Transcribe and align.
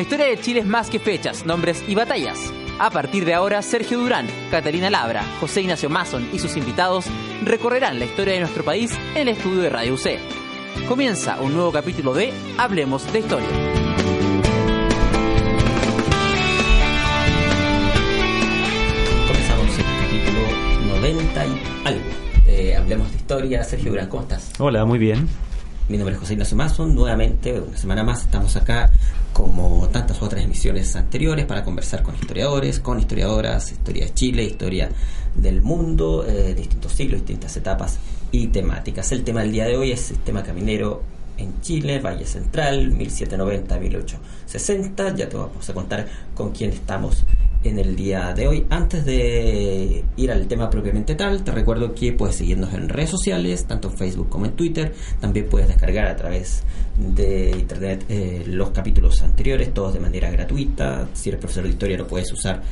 La 0.00 0.04
historia 0.04 0.28
de 0.28 0.40
Chile 0.40 0.60
es 0.60 0.66
más 0.66 0.88
que 0.88 0.98
fechas, 0.98 1.44
nombres 1.44 1.84
y 1.86 1.94
batallas. 1.94 2.38
A 2.78 2.88
partir 2.88 3.26
de 3.26 3.34
ahora, 3.34 3.60
Sergio 3.60 3.98
Durán, 3.98 4.26
Catalina 4.50 4.88
Labra, 4.88 5.22
José 5.40 5.60
Ignacio 5.60 5.90
Mason 5.90 6.26
y 6.32 6.38
sus 6.38 6.56
invitados 6.56 7.04
recorrerán 7.44 7.98
la 7.98 8.06
historia 8.06 8.32
de 8.32 8.40
nuestro 8.40 8.64
país 8.64 8.96
en 9.14 9.28
el 9.28 9.36
estudio 9.36 9.60
de 9.60 9.68
Radio 9.68 9.92
UC. 9.92 10.88
Comienza 10.88 11.38
un 11.42 11.52
nuevo 11.52 11.70
capítulo 11.70 12.14
de 12.14 12.32
Hablemos 12.56 13.12
de 13.12 13.18
Historia. 13.18 13.46
Comenzamos 19.26 19.78
el 19.78 19.84
capítulo 19.84 20.96
90 20.98 21.44
y 21.44 21.62
algo. 21.84 22.04
Eh, 22.46 22.74
hablemos 22.74 23.10
de 23.10 23.16
historia. 23.18 23.64
Sergio 23.64 23.90
Durán, 23.90 24.08
¿cómo 24.08 24.22
estás? 24.22 24.50
Hola, 24.58 24.86
muy 24.86 24.98
bien. 24.98 25.28
Mi 25.90 25.98
nombre 25.98 26.14
es 26.14 26.20
José 26.20 26.34
Ignacio 26.34 26.56
Mason. 26.56 26.94
Nuevamente, 26.94 27.60
una 27.60 27.76
semana 27.76 28.04
más, 28.04 28.22
estamos 28.22 28.54
acá 28.54 28.88
como 29.32 29.88
tantas 29.88 30.22
otras 30.22 30.44
emisiones 30.44 30.94
anteriores 30.94 31.46
para 31.46 31.64
conversar 31.64 32.04
con 32.04 32.14
historiadores, 32.14 32.78
con 32.78 33.00
historiadoras, 33.00 33.72
historia 33.72 34.04
de 34.04 34.14
Chile, 34.14 34.44
historia 34.44 34.88
del 35.34 35.62
mundo, 35.62 36.24
eh, 36.24 36.54
distintos 36.54 36.92
siglos, 36.92 37.22
distintas 37.22 37.56
etapas 37.56 37.98
y 38.30 38.46
temáticas. 38.46 39.10
El 39.10 39.24
tema 39.24 39.40
del 39.40 39.50
día 39.50 39.64
de 39.64 39.76
hoy 39.76 39.90
es 39.90 39.98
sistema 39.98 40.44
caminero 40.44 41.02
en 41.38 41.60
Chile, 41.60 41.98
Valle 41.98 42.24
Central, 42.24 42.92
1790-1860. 42.92 45.16
Ya 45.16 45.28
te 45.28 45.36
vamos 45.36 45.68
a 45.68 45.74
contar 45.74 46.06
con 46.36 46.52
quién 46.52 46.70
estamos 46.70 47.24
en 47.62 47.78
el 47.78 47.96
día 47.96 48.32
de 48.32 48.48
hoy. 48.48 48.66
Antes 48.70 49.04
de 49.04 50.04
ir 50.16 50.30
al 50.30 50.46
tema 50.46 50.70
propiamente 50.70 51.14
tal, 51.14 51.42
te 51.42 51.50
recuerdo 51.52 51.94
que 51.94 52.12
puedes 52.12 52.36
seguirnos 52.36 52.72
en 52.72 52.88
redes 52.88 53.10
sociales, 53.10 53.64
tanto 53.64 53.88
en 53.88 53.96
Facebook 53.96 54.28
como 54.28 54.46
en 54.46 54.52
Twitter. 54.52 54.94
También 55.20 55.48
puedes 55.48 55.68
descargar 55.68 56.06
a 56.06 56.16
través 56.16 56.62
de 56.96 57.50
internet 57.50 58.04
eh, 58.08 58.44
los 58.46 58.70
capítulos 58.70 59.22
anteriores, 59.22 59.74
todos 59.74 59.94
de 59.94 60.00
manera 60.00 60.30
gratuita. 60.30 61.08
Si 61.12 61.28
eres 61.28 61.40
profesor 61.40 61.64
de 61.64 61.70
historia, 61.70 61.98
lo 61.98 62.06
puedes 62.06 62.32
usar 62.32 62.62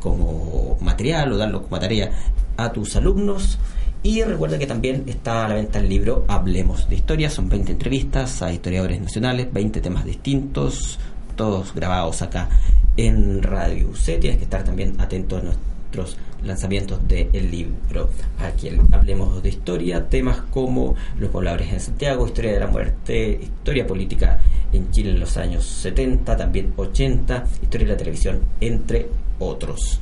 como 0.00 0.76
material 0.80 1.32
o 1.32 1.36
darlo 1.36 1.62
como 1.62 1.78
tarea 1.78 2.10
a 2.56 2.72
tus 2.72 2.96
alumnos. 2.96 3.58
Y 4.02 4.22
recuerda 4.22 4.58
que 4.58 4.68
también 4.68 5.04
está 5.06 5.46
a 5.46 5.48
la 5.48 5.54
venta 5.56 5.80
el 5.80 5.88
libro 5.88 6.24
Hablemos 6.28 6.88
de 6.88 6.94
Historia. 6.94 7.28
Son 7.28 7.48
20 7.48 7.72
entrevistas 7.72 8.40
a 8.42 8.52
historiadores 8.52 9.00
nacionales, 9.00 9.52
20 9.52 9.80
temas 9.80 10.04
distintos, 10.04 11.00
todos 11.34 11.74
grabados 11.74 12.22
acá 12.22 12.48
en 12.96 13.42
Radio 13.42 13.88
UC. 13.88 14.20
Tienes 14.20 14.38
que 14.38 14.44
estar 14.44 14.64
también 14.64 15.00
atento 15.00 15.36
a 15.36 15.40
nuestros 15.42 16.16
lanzamientos 16.42 17.06
del 17.08 17.50
libro. 17.50 18.10
Aquí 18.38 18.70
hablemos 18.92 19.42
de 19.42 19.48
historia, 19.48 20.08
temas 20.08 20.42
como 20.50 20.94
los 21.18 21.30
pobladores 21.30 21.72
en 21.72 21.80
Santiago, 21.80 22.26
historia 22.26 22.52
de 22.52 22.60
la 22.60 22.66
muerte, 22.66 23.40
historia 23.42 23.86
política 23.86 24.38
en 24.72 24.90
Chile 24.90 25.10
en 25.10 25.20
los 25.20 25.36
años 25.36 25.64
70, 25.64 26.36
también 26.36 26.72
80, 26.76 27.44
historia 27.62 27.86
de 27.86 27.92
la 27.92 27.98
televisión, 27.98 28.40
entre 28.60 29.08
otros. 29.38 30.00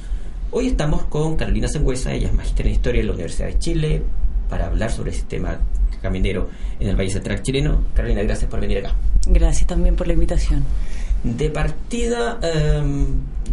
Hoy 0.50 0.68
estamos 0.68 1.04
con 1.04 1.36
Carolina 1.36 1.68
Sangüesa, 1.68 2.12
ella 2.12 2.28
es 2.28 2.34
magíster 2.34 2.66
en 2.66 2.72
historia 2.72 3.00
en 3.00 3.06
la 3.08 3.12
Universidad 3.12 3.48
de 3.48 3.58
Chile, 3.58 4.02
para 4.48 4.66
hablar 4.66 4.90
sobre 4.90 5.10
el 5.10 5.16
sistema 5.16 5.58
caminero 6.00 6.48
en 6.78 6.88
el 6.88 6.96
Valle 6.96 7.10
Central 7.10 7.42
chileno. 7.42 7.82
Carolina, 7.94 8.22
gracias 8.22 8.50
por 8.50 8.60
venir 8.60 8.78
acá. 8.78 8.94
Gracias 9.26 9.66
también 9.66 9.96
por 9.96 10.06
la 10.06 10.12
invitación. 10.12 10.64
De 11.24 11.50
partida, 11.50 12.38
eh, 12.42 12.82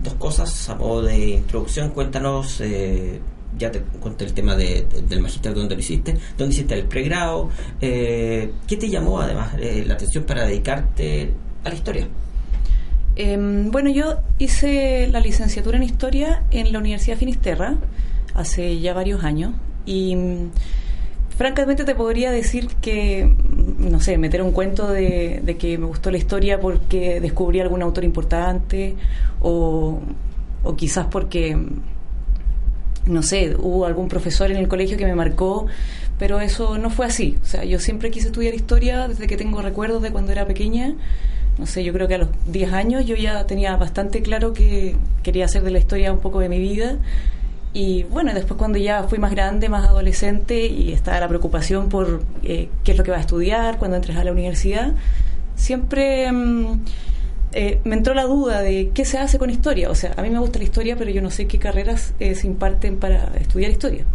dos 0.03 0.13
cosas 0.15 0.69
a 0.69 0.75
modo 0.75 1.03
de 1.03 1.29
introducción. 1.29 1.89
Cuéntanos, 1.89 2.61
eh, 2.61 3.19
ya 3.57 3.71
te 3.71 3.81
conté 3.99 4.25
el 4.25 4.33
tema 4.33 4.55
de, 4.55 4.87
de, 4.91 5.01
del 5.01 5.21
magister, 5.21 5.53
dónde 5.53 5.75
lo 5.75 5.81
hiciste, 5.81 6.17
dónde 6.37 6.53
hiciste 6.53 6.73
el 6.73 6.85
pregrado, 6.85 7.49
eh, 7.81 8.51
¿qué 8.67 8.77
te 8.77 8.89
llamó 8.89 9.19
además 9.19 9.53
eh, 9.59 9.83
la 9.85 9.95
atención 9.95 10.23
para 10.23 10.45
dedicarte 10.45 11.31
a 11.63 11.69
la 11.69 11.75
historia? 11.75 12.07
Eh, 13.15 13.37
bueno, 13.37 13.89
yo 13.89 14.19
hice 14.39 15.07
la 15.07 15.19
licenciatura 15.19 15.77
en 15.77 15.83
historia 15.83 16.43
en 16.51 16.71
la 16.71 16.79
Universidad 16.79 17.17
Finisterra 17.17 17.75
hace 18.33 18.79
ya 18.79 18.93
varios 18.93 19.23
años 19.23 19.53
y 19.85 20.15
francamente 21.37 21.83
te 21.83 21.93
podría 21.93 22.31
decir 22.31 22.67
que, 22.81 23.35
no 23.77 23.99
sé, 23.99 24.17
meter 24.17 24.41
un 24.41 24.51
cuento 24.51 24.87
de, 24.87 25.55
que 25.59 25.77
me 25.77 25.85
gustó 25.85 26.11
la 26.11 26.17
historia 26.17 26.59
porque 26.59 27.19
descubrí 27.19 27.59
algún 27.59 27.81
autor 27.81 28.03
importante 28.03 28.95
o, 29.41 29.99
o 30.63 30.75
quizás 30.75 31.07
porque, 31.07 31.57
no 33.05 33.23
sé, 33.23 33.55
hubo 33.57 33.85
algún 33.85 34.07
profesor 34.07 34.51
en 34.51 34.57
el 34.57 34.67
colegio 34.67 34.97
que 34.97 35.05
me 35.05 35.15
marcó, 35.15 35.67
pero 36.19 36.39
eso 36.39 36.77
no 36.77 36.89
fue 36.89 37.05
así. 37.05 37.37
O 37.41 37.45
sea, 37.45 37.63
yo 37.63 37.79
siempre 37.79 38.11
quise 38.11 38.27
estudiar 38.27 38.53
historia 38.53 39.07
desde 39.07 39.27
que 39.27 39.37
tengo 39.37 39.61
recuerdos 39.61 40.01
de 40.01 40.11
cuando 40.11 40.31
era 40.31 40.45
pequeña. 40.45 40.95
No 41.57 41.65
sé, 41.65 41.83
yo 41.83 41.93
creo 41.93 42.07
que 42.07 42.15
a 42.15 42.19
los 42.19 42.29
10 42.47 42.73
años 42.73 43.05
yo 43.05 43.15
ya 43.15 43.45
tenía 43.45 43.75
bastante 43.75 44.21
claro 44.21 44.53
que 44.53 44.95
quería 45.23 45.45
hacer 45.45 45.63
de 45.63 45.71
la 45.71 45.79
historia 45.79 46.13
un 46.13 46.19
poco 46.19 46.39
de 46.39 46.49
mi 46.49 46.59
vida 46.59 46.97
y 47.73 48.03
bueno, 48.03 48.33
después 48.33 48.57
cuando 48.57 48.77
ya 48.77 49.03
fui 49.03 49.17
más 49.19 49.31
grande, 49.31 49.69
más 49.69 49.87
adolescente 49.87 50.65
y 50.65 50.91
estaba 50.91 51.19
la 51.19 51.27
preocupación 51.27 51.89
por 51.89 52.23
eh, 52.43 52.69
qué 52.83 52.91
es 52.91 52.97
lo 52.97 53.03
que 53.03 53.11
va 53.11 53.17
a 53.17 53.21
estudiar 53.21 53.77
cuando 53.77 53.97
entres 53.97 54.17
a 54.17 54.23
la 54.23 54.31
universidad, 54.31 54.93
siempre 55.55 56.31
mm, 56.31 56.79
eh, 57.53 57.81
me 57.83 57.95
entró 57.95 58.13
la 58.13 58.23
duda 58.23 58.61
de 58.61 58.91
qué 58.93 59.05
se 59.05 59.17
hace 59.17 59.37
con 59.37 59.49
historia. 59.49 59.89
O 59.89 59.95
sea, 59.95 60.13
a 60.17 60.21
mí 60.21 60.29
me 60.29 60.39
gusta 60.39 60.59
la 60.59 60.65
historia, 60.65 60.95
pero 60.95 61.11
yo 61.11 61.21
no 61.21 61.29
sé 61.29 61.47
qué 61.47 61.59
carreras 61.59 62.13
eh, 62.19 62.35
se 62.35 62.47
imparten 62.47 62.97
para 62.97 63.31
estudiar 63.39 63.71
historia. 63.71 64.05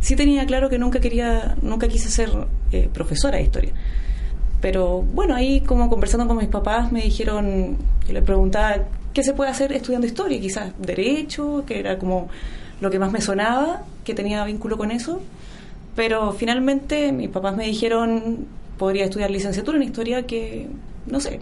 Sí 0.00 0.16
tenía 0.16 0.46
claro 0.46 0.68
que 0.68 0.78
nunca 0.78 1.00
quería, 1.00 1.56
nunca 1.60 1.88
quise 1.88 2.08
ser 2.08 2.30
eh, 2.72 2.88
profesora 2.92 3.36
de 3.36 3.42
historia. 3.42 3.72
Pero 4.60 5.02
bueno, 5.02 5.34
ahí 5.34 5.60
como 5.60 5.88
conversando 5.88 6.26
con 6.26 6.38
mis 6.38 6.48
papás 6.48 6.90
me 6.90 7.02
dijeron, 7.02 7.76
yo 8.06 8.12
les 8.12 8.22
preguntaba, 8.22 8.84
¿qué 9.12 9.22
se 9.22 9.34
puede 9.34 9.50
hacer 9.50 9.72
estudiando 9.72 10.06
historia? 10.06 10.40
Quizás 10.40 10.72
derecho, 10.78 11.64
que 11.66 11.78
era 11.78 11.98
como 11.98 12.28
lo 12.80 12.90
que 12.90 12.98
más 12.98 13.12
me 13.12 13.20
sonaba, 13.20 13.82
que 14.04 14.14
tenía 14.14 14.44
vínculo 14.44 14.76
con 14.76 14.90
eso. 14.90 15.20
Pero 15.96 16.32
finalmente 16.32 17.12
mis 17.12 17.28
papás 17.28 17.56
me 17.56 17.64
dijeron, 17.64 18.46
podría 18.78 19.04
estudiar 19.04 19.30
licenciatura 19.30 19.76
en 19.76 19.82
historia, 19.82 20.26
que 20.26 20.68
no 21.06 21.20
sé. 21.20 21.40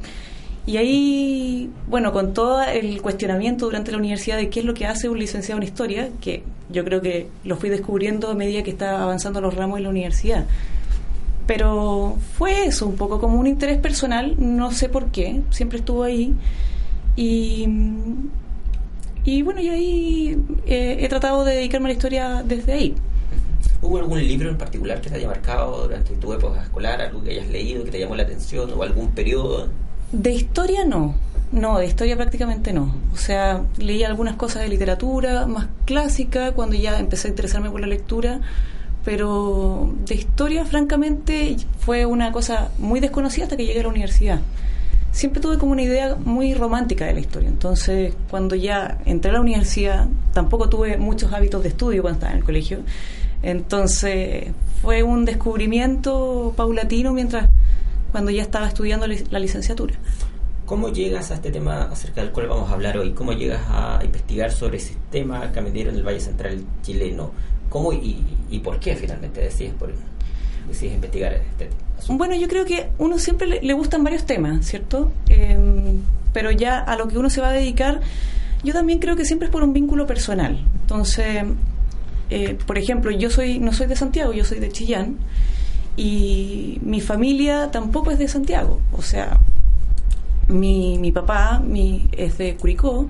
Y 0.66 0.78
ahí, 0.78 1.70
bueno, 1.88 2.12
con 2.12 2.34
todo 2.34 2.60
el 2.62 3.00
cuestionamiento 3.00 3.66
durante 3.66 3.92
la 3.92 3.98
universidad 3.98 4.36
de 4.36 4.50
qué 4.50 4.60
es 4.60 4.66
lo 4.66 4.74
que 4.74 4.86
hace 4.86 5.08
un 5.08 5.18
licenciado 5.18 5.60
en 5.60 5.68
historia, 5.68 6.08
que 6.20 6.42
yo 6.70 6.84
creo 6.84 7.00
que 7.00 7.28
lo 7.44 7.56
fui 7.56 7.68
descubriendo 7.70 8.28
a 8.30 8.34
medida 8.34 8.64
que 8.64 8.70
estaba 8.70 9.02
avanzando 9.02 9.40
los 9.40 9.54
ramos 9.54 9.78
en 9.78 9.84
la 9.84 9.90
universidad. 9.90 10.46
Pero 11.46 12.16
fue 12.36 12.66
eso, 12.66 12.88
un 12.88 12.96
poco 12.96 13.20
como 13.20 13.38
un 13.38 13.46
interés 13.46 13.78
personal, 13.78 14.34
no 14.38 14.72
sé 14.72 14.88
por 14.88 15.12
qué, 15.12 15.42
siempre 15.50 15.78
estuvo 15.78 16.02
ahí. 16.02 16.34
Y 17.14 17.68
y 19.26 19.42
bueno, 19.42 19.60
yo 19.60 19.72
ahí 19.72 20.40
eh, 20.66 20.98
he 21.00 21.08
tratado 21.08 21.44
de 21.44 21.56
dedicarme 21.56 21.86
a 21.86 21.88
la 21.88 21.94
historia 21.94 22.42
desde 22.44 22.72
ahí. 22.72 22.94
¿Hubo 23.82 23.98
algún 23.98 24.24
libro 24.24 24.48
en 24.48 24.56
particular 24.56 25.00
que 25.00 25.10
te 25.10 25.16
haya 25.16 25.26
marcado 25.26 25.82
durante 25.82 26.14
tu 26.14 26.32
época 26.32 26.62
escolar, 26.62 27.00
algo 27.02 27.22
que 27.24 27.32
hayas 27.32 27.48
leído, 27.48 27.84
que 27.84 27.90
te 27.90 27.98
llamó 27.98 28.14
la 28.14 28.22
atención, 28.22 28.72
o 28.72 28.82
algún 28.84 29.10
periodo? 29.10 29.68
De 30.12 30.32
historia 30.32 30.84
no, 30.84 31.16
no, 31.50 31.76
de 31.76 31.86
historia 31.86 32.16
prácticamente 32.16 32.72
no. 32.72 32.94
O 33.12 33.16
sea, 33.16 33.62
leí 33.78 34.04
algunas 34.04 34.36
cosas 34.36 34.62
de 34.62 34.68
literatura 34.68 35.46
más 35.46 35.66
clásica 35.86 36.52
cuando 36.52 36.76
ya 36.76 36.96
empecé 37.00 37.26
a 37.26 37.30
interesarme 37.30 37.68
por 37.68 37.80
la 37.80 37.88
lectura, 37.88 38.40
pero 39.04 39.92
de 40.04 40.14
historia 40.14 40.64
francamente 40.64 41.56
fue 41.80 42.06
una 42.06 42.30
cosa 42.30 42.70
muy 42.78 43.00
desconocida 43.00 43.44
hasta 43.44 43.56
que 43.56 43.66
llegué 43.66 43.80
a 43.80 43.82
la 43.82 43.88
universidad 43.88 44.40
siempre 45.16 45.40
tuve 45.40 45.56
como 45.56 45.72
una 45.72 45.82
idea 45.82 46.14
muy 46.14 46.52
romántica 46.52 47.06
de 47.06 47.14
la 47.14 47.20
historia. 47.20 47.48
Entonces, 47.48 48.14
cuando 48.28 48.54
ya 48.54 48.98
entré 49.06 49.30
a 49.30 49.34
la 49.34 49.40
universidad, 49.40 50.08
tampoco 50.34 50.68
tuve 50.68 50.98
muchos 50.98 51.32
hábitos 51.32 51.62
de 51.62 51.70
estudio 51.70 52.02
cuando 52.02 52.18
estaba 52.18 52.32
en 52.32 52.38
el 52.40 52.44
colegio. 52.44 52.80
Entonces, 53.42 54.48
fue 54.82 55.02
un 55.02 55.24
descubrimiento 55.24 56.52
paulatino 56.54 57.14
mientras 57.14 57.48
cuando 58.12 58.30
ya 58.30 58.42
estaba 58.42 58.68
estudiando 58.68 59.06
la 59.06 59.38
licenciatura. 59.38 59.94
¿Cómo 60.66 60.90
llegas 60.90 61.30
a 61.30 61.36
este 61.36 61.50
tema 61.50 61.84
acerca 61.84 62.20
del 62.20 62.30
cual 62.30 62.48
vamos 62.48 62.68
a 62.68 62.74
hablar 62.74 62.98
hoy? 62.98 63.12
¿Cómo 63.12 63.32
llegas 63.32 63.62
a 63.70 64.00
investigar 64.04 64.52
sobre 64.52 64.76
el 64.76 64.82
sistema 64.82 65.50
caminero 65.50 65.88
en 65.88 65.96
el 65.96 66.02
Valle 66.06 66.20
Central 66.20 66.62
chileno? 66.82 67.30
¿Cómo 67.70 67.90
y, 67.94 68.22
y 68.50 68.58
por 68.58 68.78
qué 68.80 68.94
finalmente 68.96 69.40
decides, 69.40 69.72
por, 69.74 69.92
este? 70.70 71.70
Bueno, 72.08 72.34
yo 72.34 72.48
creo 72.48 72.64
que 72.64 72.88
uno 72.98 73.18
siempre 73.18 73.46
le, 73.46 73.72
gustan 73.72 74.04
varios 74.04 74.26
temas, 74.26 74.66
¿cierto? 74.66 75.10
Eh, 75.28 75.58
pero 76.32 76.50
ya 76.50 76.78
a 76.78 76.96
lo 76.96 77.08
que 77.08 77.18
uno 77.18 77.30
se 77.30 77.40
va 77.40 77.48
a 77.48 77.52
dedicar, 77.52 78.00
yo 78.62 78.72
también 78.72 78.98
creo 78.98 79.16
que 79.16 79.24
siempre 79.24 79.46
es 79.46 79.52
por 79.52 79.62
un 79.62 79.72
vínculo 79.72 80.06
personal. 80.06 80.58
Entonces, 80.82 81.44
eh, 82.30 82.58
por 82.66 82.78
ejemplo, 82.78 83.10
yo 83.10 83.30
soy 83.30 83.58
no 83.58 83.72
soy 83.72 83.86
de 83.86 83.96
Santiago, 83.96 84.32
yo 84.32 84.44
soy 84.44 84.58
de 84.58 84.70
Chillán 84.70 85.16
y 85.96 86.78
mi 86.82 87.00
familia 87.00 87.70
tampoco 87.70 88.10
es 88.10 88.18
de 88.18 88.28
Santiago. 88.28 88.80
O 88.92 89.02
sea, 89.02 89.40
mi, 90.48 90.98
mi 90.98 91.12
papá 91.12 91.60
mi, 91.64 92.06
es 92.12 92.38
de 92.38 92.56
Curicó, 92.56 93.08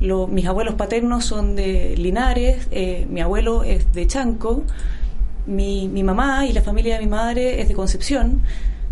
mis 0.00 0.46
abuelos 0.46 0.74
paternos 0.74 1.24
son 1.24 1.56
de 1.56 1.94
Linares, 1.96 2.68
eh, 2.70 3.06
mi 3.08 3.20
abuelo 3.20 3.62
es 3.62 3.92
de 3.92 4.06
Chanco 4.06 4.64
mi, 5.46 5.88
mi 5.88 6.02
mamá 6.02 6.46
y 6.46 6.52
la 6.52 6.62
familia 6.62 6.94
de 6.94 7.04
mi 7.04 7.10
madre 7.10 7.60
es 7.60 7.68
de 7.68 7.74
Concepción. 7.74 8.42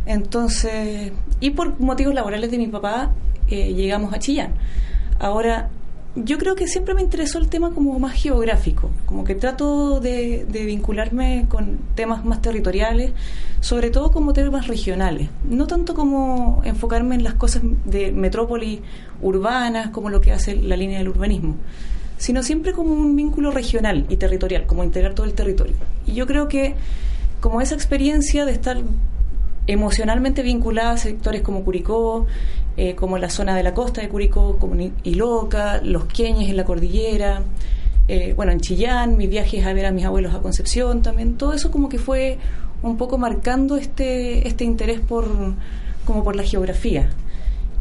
Entonces, 0.07 1.13
y 1.41 1.51
por 1.51 1.79
motivos 1.81 2.15
laborales 2.15 2.51
de 2.51 2.59
mi 2.59 2.67
papá, 2.67 3.13
eh, 3.49 3.75
llegamos 3.75 4.13
a 4.13 4.19
Chillán. 4.19 4.55
Ahora, 5.19 5.71
yo 6.15 6.37
creo 6.37 6.55
que 6.55 6.67
siempre 6.67 6.95
me 6.95 7.01
interesó 7.01 7.39
el 7.39 7.49
tema 7.49 7.71
como 7.71 7.99
más 7.99 8.13
geográfico, 8.13 8.91
como 9.07 9.25
que 9.25 9.35
trato 9.35 9.99
de, 10.01 10.47
vincularme 10.51 11.47
con 11.49 11.79
temas 11.95 12.25
más 12.25 12.43
territoriales, 12.43 13.13
sobre 13.61 13.91
todo 13.91 14.11
como 14.11 14.35
temas 14.35 14.67
regionales, 14.69 15.31
no 15.49 15.67
tanto 15.67 15.95
como 15.95 16.61
enfocarme 16.65 17.15
en 17.15 17.25
las 17.25 17.35
cosas 17.35 17.63
de 17.87 18.13
metrópoli 18.13 18.83
urbanas, 19.23 19.89
como 19.89 20.11
lo 20.11 20.21
que 20.21 20.33
hace 20.33 20.55
la 20.57 20.77
línea 20.77 20.99
del 20.99 21.09
urbanismo, 21.09 21.57
sino 22.23 22.45
siempre 22.45 22.73
como 22.73 22.95
un 22.95 23.17
vínculo 23.17 23.51
regional 23.51 24.07
y 24.09 24.17
territorial, 24.17 24.65
como 24.65 24.85
integrar 24.85 25.13
todo 25.13 25.27
el 25.27 25.35
territorio. 25.35 25.75
Y 26.07 26.13
yo 26.13 26.25
creo 26.25 26.47
que 26.47 26.77
como 27.41 27.61
esa 27.61 27.75
experiencia 27.75 28.45
de 28.45 28.53
estar 28.53 28.81
emocionalmente 29.67 30.45
vinculada 30.45 30.93
a 30.93 30.97
sectores 30.99 31.43
como 31.43 31.65
Curicó, 31.65 32.27
eh, 32.77 32.95
como 32.95 33.19
la 33.19 33.29
zona 33.29 33.57
de 33.57 33.65
la 33.65 33.75
costa 33.75 34.03
de 34.03 34.09
Curicó, 34.09 34.57
como 34.59 34.77
Iloca, 35.03 35.81
los 35.83 36.05
Queñes 36.05 36.49
en 36.49 36.57
la 36.57 36.65
cordillera, 36.65 37.43
eh, 38.07 38.35
bueno, 38.37 38.53
en 38.53 38.61
Chillán, 38.61 39.17
mis 39.17 39.29
viajes 39.29 39.67
a 39.67 39.73
ver 39.73 39.87
a 39.87 39.91
mis 39.91 40.05
abuelos 40.05 40.33
a 40.33 40.39
Concepción 40.39 41.03
también, 41.03 41.37
todo 41.37 41.55
eso 41.55 41.73
como 41.73 41.89
que 41.89 41.99
fue 41.99 42.39
un 42.85 42.99
poco 42.99 43.19
marcando 43.19 43.77
este, 43.77 44.47
este 44.47 44.63
interés 44.63 45.01
por, 45.01 45.27
como 46.05 46.23
por 46.23 46.37
la 46.37 46.45
geografía. 46.45 47.11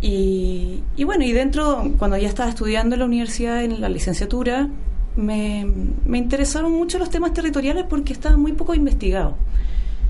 Y, 0.01 0.81
y 0.95 1.03
bueno, 1.03 1.24
y 1.24 1.31
dentro, 1.31 1.92
cuando 1.98 2.18
ya 2.18 2.27
estaba 2.27 2.50
estudiando 2.50 2.95
en 2.95 3.00
la 3.00 3.06
universidad, 3.06 3.63
en 3.63 3.80
la 3.80 3.89
licenciatura, 3.89 4.68
me, 5.15 5.68
me 6.06 6.18
interesaron 6.18 6.71
mucho 6.71 6.98
los 6.98 7.09
temas 7.09 7.33
territoriales 7.33 7.86
porque 7.88 8.13
estaban 8.13 8.39
muy 8.39 8.53
poco 8.53 8.74
investigados. 8.74 9.36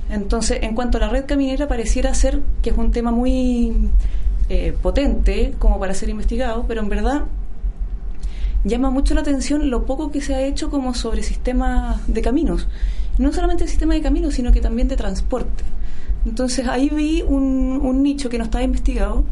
Entonces, 0.10 0.60
en 0.62 0.76
cuanto 0.76 0.98
a 0.98 1.02
la 1.02 1.10
red 1.10 1.26
caminera, 1.26 1.68
pareciera 1.68 2.14
ser 2.14 2.42
que 2.62 2.72
es 2.72 2.78
un 2.78 2.92
tema 2.92 3.12
muy 3.12 3.90
eh, 4.50 4.74
potente 4.82 5.54
como 5.58 5.80
para 5.80 5.94
ser 5.94 6.10
investigado, 6.10 6.66
pero 6.68 6.82
en 6.82 6.90
verdad 6.90 7.24
llama 8.64 8.92
mucho 8.92 9.14
la 9.16 9.22
atención 9.22 9.70
lo 9.70 9.86
poco 9.86 10.12
que 10.12 10.22
se 10.22 10.36
ha 10.36 10.42
hecho 10.42 10.70
como 10.70 10.94
sobre 10.94 11.24
sistemas 11.24 12.06
de 12.08 12.22
caminos. 12.22 12.68
No 13.18 13.32
solamente 13.32 13.64
el 13.64 13.70
sistema 13.70 13.94
de 13.94 14.02
caminos, 14.02 14.34
sino 14.36 14.52
que 14.52 14.62
también 14.62 14.88
de 14.88 14.98
transporte. 14.98 15.64
Entonces 16.26 16.68
ahí 16.68 16.90
vi 16.90 17.24
un 17.24 18.04
nicho 18.04 18.30
que 18.30 18.38
no 18.38 18.44
estaba 18.44 18.64
investigado. 18.64 19.24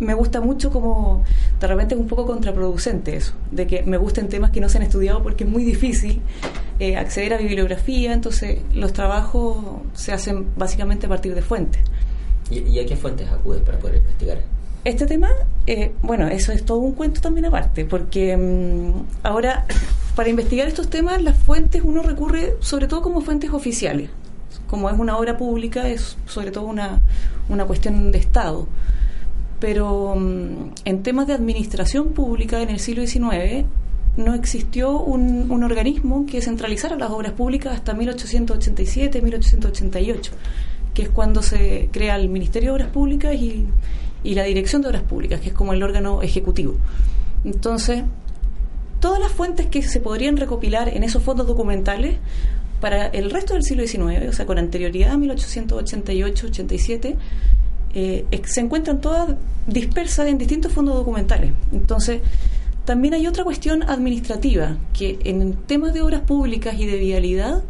Me 0.00 0.14
gusta 0.14 0.40
mucho 0.40 0.70
como 0.70 1.24
de 1.60 1.66
repente 1.66 1.94
es 1.94 2.00
un 2.00 2.08
poco 2.08 2.26
contraproducente 2.26 3.16
eso, 3.16 3.32
de 3.50 3.66
que 3.66 3.82
me 3.82 3.96
gusten 3.96 4.28
temas 4.28 4.50
que 4.50 4.60
no 4.60 4.68
se 4.68 4.78
han 4.78 4.84
estudiado 4.84 5.22
porque 5.22 5.44
es 5.44 5.50
muy 5.50 5.64
difícil 5.64 6.20
eh, 6.80 6.96
acceder 6.96 7.34
a 7.34 7.38
bibliografía, 7.38 8.12
entonces 8.12 8.58
los 8.74 8.92
trabajos 8.92 9.56
se 9.94 10.12
hacen 10.12 10.48
básicamente 10.56 11.06
a 11.06 11.08
partir 11.08 11.34
de 11.34 11.42
fuentes. 11.42 11.82
¿Y, 12.50 12.78
a 12.78 12.86
qué 12.86 12.96
fuentes 12.96 13.28
acudes 13.30 13.62
para 13.62 13.78
poder 13.78 13.96
investigar? 13.98 14.38
Este 14.84 15.06
tema, 15.06 15.30
eh, 15.66 15.92
bueno, 16.02 16.28
eso 16.28 16.52
es 16.52 16.64
todo 16.64 16.78
un 16.78 16.92
cuento 16.92 17.20
también 17.20 17.46
aparte, 17.46 17.84
porque 17.84 18.36
mm, 18.36 19.26
ahora 19.26 19.64
para 20.14 20.28
investigar 20.28 20.68
estos 20.68 20.88
temas 20.90 21.22
las 21.22 21.36
fuentes 21.36 21.82
uno 21.84 22.02
recurre 22.02 22.54
sobre 22.60 22.86
todo 22.86 23.02
como 23.02 23.20
fuentes 23.20 23.50
oficiales. 23.50 24.10
Como 24.68 24.88
es 24.90 24.98
una 24.98 25.16
obra 25.16 25.36
pública, 25.36 25.88
es 25.88 26.16
sobre 26.26 26.50
todo 26.50 26.64
una, 26.66 27.00
una 27.48 27.64
cuestión 27.64 28.12
de 28.12 28.18
Estado. 28.18 28.66
Pero 29.64 30.14
mm, 30.14 30.72
en 30.84 31.02
temas 31.02 31.26
de 31.26 31.32
administración 31.32 32.12
pública 32.12 32.60
en 32.60 32.68
el 32.68 32.80
siglo 32.80 33.06
XIX 33.06 33.64
no 34.18 34.34
existió 34.34 35.00
un, 35.00 35.50
organismo 35.64 36.26
que 36.26 36.42
centralizara 36.42 36.96
las 36.96 37.10
obras 37.10 37.32
públicas 37.32 37.72
hasta 37.72 37.94
1887-1888 37.94 40.30
que 40.92 41.04
es 41.04 41.08
cuando 41.08 41.40
se 41.40 41.88
crea 41.92 42.16
el 42.16 42.28
Ministerio 42.28 42.72
de 42.72 42.74
Obras 42.74 42.90
Públicas 42.90 43.34
y, 43.34 43.66
la 44.34 44.44
Dirección 44.44 44.82
de 44.82 44.88
Obras 44.88 45.02
Públicas, 45.02 45.40
que 45.40 45.48
es 45.48 45.54
como 45.54 45.72
el 45.72 45.82
órgano 45.82 46.20
ejecutivo. 46.20 46.74
Entonces, 47.42 48.02
todas 49.00 49.18
las 49.18 49.32
fuentes 49.32 49.68
que 49.68 49.80
se 49.80 49.98
podrían 49.98 50.36
recopilar 50.36 50.90
en 50.90 51.04
esos 51.04 51.22
fondos 51.22 51.46
documentales 51.46 52.18
para 52.82 53.06
el 53.06 53.30
resto 53.30 53.54
del 53.54 53.62
siglo 53.62 53.86
XIX, 53.86 54.28
o 54.28 54.32
sea, 54.34 54.44
con 54.44 54.58
anterioridad 54.58 55.12
a 55.12 55.16
1888-87, 55.16 57.16
eh, 57.94 58.26
se 58.44 58.60
encuentran 58.60 59.00
todas 59.00 59.36
dispersas 59.66 60.28
en 60.28 60.38
distintos 60.38 60.72
fondos 60.72 60.94
documentales. 60.94 61.52
Entonces, 61.72 62.20
también 62.84 63.14
hay 63.14 63.26
otra 63.26 63.44
cuestión 63.44 63.82
administrativa, 63.82 64.76
que 64.92 65.18
en 65.24 65.54
temas 65.54 65.94
de 65.94 66.02
obras 66.02 66.20
públicas 66.20 66.74
y 66.78 66.86
de 66.86 66.98
vialidad, 66.98 67.62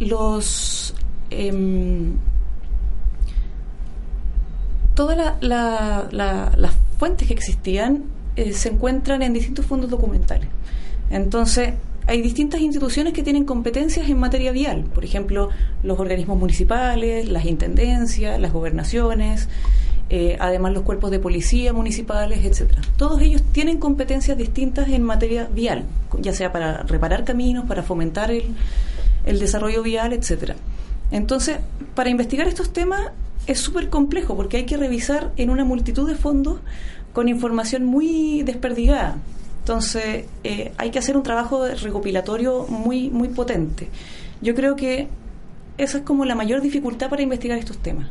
los 0.00 0.94
Em, 1.38 2.18
todas 4.94 5.16
las 5.40 6.72
fuentes 6.98 7.26
que 7.26 7.34
existían 7.34 8.04
eh, 8.36 8.52
se 8.52 8.68
encuentran 8.68 9.22
en 9.22 9.32
distintos 9.32 9.64
fondos 9.64 9.90
documentales. 9.90 10.48
Entonces, 11.10 11.74
hay 12.06 12.20
distintas 12.22 12.60
instituciones 12.60 13.12
que 13.12 13.22
tienen 13.22 13.44
competencias 13.44 14.08
en 14.08 14.18
materia 14.18 14.52
vial, 14.52 14.84
por 14.94 15.04
ejemplo, 15.04 15.50
los 15.82 15.98
organismos 15.98 16.38
municipales, 16.38 17.28
las 17.28 17.44
intendencias, 17.44 18.40
las 18.40 18.52
gobernaciones, 18.52 19.48
eh, 20.10 20.36
además 20.40 20.72
los 20.72 20.82
cuerpos 20.82 21.10
de 21.10 21.18
policía 21.18 21.72
municipales, 21.72 22.44
etcétera. 22.44 22.82
Todos 22.96 23.22
ellos 23.22 23.42
tienen 23.52 23.78
competencias 23.78 24.36
distintas 24.36 24.88
en 24.88 25.02
materia 25.02 25.48
vial, 25.52 25.84
ya 26.18 26.34
sea 26.34 26.52
para 26.52 26.82
reparar 26.82 27.24
caminos, 27.24 27.64
para 27.66 27.82
fomentar 27.82 28.30
el, 28.30 28.44
el 29.24 29.38
desarrollo 29.38 29.82
vial, 29.82 30.12
etcétera. 30.12 30.56
Entonces, 31.10 31.58
para 31.94 32.10
investigar 32.10 32.48
estos 32.48 32.72
temas 32.72 33.10
es 33.46 33.58
súper 33.58 33.88
complejo 33.88 34.36
porque 34.36 34.58
hay 34.58 34.64
que 34.66 34.76
revisar 34.76 35.32
en 35.36 35.50
una 35.50 35.64
multitud 35.64 36.08
de 36.08 36.14
fondos 36.14 36.60
con 37.12 37.28
información 37.28 37.84
muy 37.84 38.42
desperdigada. 38.42 39.16
Entonces, 39.62 40.24
eh, 40.42 40.72
hay 40.76 40.90
que 40.90 40.98
hacer 40.98 41.16
un 41.16 41.22
trabajo 41.22 41.64
recopilatorio 41.68 42.66
muy, 42.68 43.10
muy 43.10 43.28
potente. 43.28 43.88
Yo 44.40 44.56
creo 44.56 44.74
que 44.74 45.06
esa 45.78 45.98
es 45.98 46.04
como 46.04 46.24
la 46.24 46.34
mayor 46.34 46.60
dificultad 46.60 47.08
para 47.08 47.22
investigar 47.22 47.58
estos 47.58 47.78
temas. 47.78 48.10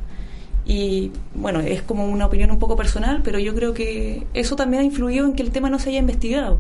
Y 0.66 1.12
bueno, 1.36 1.60
es 1.60 1.82
como 1.82 2.06
una 2.06 2.28
opinión 2.28 2.52
un 2.52 2.60
poco 2.60 2.78
personal, 2.78 3.20
pero 3.22 3.38
yo 3.38 3.54
creo 3.54 3.74
que 3.74 4.26
eso 4.34 4.56
también 4.56 4.84
ha 4.84 4.86
influido 4.86 5.26
en 5.26 5.34
que 5.34 5.44
el 5.44 5.52
tema 5.52 5.70
no 5.70 5.78
se 5.78 5.90
haya 5.90 6.00
investigado. 6.00 6.60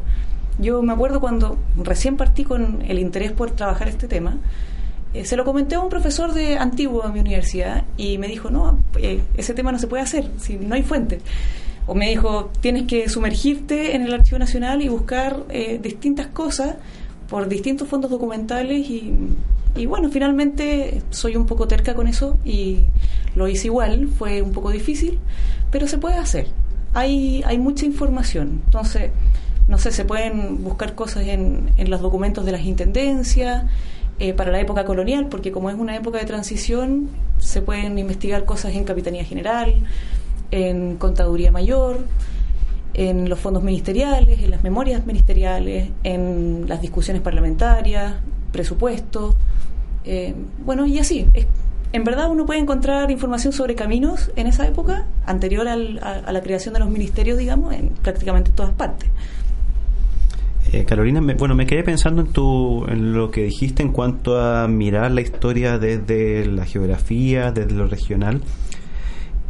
Yo 0.60 0.82
me 0.82 0.92
acuerdo 0.92 1.22
cuando 1.22 1.58
recién 1.78 2.18
partí 2.18 2.44
con 2.44 2.82
el 2.86 3.00
interés 3.00 3.32
por 3.32 3.52
trabajar 3.52 3.88
este 3.88 4.10
tema, 4.10 4.40
eh, 5.14 5.24
se 5.24 5.38
lo 5.38 5.46
comenté 5.46 5.76
a 5.76 5.80
un 5.80 5.88
profesor 5.90 6.34
de 6.34 6.58
antiguo 6.58 7.04
de 7.04 7.14
mi 7.14 7.22
universidad 7.22 7.86
y 7.96 8.18
me 8.18 8.28
dijo, 8.28 8.50
no, 8.50 8.78
eh, 8.98 9.22
ese 9.38 9.54
tema 9.54 9.72
no 9.72 9.80
se 9.80 9.88
puede 9.88 10.04
hacer, 10.04 10.30
si 10.38 10.58
no 10.58 10.76
hay 10.76 10.84
fuente. 10.84 11.20
O 11.92 11.94
me 11.94 12.08
dijo, 12.08 12.50
tienes 12.62 12.84
que 12.84 13.10
sumergirte 13.10 13.98
en 13.98 14.04
el 14.04 14.14
Archivo 14.14 14.40
Nacional 14.40 14.82
y 14.82 14.88
buscar 14.88 15.44
eh, 15.50 15.78
distintas 15.84 16.28
cosas 16.28 16.76
por 17.28 17.50
distintos 17.50 17.90
fondos 17.90 18.10
documentales 18.10 18.90
y, 18.90 19.14
y 19.76 19.86
bueno, 19.88 20.10
finalmente 20.10 21.02
soy 21.10 21.36
un 21.36 21.46
poco 21.46 21.68
terca 21.68 21.94
con 21.94 22.08
eso 22.08 22.38
y 22.46 22.86
lo 23.36 23.50
hice 23.50 23.68
igual, 23.68 24.08
fue 24.08 24.42
un 24.42 24.54
poco 24.54 24.72
difícil, 24.72 25.20
pero 25.70 25.86
se 25.86 25.98
puede 25.98 26.16
hacer. 26.16 26.48
Hay, 26.94 27.44
hay 27.46 27.58
mucha 27.58 27.86
información, 27.86 28.62
entonces, 28.68 29.12
no 29.68 29.78
sé, 29.78 29.92
se 29.92 30.06
pueden 30.06 30.64
buscar 30.64 30.96
cosas 30.96 31.28
en, 31.28 31.72
en 31.76 31.90
los 31.90 32.00
documentos 32.00 32.46
de 32.46 32.54
las 32.54 32.62
intendencias, 32.62 33.66
eh, 34.24 34.34
para 34.34 34.52
la 34.52 34.60
época 34.60 34.86
colonial, 34.86 35.30
porque 35.30 35.52
como 35.52 35.72
es 35.72 35.76
una 35.76 35.96
época 35.96 36.20
de 36.20 36.26
transición, 36.26 37.10
se 37.40 37.62
pueden 37.64 37.98
investigar 37.98 38.46
cosas 38.46 38.76
en 38.76 38.84
Capitanía 38.84 39.26
General, 39.26 39.74
en 40.52 40.98
Contaduría 40.98 41.52
Mayor, 41.52 42.00
en 42.94 43.30
los 43.30 43.40
fondos 43.40 43.64
ministeriales, 43.64 44.42
en 44.42 44.52
las 44.52 44.64
memorias 44.64 45.06
ministeriales, 45.06 45.90
en 46.04 46.66
las 46.68 46.82
discusiones 46.82 47.22
parlamentarias, 47.22 48.16
presupuestos, 48.52 49.36
eh, 50.04 50.36
bueno, 50.66 50.86
y 50.86 51.00
así. 51.00 51.28
en 51.94 52.04
verdad 52.04 52.30
uno 52.30 52.46
puede 52.46 52.60
encontrar 52.60 53.12
información 53.12 53.54
sobre 53.54 53.76
caminos 53.76 54.32
en 54.36 54.48
esa 54.48 54.68
época, 54.68 55.06
anterior 55.26 55.68
a, 55.68 55.74
a, 55.74 56.32
la 56.32 56.42
creación 56.42 56.74
de 56.74 56.80
los 56.80 56.90
ministerios, 56.90 57.38
digamos, 57.38 57.74
en 57.74 57.90
prácticamente 57.90 58.52
todas 58.52 58.74
partes. 58.74 59.10
Eh, 60.74 60.86
Carolina, 60.86 61.20
me, 61.20 61.34
bueno, 61.34 61.54
me 61.54 61.66
quedé 61.66 61.84
pensando 61.84 62.22
en, 62.22 62.28
tu, 62.28 62.86
en 62.88 63.14
lo 63.14 63.30
que 63.30 63.44
dijiste 63.44 63.84
en 63.84 63.92
cuanto 63.92 64.40
a 64.40 64.68
mirar 64.70 65.12
la 65.12 65.20
historia 65.20 65.78
desde 65.78 66.46
la 66.46 66.66
geografía, 66.66 67.52
desde 67.52 67.74
lo 67.74 67.88
regional, 67.88 68.42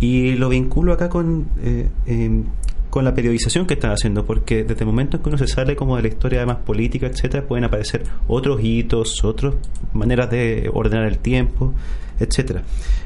y 0.01 0.33
lo 0.33 0.49
vinculo 0.49 0.91
acá 0.93 1.07
con, 1.07 1.45
eh, 1.63 1.87
em, 2.07 2.43
con 2.89 3.05
la 3.05 3.13
periodización 3.13 3.67
que 3.67 3.75
están 3.75 3.91
haciendo, 3.91 4.25
porque 4.25 4.63
desde 4.63 4.79
el 4.81 4.87
momento 4.87 5.15
en 5.15 5.23
que 5.23 5.29
uno 5.29 5.37
se 5.37 5.45
sale 5.47 5.75
como 5.75 5.95
de 5.95 6.01
la 6.01 6.07
historia 6.09 6.43
más 6.45 6.57
política, 6.57 7.07
etcétera, 7.07 7.47
pueden 7.47 7.63
aparecer 7.63 8.03
otros 8.27 8.59
hitos, 8.61 9.23
otras 9.23 9.53
maneras 9.93 10.29
de 10.31 10.69
ordenar 10.73 11.05
el 11.05 11.19
tiempo, 11.19 11.73
etcétera. 12.19 12.63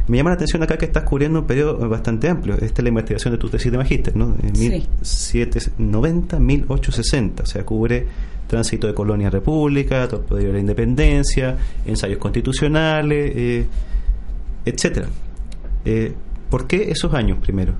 Me 0.07 0.17
llama 0.17 0.31
la 0.31 0.35
atención 0.35 0.63
acá 0.63 0.77
que 0.77 0.85
estás 0.85 1.03
cubriendo 1.03 1.41
un 1.41 1.45
periodo 1.45 1.89
bastante 1.89 2.29
amplio. 2.29 2.55
Esta 2.55 2.81
es 2.81 2.83
la 2.83 2.89
investigación 2.89 3.33
de 3.33 3.39
tu 3.39 3.49
tesis 3.49 3.71
de 3.71 3.77
magíster, 3.77 4.15
¿no? 4.15 4.35
En 4.41 4.53
1790-1860. 4.53 7.41
O 7.41 7.45
sea, 7.45 7.63
cubre 7.65 8.07
tránsito 8.47 8.87
de 8.87 8.93
colonia 8.93 9.27
a 9.27 9.31
república, 9.31 10.07
todo 10.07 10.37
de 10.37 10.51
la 10.51 10.59
independencia, 10.59 11.57
ensayos 11.85 12.19
constitucionales, 12.19 13.33
eh, 13.35 13.65
etcétera. 14.65 15.07
Eh, 15.83 16.13
¿Por 16.55 16.67
qué 16.67 16.89
esos 16.89 17.13
años 17.13 17.39
primero? 17.41 17.73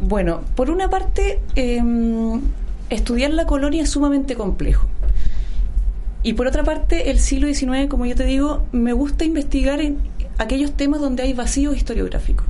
Bueno, 0.00 0.40
por 0.56 0.72
una 0.72 0.90
parte, 0.90 1.38
em, 1.54 2.40
estudiar 2.88 3.30
la 3.30 3.46
colonia 3.46 3.84
es 3.84 3.90
sumamente 3.90 4.34
complejo. 4.34 4.88
Y 6.24 6.32
por 6.32 6.48
otra 6.48 6.64
parte, 6.64 7.12
el 7.12 7.20
siglo 7.20 7.46
XIX, 7.46 7.86
como 7.86 8.06
yo 8.06 8.16
te 8.16 8.24
digo, 8.24 8.66
me 8.72 8.92
gusta 8.92 9.24
investigar 9.24 9.80
en 9.80 9.98
aquellos 10.36 10.72
temas 10.72 11.00
donde 11.00 11.22
hay 11.22 11.32
vacíos 11.32 11.76
historiográficos. 11.76 12.44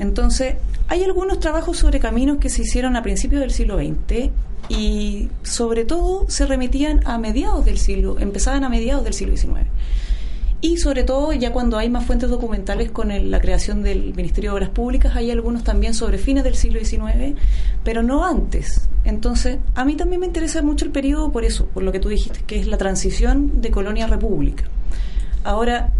Entonces, 0.00 0.56
hay 0.88 1.04
algunos 1.04 1.38
trabajos 1.38 1.78
sobre 1.78 2.00
caminos 2.00 2.38
que 2.38 2.48
se 2.48 2.62
hicieron 2.62 2.96
a 2.96 3.04
principios 3.04 3.40
del 3.40 3.52
siglo 3.52 3.78
XX 3.78 4.30
y 4.68 5.28
sobre 5.44 5.84
todo 5.84 6.28
se 6.28 6.46
remitían 6.46 7.06
a 7.06 7.16
mediados 7.18 7.64
del 7.64 7.78
siglo, 7.78 8.18
empezaban 8.18 8.64
a 8.64 8.68
mediados 8.68 9.04
del 9.04 9.14
siglo 9.14 9.36
XIX. 9.36 9.68
Y 10.60 10.78
sobre 10.78 11.04
todo, 11.04 11.32
ya 11.32 11.52
cuando 11.52 11.78
hay 11.78 11.88
más 11.88 12.04
fuentes 12.04 12.28
documentales 12.30 12.90
con 12.90 13.30
la 13.30 13.40
creación 13.40 13.82
del 13.82 14.12
Ministerio 14.14 14.50
de 14.50 14.56
Obras 14.56 14.70
Públicas, 14.70 15.14
hay 15.14 15.30
algunos 15.30 15.62
también 15.62 15.94
sobre 15.94 16.18
fines 16.18 16.42
del 16.42 16.56
siglo 16.56 16.84
XIX, 16.84 17.38
pero 17.84 18.02
no 18.02 18.24
antes. 18.24 18.88
Entonces, 19.04 19.58
a 19.76 19.84
mí 19.84 19.94
también 19.94 20.20
me 20.20 20.26
interesa 20.26 20.60
mucho 20.62 20.84
el 20.84 20.90
periodo 20.90 21.30
por 21.30 21.44
eso, 21.44 21.66
por 21.66 21.84
lo 21.84 21.92
que 21.92 22.00
tú 22.00 22.08
dijiste, 22.08 22.40
que 22.44 22.58
es 22.58 22.66
la 22.66 22.76
transición 22.76 23.60
de 23.60 23.70
colonia 23.70 24.06
a 24.06 24.08
república. 24.08 24.64
Ahora, 25.44 25.92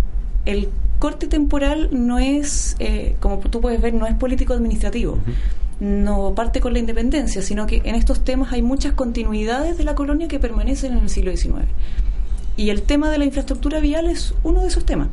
el 0.44 0.68
corte 0.98 1.28
temporal 1.28 1.90
no 1.92 2.18
es, 2.18 2.74
eh, 2.80 3.14
como 3.20 3.38
tú 3.38 3.60
puedes 3.60 3.80
ver, 3.80 3.94
no 3.94 4.06
es 4.06 4.14
político 4.14 4.54
administrativo. 4.54 5.18
No 5.78 6.34
parte 6.34 6.60
con 6.60 6.72
la 6.72 6.80
independencia, 6.80 7.42
sino 7.42 7.68
que 7.68 7.80
en 7.84 7.94
estos 7.94 8.24
temas 8.24 8.52
hay 8.52 8.62
muchas 8.62 8.94
continuidades 8.94 9.78
de 9.78 9.84
la 9.84 9.94
colonia 9.94 10.26
que 10.26 10.40
permanecen 10.40 10.94
en 10.94 10.98
el 10.98 11.08
siglo 11.08 11.30
XIX. 11.36 11.66
Y 12.58 12.70
el 12.70 12.82
tema 12.82 13.08
de 13.08 13.18
la 13.18 13.24
infraestructura 13.24 13.78
vial 13.78 14.08
es 14.08 14.34
uno 14.42 14.62
de 14.62 14.66
esos 14.66 14.84
temas. 14.84 15.08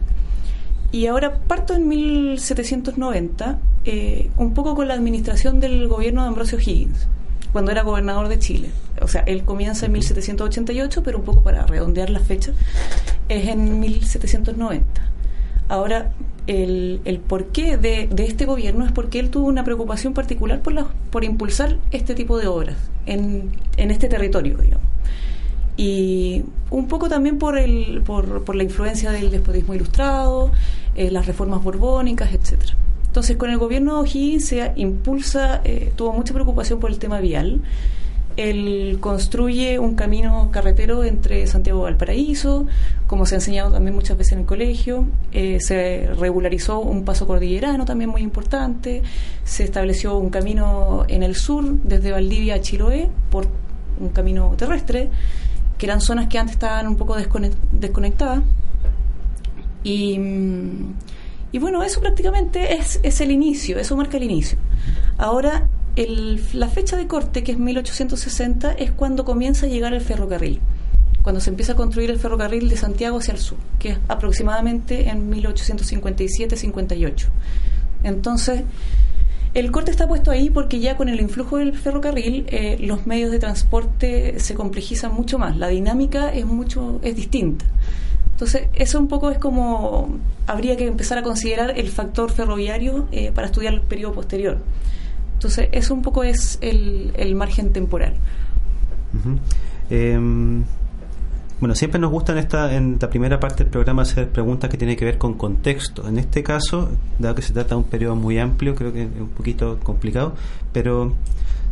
Y 0.92 1.06
ahora 1.06 1.38
parto 1.48 1.76
en 1.76 1.88
1790, 1.88 3.60
eh, 3.86 4.32
un 4.38 4.56
poco 4.56 4.74
con 4.74 4.88
la 4.88 4.96
administración 4.96 5.60
del 5.60 5.88
gobierno 5.88 6.24
de 6.24 6.30
Ambrosio 6.30 6.58
Higgins, 6.60 7.06
cuando 7.54 7.72
era 7.72 7.84
gobernador 7.84 8.30
de 8.30 8.40
Chile. 8.40 8.72
O 9.00 9.08
sea, 9.08 9.22
él 9.28 9.44
comienza 9.44 9.86
en 9.86 9.92
1788, 9.92 11.04
pero 11.04 11.20
un 11.20 11.24
poco 11.24 11.44
para 11.44 11.68
redondear 11.68 12.10
la 12.10 12.20
fecha, 12.20 12.52
es 13.30 13.48
en 13.48 13.80
1790. 13.80 14.88
Ahora, 15.70 16.14
el, 16.48 17.00
el 17.06 17.20
porqué 17.20 17.78
de, 17.78 18.08
de, 18.08 18.26
este 18.26 18.46
gobierno 18.46 18.88
es 18.88 18.92
porque 18.92 19.20
él 19.20 19.30
tuvo 19.30 19.48
una 19.48 19.64
preocupación 19.64 20.16
particular 20.16 20.62
por, 20.64 20.74
la, 20.74 20.88
por 21.12 21.24
impulsar 21.24 21.78
este 21.92 22.16
tipo 22.16 22.40
de 22.40 22.48
obras 22.48 22.78
en, 23.06 23.52
en 23.78 23.92
este 23.92 24.10
territorio, 24.10 24.58
digamos 24.58 24.96
y 25.78 26.44
un 26.70 26.88
poco 26.88 27.10
también 27.10 27.38
por, 27.38 27.58
el, 27.58 28.02
por, 28.06 28.44
por 28.44 28.56
la 28.56 28.64
influencia 28.64 29.12
del 29.12 29.30
despotismo 29.30 29.74
ilustrado, 29.74 30.52
eh, 30.96 31.12
las 31.12 31.26
reformas 31.26 31.64
borbónicas, 31.64 32.34
etcétera. 32.34 32.74
Entonces, 33.08 33.38
con 33.38 33.50
el 33.50 33.58
gobierno 33.58 33.96
de 33.96 34.00
O'Higgins 34.02 34.46
se 34.46 34.72
impulsa, 34.76 35.62
eh, 35.64 35.92
tuvo 35.96 36.12
mucha 36.14 36.34
preocupación 36.34 36.80
por 36.80 36.92
el 36.92 37.00
tema 37.00 37.20
vial. 37.20 37.62
Él 38.36 38.98
construye 39.00 39.80
un 39.80 39.96
camino 39.96 40.50
carretero 40.52 41.06
entre 41.06 41.48
Santiago 41.48 41.80
y 41.80 41.84
Valparaíso, 41.84 42.66
como 43.08 43.26
se 43.26 43.36
ha 43.36 43.38
enseñado 43.38 43.72
también 43.72 43.96
muchas 43.96 44.18
veces 44.18 44.34
en 44.34 44.40
el 44.40 44.46
colegio. 44.46 45.06
Eh, 45.32 45.60
se 45.62 46.10
regularizó 46.20 46.80
un 46.80 47.06
paso 47.06 47.26
cordillerano 47.26 47.86
también 47.86 48.10
muy 48.10 48.22
importante. 48.22 49.02
Se 49.46 49.64
estableció 49.64 50.18
un 50.18 50.30
camino 50.30 51.06
en 51.08 51.24
el 51.24 51.36
sur, 51.36 51.64
desde 51.84 52.12
Valdivia 52.12 52.56
a 52.56 52.60
Chiloé, 52.60 53.10
por 53.30 53.48
un 53.98 54.10
camino 54.10 54.54
terrestre 54.58 55.10
que 55.78 55.86
eran 55.86 56.02
zonas 56.02 56.28
que 56.28 56.38
antes 56.38 56.56
estaban 56.56 56.88
un 56.88 56.96
poco 56.96 57.16
desconectadas. 57.16 58.44
Y, 59.84 60.20
y 61.52 61.60
bueno, 61.60 61.84
eso 61.84 62.02
prácticamente 62.02 62.76
es, 62.76 63.00
es, 63.04 63.22
el 63.22 63.32
inicio, 63.32 63.78
eso 63.78 63.96
marca 63.96 64.18
el 64.18 64.24
inicio. 64.24 64.58
Ahora, 65.18 65.70
el, 65.96 66.42
la 66.54 66.68
fecha 66.68 66.98
de 66.98 67.08
corte, 67.08 67.44
que 67.44 67.52
es 67.52 67.60
1860, 67.60 68.74
es 68.74 68.92
cuando 68.92 69.26
comienza 69.26 69.66
a 69.66 69.70
llegar 69.70 69.94
el 69.94 70.02
ferrocarril, 70.02 70.60
cuando 71.22 71.40
se 71.40 71.50
empieza 71.52 71.74
a 71.74 71.76
construir 71.76 72.10
el 72.10 72.20
ferrocarril 72.20 72.68
de 72.68 72.78
Santiago 72.78 73.20
hacia 73.20 73.34
el 73.34 73.40
sur, 73.40 73.58
que 73.80 73.90
es 73.90 73.98
aproximadamente 74.08 75.10
en 75.10 75.32
1857-58. 75.32 77.28
Entonces, 78.04 78.64
el 79.56 79.72
corte 79.72 79.90
está 79.90 80.06
puesto 80.08 80.32
ahí 80.32 80.50
porque 80.50 80.80
ya 80.80 80.98
con 80.98 81.08
el 81.08 81.20
influjo 81.22 81.58
del 81.58 81.74
ferrocarril 81.74 82.46
eh, 82.50 82.78
los 82.82 83.08
medios 83.08 83.32
de 83.32 83.40
transporte 83.40 84.38
se 84.40 84.54
complejizan 84.54 85.14
mucho 85.14 85.40
más, 85.40 85.56
la 85.56 85.70
dinámica 85.70 86.32
es 86.32 86.46
mucho 86.46 87.00
es 87.02 87.16
distinta. 87.16 87.66
Entonces, 88.32 88.68
eso 88.74 89.00
un 89.00 89.08
poco 89.08 89.32
es 89.32 89.38
como 89.38 90.10
habría 90.46 90.76
que 90.76 90.86
empezar 90.86 91.18
a 91.18 91.24
considerar 91.24 91.80
el 91.80 91.88
factor 91.88 92.32
ferroviario 92.32 93.08
eh, 93.14 93.32
para 93.34 93.48
estudiar 93.48 93.74
el 93.74 93.82
periodo 93.82 94.12
posterior. 94.12 94.58
Entonces, 95.36 95.70
eso 95.72 95.94
un 95.94 96.02
poco 96.02 96.26
es 96.26 96.58
el, 96.60 97.14
el 97.16 97.34
margen 97.36 97.72
temporal. 97.72 98.16
Bueno, 101.60 101.74
siempre 101.74 102.00
nos 102.00 102.12
gusta 102.12 102.34
en 102.34 102.40
esta, 102.40 102.76
en 102.76 102.98
la 103.00 103.10
primera 103.10 103.40
parte 103.40 103.64
del 103.64 103.72
programa 103.72 104.02
hacer 104.02 104.30
preguntas 104.30 104.70
que 104.70 104.78
tienen 104.78 104.98
que 104.98 105.06
ver 105.06 105.18
con 105.18 105.36
contexto. 105.36 106.08
En 106.08 106.18
este 106.18 106.44
caso, 106.44 106.90
dado 107.18 107.34
que 107.36 107.42
se 107.42 107.54
trata 107.54 107.70
de 107.70 107.76
un 107.76 107.86
periodo 107.86 108.16
muy 108.16 108.40
amplio, 108.40 108.76
creo 108.76 108.92
que 108.92 109.04
es 109.04 109.08
un 109.18 109.30
poquito 109.30 109.80
complicado, 109.82 110.36
pero 110.74 111.14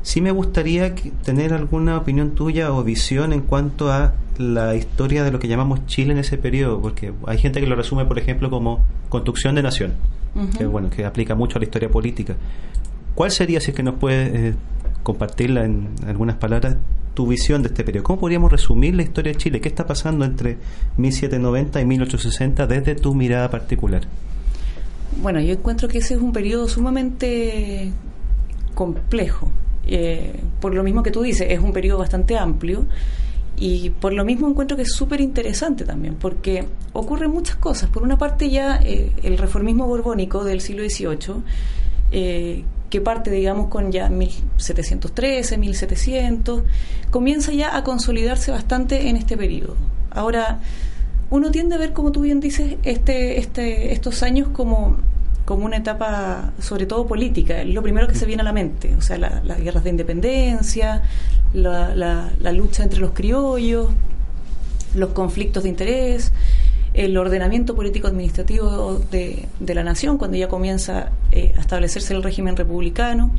sí 0.02 0.22
me 0.22 0.32
gustaría 0.32 0.96
tener 1.24 1.54
alguna 1.54 1.98
opinión 1.98 2.32
tuya 2.32 2.72
o 2.72 2.84
visión 2.84 3.34
en 3.34 3.42
cuanto 3.42 3.92
a 3.92 4.14
la 4.38 4.74
historia 4.76 5.24
de 5.24 5.32
lo 5.32 5.40
que 5.40 5.48
llamamos 5.48 5.86
Chile 5.86 6.14
en 6.14 6.20
ese 6.20 6.38
periodo, 6.38 6.82
porque 6.82 7.14
hay 7.28 7.38
gente 7.38 7.60
que 7.60 7.68
lo 7.68 7.76
resume, 7.76 8.06
por 8.06 8.18
ejemplo, 8.18 8.50
como 8.50 8.86
construcción 9.10 9.56
de 9.56 9.64
nación, 9.64 9.94
que 10.58 10.66
bueno, 10.66 10.90
que 10.90 11.06
aplica 11.06 11.36
mucho 11.36 11.58
a 11.58 11.60
la 11.60 11.66
historia 11.66 11.90
política. 11.90 12.36
¿Cuál 13.16 13.32
sería, 13.32 13.60
si 13.60 13.72
es 13.72 13.78
que 13.78 13.84
nos 13.84 13.96
puedes 13.96 14.34
eh, 14.34 14.56
compartirla 15.04 15.66
en 15.66 15.90
algunas 16.08 16.38
palabras, 16.38 16.78
tu 17.14 17.28
visión 17.28 17.62
de 17.62 17.70
este 17.70 17.84
periodo. 17.84 18.04
¿Cómo 18.04 18.20
podríamos 18.20 18.52
resumir 18.52 18.96
la 18.96 19.04
historia 19.04 19.34
de 19.34 19.38
Chile? 19.38 19.62
¿Qué 19.62 19.70
está 19.70 19.86
pasando 19.86 20.26
entre 20.26 20.58
1790 20.98 21.82
y 21.82 21.86
1860 21.86 22.68
desde 22.68 22.96
tu 22.96 23.14
mirada 23.14 23.50
particular? 23.50 24.04
Bueno, 25.22 25.40
yo 25.40 25.54
encuentro 25.54 25.88
que 25.88 26.00
ese 26.00 26.16
es 26.16 26.22
un 26.22 26.34
periodo 26.34 26.68
sumamente 26.68 27.92
complejo. 28.74 29.52
Eh, 29.86 30.40
por 30.60 30.74
lo 30.74 30.84
mismo 30.84 31.04
que 31.04 31.12
tú 31.12 31.22
dices, 31.22 31.48
es 31.50 31.60
un 31.60 31.74
periodo 31.74 32.00
bastante 32.00 32.38
amplio 32.38 32.86
y 33.58 33.92
por 33.92 34.14
lo 34.14 34.26
mismo 34.26 34.48
encuentro 34.50 34.76
que 34.76 34.84
es 34.84 34.94
súper 34.94 35.22
interesante 35.22 35.86
también, 35.86 36.16
porque 36.16 36.66
ocurren 36.94 37.32
muchas 37.32 37.58
cosas. 37.58 37.90
Por 37.90 38.04
una 38.04 38.18
parte 38.18 38.50
ya 38.50 38.78
eh, 38.78 39.12
el 39.22 39.38
reformismo 39.38 39.86
borbónico 39.86 40.44
del 40.44 40.62
siglo 40.62 40.84
XVIII, 40.84 41.44
que 42.94 43.02
parte, 43.02 43.32
digamos, 43.32 43.70
con 43.70 43.92
ya 43.92 44.08
1713, 44.08 45.58
1700, 45.58 46.62
comienza 47.10 47.52
ya 47.52 47.76
a 47.76 47.84
consolidarse 47.84 48.52
bastante 48.52 49.10
en 49.10 49.16
este 49.16 49.36
periodo. 49.36 49.76
Ahora, 50.12 50.60
uno 51.32 51.50
tiende 51.50 51.74
a 51.74 51.80
ver, 51.80 51.94
como 51.94 52.12
tú 52.12 52.22
bien 52.22 52.40
dices, 52.40 52.76
este, 52.84 53.40
este, 53.40 53.94
estos 53.94 54.22
años 54.22 54.50
como, 54.50 54.98
como 55.44 55.66
una 55.66 55.78
etapa, 55.78 56.54
sobre 56.60 56.86
todo 56.86 57.08
política, 57.08 57.64
lo 57.64 57.82
primero 57.82 58.08
que 58.08 58.14
se 58.14 58.28
viene 58.28 58.42
a 58.42 58.46
la 58.46 58.54
mente, 58.54 58.94
o 58.96 59.02
sea, 59.02 59.18
las 59.18 59.60
guerras 59.60 59.84
de 59.84 59.90
independencia, 59.90 61.02
la, 61.52 61.96
la 61.96 62.52
lucha 62.52 62.84
entre 62.84 63.00
los 63.00 63.10
criollos, 63.10 63.88
los 64.94 65.10
conflictos 65.14 65.64
de 65.64 65.70
interés, 65.70 66.32
el 66.94 67.18
ordenamiento 67.18 67.76
político-administrativo 67.76 69.02
de, 69.12 69.48
de, 69.60 69.76
la 69.76 69.84
nación, 69.84 70.18
cuando 70.18 70.38
ya 70.38 70.48
comienza 70.48 71.12
eh, 71.32 71.54
a 71.58 71.62
establecerse 71.62 72.14
el 72.14 72.24
régimen 72.24 72.56
republicano. 72.56 73.32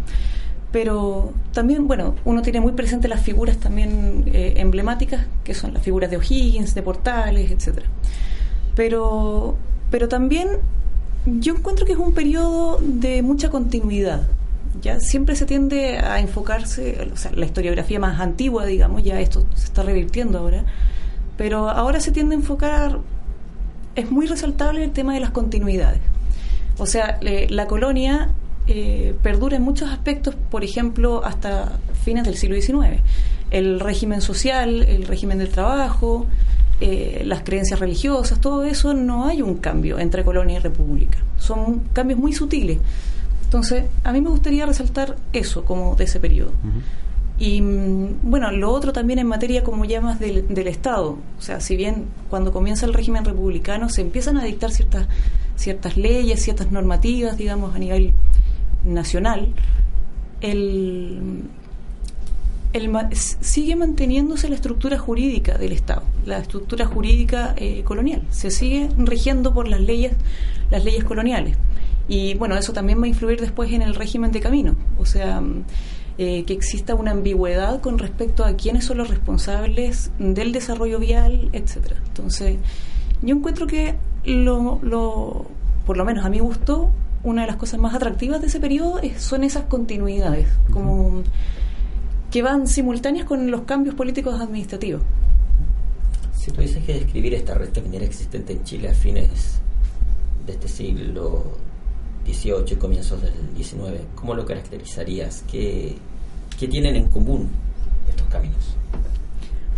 Pero 0.73 1.32
también, 1.52 1.87
bueno, 1.87 2.16
uno 2.25 2.42
tiene 2.42 2.61
muy 2.61 2.73
presente 2.73 3.06
las 3.06 3.23
figuras 3.23 3.58
también 3.58 4.25
eh, 4.26 4.54
emblemáticas, 4.56 5.26
que 5.44 5.54
son 5.54 5.73
las 5.73 5.84
figuras 5.84 6.11
de 6.11 6.16
O'Higgins, 6.16 6.75
de 6.75 6.82
Portales, 6.82 7.52
etcétera. 7.52 7.87
Pero, 8.75 9.54
pero 9.92 10.08
también 10.08 10.49
yo 11.26 11.54
encuentro 11.54 11.87
que 11.87 11.92
es 11.92 11.99
un 11.99 12.12
periodo 12.12 12.80
de 12.82 13.23
mucha 13.23 13.50
continuidad. 13.50 14.26
Ya 14.82 14.99
siempre 14.99 15.37
se 15.37 15.46
tiende 15.46 15.99
a 15.99 16.18
enfocarse, 16.18 17.08
o 17.12 17.16
sea, 17.16 17.30
la 17.30 17.46
historiografía 17.46 18.00
más 18.00 18.20
antigua, 18.20 18.66
digamos, 18.66 19.04
ya 19.04 19.20
esto 19.20 19.46
se 19.54 19.66
está 19.66 19.84
revirtiendo 19.84 20.40
ahora, 20.40 20.64
pero 21.37 21.68
ahora 21.68 22.00
se 22.00 22.11
tiende 22.11 22.34
a 22.34 22.38
enfocar 22.38 22.99
es 23.94 24.10
muy 24.10 24.26
resaltable 24.26 24.84
el 24.84 24.92
tema 24.92 25.14
de 25.14 25.20
las 25.20 25.30
continuidades. 25.30 26.00
O 26.78 26.86
sea, 26.86 27.18
la 27.20 27.66
colonia 27.66 28.30
eh, 28.66 29.14
perdura 29.22 29.56
en 29.56 29.62
muchos 29.62 29.90
aspectos, 29.90 30.34
por 30.34 30.64
ejemplo, 30.64 31.24
hasta 31.24 31.78
fines 32.04 32.24
del 32.24 32.36
siglo 32.36 32.60
XIX. 32.60 33.00
El 33.50 33.78
régimen 33.78 34.20
social, 34.20 34.82
el 34.82 35.06
régimen 35.06 35.38
del 35.38 35.50
trabajo, 35.50 36.26
eh, 36.80 37.22
las 37.24 37.42
creencias 37.42 37.78
religiosas, 37.78 38.40
todo 38.40 38.64
eso 38.64 38.94
no 38.94 39.26
hay 39.26 39.42
un 39.42 39.58
cambio 39.58 39.98
entre 39.98 40.24
colonia 40.24 40.56
y 40.56 40.60
república. 40.60 41.18
Son 41.38 41.80
cambios 41.92 42.18
muy 42.18 42.32
sutiles. 42.32 42.78
Entonces, 43.44 43.84
a 44.02 44.12
mí 44.12 44.20
me 44.20 44.30
gustaría 44.30 44.66
resaltar 44.66 45.16
eso 45.32 45.64
como 45.64 45.94
de 45.94 46.04
ese 46.04 46.18
periodo. 46.18 46.50
Y 47.38 47.60
mm, 47.60 48.20
bueno, 48.22 48.50
lo 48.52 48.70
otro 48.70 48.92
también 48.92 49.18
en 49.18 49.26
materia, 49.26 49.64
como 49.64 49.84
llamas, 49.84 50.20
del, 50.20 50.46
del 50.48 50.68
Estado. 50.68 51.18
O 51.38 51.42
sea, 51.42 51.60
si 51.60 51.76
bien 51.76 52.06
cuando 52.30 52.52
comienza 52.52 52.86
el 52.86 52.94
régimen 52.94 53.24
republicano 53.24 53.88
se 53.88 54.02
empiezan 54.02 54.36
a 54.36 54.44
dictar 54.44 54.70
ciertas, 54.70 55.08
ciertas 55.56 55.96
leyes, 55.96 56.42
ciertas 56.42 56.70
normativas, 56.70 57.36
digamos, 57.36 57.74
a 57.74 57.78
nivel 57.78 58.12
nacional, 58.84 59.52
el, 60.40 61.44
sigue 63.12 63.76
manteniéndose 63.76 64.48
la 64.48 64.56
estructura 64.56 64.98
jurídica 64.98 65.56
del 65.58 65.72
Estado, 65.72 66.02
la 66.26 66.38
estructura 66.38 66.86
jurídica 66.86 67.54
eh, 67.56 67.82
colonial. 67.84 68.22
Se 68.30 68.50
sigue 68.50 68.88
rigiendo 68.98 69.54
por 69.54 69.68
las 69.68 69.80
leyes, 69.80 70.12
las 70.70 70.84
leyes 70.84 71.04
coloniales. 71.04 71.56
Y 72.08 72.34
bueno, 72.34 72.56
eso 72.56 72.72
también 72.72 73.00
va 73.00 73.04
a 73.04 73.08
influir 73.08 73.40
después 73.40 73.72
en 73.72 73.80
el 73.82 73.94
régimen 73.94 74.32
de 74.32 74.40
camino. 74.40 74.76
O 74.98 75.06
sea, 75.06 75.42
eh, 76.16 76.44
que 76.44 76.52
exista 76.52 76.94
una 76.94 77.11
ambigüedad 77.11 77.80
con 77.80 77.99
respecto 77.99 78.44
a 78.44 78.54
quiénes 78.54 78.85
son 78.85 78.99
los 78.99 79.09
responsables 79.09 80.12
del 80.18 80.52
desarrollo 80.52 80.99
vial, 80.99 81.49
etcétera. 81.52 81.97
Entonces, 82.06 82.59
yo 83.23 83.35
encuentro 83.35 83.66
que 83.66 83.97
lo, 84.25 84.78
lo, 84.83 85.47
por 85.87 85.97
lo 85.97 86.04
menos 86.04 86.25
a 86.25 86.30
mi 86.30 86.38
gusto, 86.38 86.90
una 87.25 87.42
de 87.42 87.49
las 87.49 87.56
cosas 87.56 87.80
más 87.80 87.94
atractivas 87.94 88.40
de 88.40 88.47
ese 88.47 88.61
periodo 88.61 89.00
son 89.16 89.44
esas 89.44 89.64
continuidades, 89.64 90.47
como 90.71 91.23
que 92.30 92.42
van 92.42 92.66
simultáneas 92.66 93.26
con 93.26 93.50
los 93.50 93.62
cambios 93.62 93.94
políticos 93.94 94.40
administrativos. 94.40 95.02
Si 96.37 96.50
tuvieses 96.50 96.85
que 96.85 96.94
describir 96.94 97.35
esta 97.35 97.54
red 97.54 97.71
minera 97.83 98.04
existente 98.04 98.52
en 98.52 98.64
Chile 98.64 98.90
a 98.90 98.94
fines 98.94 99.61
de 100.47 100.52
este 100.52 100.68
siglo 100.68 101.56
XVIII 102.26 102.73
y 102.73 102.75
comienzos 102.76 103.23
del 103.23 103.33
XIX, 103.57 104.02
¿cómo 104.14 104.35
lo 104.35 104.45
caracterizarías? 104.45 105.45
¿Qué, 105.50 105.97
qué 106.59 106.69
tienen 106.69 106.97
en 106.97 107.09
común 107.09 107.49
estos 108.09 108.26
caminos? 108.28 108.76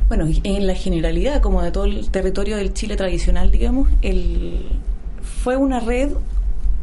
Bueno, 0.08 0.26
en 0.44 0.66
la 0.66 0.74
generalidad, 0.74 1.40
como 1.40 1.62
de 1.62 1.72
todo 1.72 1.84
el 1.84 2.10
territorio 2.10 2.56
del 2.56 2.72
Chile 2.72 2.96
tradicional, 2.96 3.50
digamos, 3.50 3.88
el, 4.02 4.66
fue 5.22 5.56
una 5.56 5.80
red 5.80 6.12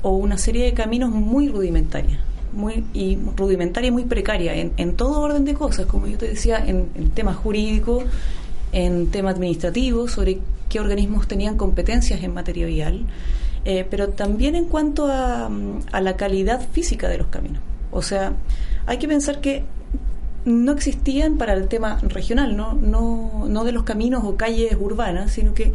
o 0.02 0.12
una 0.18 0.38
serie 0.38 0.66
de 0.66 0.74
caminos 0.74 1.12
muy 1.12 1.48
rudimentarias 1.48 2.20
muy 2.54 2.86
y 2.94 3.18
rudimentaria 3.36 3.88
y 3.88 3.92
muy 3.92 4.04
precaria 4.04 4.56
en, 4.56 4.74
en 4.78 4.96
todo 4.96 5.22
orden 5.22 5.44
de 5.46 5.54
cosas, 5.54 5.86
como 5.86 6.08
yo 6.08 6.18
te 6.18 6.28
decía, 6.28 6.64
en, 6.66 6.90
en 6.96 7.10
temas 7.10 7.36
jurídicos, 7.36 8.04
en 8.72 9.08
temas 9.08 9.36
administrativos, 9.36 10.12
sobre 10.12 10.40
qué 10.70 10.80
organismos 10.80 11.28
tenían 11.28 11.58
competencias 11.58 12.24
en 12.24 12.34
materia 12.34 12.66
vial, 12.66 13.06
eh, 13.66 13.86
pero 13.90 14.10
también 14.10 14.56
en 14.56 14.66
cuanto 14.66 15.08
a, 15.08 15.50
a, 15.92 16.02
la 16.02 16.16
calidad 16.18 16.62
física 16.72 17.08
de 17.10 17.18
los 17.18 17.28
caminos. 17.28 17.62
O 17.92 18.02
sea, 18.02 18.34
hay 18.86 18.98
que 18.98 19.08
pensar 19.08 19.42
que 19.42 19.64
no 20.46 20.74
existían 20.74 21.38
para 21.38 21.54
el 21.54 21.68
tema 21.68 22.00
regional, 22.02 22.58
no, 22.58 22.74
no, 22.74 23.46
no 23.48 23.64
de 23.64 23.72
los 23.72 23.84
caminos 23.84 24.24
o 24.26 24.36
calles 24.36 24.76
urbanas, 24.80 25.32
sino 25.32 25.54
que 25.54 25.74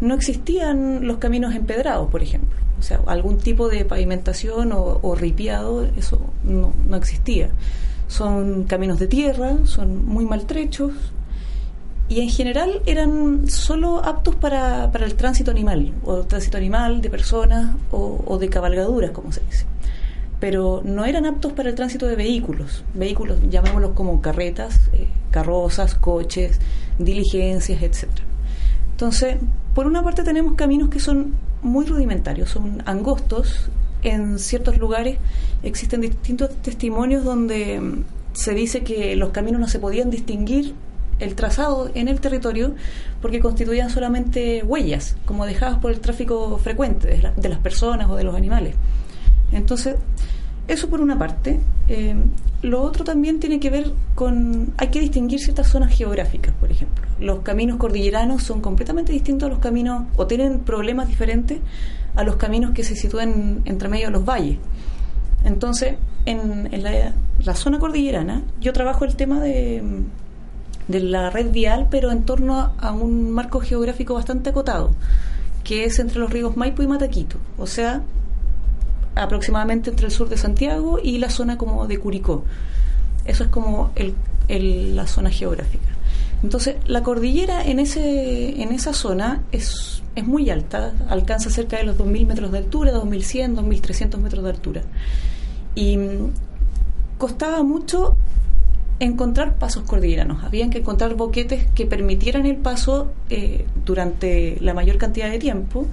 no 0.00 0.14
existían 0.14 1.06
los 1.06 1.18
caminos 1.18 1.54
empedrados, 1.54 2.10
por 2.10 2.22
ejemplo. 2.22 2.56
O 2.78 2.82
sea, 2.82 3.00
algún 3.06 3.38
tipo 3.38 3.68
de 3.68 3.84
pavimentación 3.84 4.72
o, 4.72 5.14
ripiado, 5.14 5.84
eso 5.96 6.20
no, 6.42 6.72
no, 6.86 6.96
existía. 6.96 7.50
Son 8.08 8.64
caminos 8.64 8.98
de 8.98 9.06
tierra, 9.06 9.56
son 9.64 10.04
muy 10.06 10.26
maltrechos 10.26 10.92
y 12.08 12.20
en 12.20 12.28
general 12.28 12.82
eran 12.86 13.48
solo 13.48 14.04
aptos 14.04 14.34
para, 14.36 14.92
para 14.92 15.06
el 15.06 15.14
tránsito 15.14 15.50
animal, 15.50 15.92
o 16.04 16.24
tránsito 16.24 16.58
animal 16.58 17.00
de 17.00 17.08
personas 17.08 17.76
o, 17.90 18.38
de 18.38 18.48
cabalgaduras, 18.48 19.10
como 19.12 19.32
se 19.32 19.40
dice. 19.48 19.64
Pero 20.38 20.82
no 20.84 21.06
eran 21.06 21.24
aptos 21.24 21.54
para 21.54 21.70
el 21.70 21.74
tránsito 21.74 22.06
de 22.06 22.16
vehículos, 22.16 22.84
vehículos, 22.92 23.38
llamémoslos 23.48 23.92
como 23.92 24.20
carretas, 24.20 24.90
eh, 24.92 25.08
carrozas, 25.30 25.94
coches, 25.94 26.60
diligencias, 26.98 27.82
etcétera. 27.82 28.26
Entonces, 28.90 29.36
por 29.74 29.86
una 29.86 30.02
parte 30.04 30.22
tenemos 30.22 30.54
caminos 30.54 30.90
que 30.90 31.00
son 31.00 31.34
muy 31.62 31.86
rudimentarios, 31.86 32.50
son 32.50 32.82
angostos. 32.84 33.70
En 34.02 34.38
ciertos 34.38 34.76
lugares 34.76 35.16
existen 35.62 36.02
distintos 36.02 36.50
testimonios 36.60 37.24
donde 37.24 37.80
mm, 37.80 38.04
se 38.34 38.52
dice 38.52 38.84
que 38.84 39.16
los 39.16 39.30
caminos 39.30 39.60
no 39.60 39.68
se 39.68 39.78
podían 39.78 40.10
distinguir 40.10 40.74
el 41.18 41.34
trazado 41.34 41.90
en 41.94 42.08
el 42.08 42.20
territorio 42.20 42.74
porque 43.20 43.40
constituían 43.40 43.90
solamente 43.90 44.62
huellas, 44.62 45.16
como 45.24 45.46
dejadas 45.46 45.78
por 45.78 45.90
el 45.90 46.00
tráfico 46.00 46.58
frecuente 46.58 47.08
de, 47.08 47.30
de 47.36 47.48
las 47.48 47.58
personas 47.58 48.10
o 48.10 48.16
de 48.16 48.24
los 48.24 48.34
animales. 48.34 48.74
Entonces, 49.52 49.96
eso 50.66 50.88
por 50.88 51.00
una 51.00 51.18
parte. 51.18 51.60
Eh, 51.88 52.14
lo 52.62 52.80
otro 52.82 53.04
también 53.04 53.40
tiene 53.40 53.60
que 53.60 53.68
ver 53.68 53.92
con... 54.14 54.72
Hay 54.78 54.88
que 54.88 55.00
distinguir 55.00 55.38
ciertas 55.38 55.68
zonas 55.68 55.94
geográficas, 55.94 56.54
por 56.54 56.70
ejemplo. 56.70 57.04
Los 57.20 57.40
caminos 57.40 57.76
cordilleranos 57.76 58.42
son 58.42 58.62
completamente 58.62 59.12
distintos 59.12 59.46
a 59.46 59.50
los 59.50 59.58
caminos, 59.58 60.04
o 60.16 60.26
tienen 60.26 60.60
problemas 60.60 61.08
diferentes 61.08 61.58
a 62.14 62.24
los 62.24 62.36
caminos 62.36 62.70
que 62.72 62.82
se 62.82 62.96
sitúan 62.96 63.60
entre 63.66 63.88
medio 63.88 64.06
de 64.06 64.12
los 64.12 64.24
valles. 64.24 64.58
Entonces, 65.44 65.96
en, 66.24 66.70
la, 66.82 67.54
zona 67.54 67.78
cordillerana, 67.78 68.42
yo 68.60 68.72
trabajo 68.72 69.04
el 69.04 69.14
tema 69.14 69.40
de, 69.40 69.82
de 70.88 71.00
la 71.00 71.30
red 71.30 71.50
vial, 71.50 71.88
pero 71.90 72.12
en 72.12 72.24
torno 72.24 72.72
a, 72.78 72.92
un 72.92 73.30
marco 73.30 73.60
geográfico 73.60 74.14
bastante 74.14 74.50
acotado, 74.50 74.90
que 75.62 75.84
es 75.84 75.98
entre 75.98 76.18
los 76.18 76.30
ríos 76.30 76.56
Maipo 76.56 76.82
y 76.82 76.86
Mataquito. 76.86 77.38
O 77.58 77.66
sea, 77.66 78.02
aproximadamente 79.14 79.90
entre 79.90 80.06
el 80.06 80.12
sur 80.12 80.28
de 80.28 80.36
Santiago 80.36 80.98
y 81.02 81.18
la 81.18 81.30
zona 81.30 81.56
como 81.56 81.86
de 81.86 81.98
Curicó. 81.98 82.44
Eso 83.24 83.44
es 83.44 83.50
como 83.50 83.92
el, 83.94 84.14
la 84.94 85.06
zona 85.06 85.30
geográfica. 85.30 85.88
Entonces, 86.42 86.76
la 86.86 87.02
cordillera 87.02 87.64
en, 87.64 87.78
ese, 87.78 88.60
en 88.60 88.72
esa 88.72 88.92
zona 88.92 89.42
es, 89.50 90.02
es 90.14 90.26
muy 90.26 90.50
alta, 90.50 90.92
alcanza 91.08 91.48
cerca 91.48 91.78
de 91.78 91.84
los 91.84 91.96
2.000 91.96 92.26
metros 92.26 92.52
de 92.52 92.58
altura, 92.58 92.92
2.100, 92.92 93.54
2.300 93.54 94.18
metros 94.18 94.44
de 94.44 94.50
altura. 94.50 94.82
Y 95.74 95.96
mm, 95.96 96.32
costaba 97.16 97.62
mucho 97.62 98.16
encontrar 99.00 99.56
pasos 99.56 99.84
cordilleranos. 99.84 100.44
Habían 100.44 100.70
que 100.70 100.78
encontrar 100.78 101.14
boquetes 101.14 101.66
que 101.74 101.86
permitieran 101.86 102.46
el 102.46 102.56
paso 102.56 103.12
eh, 103.30 103.66
durante 103.84 104.56
la 104.60 104.74
mayor 104.74 104.98
cantidad 104.98 105.30
de 105.30 105.38
tiempo 105.38 105.86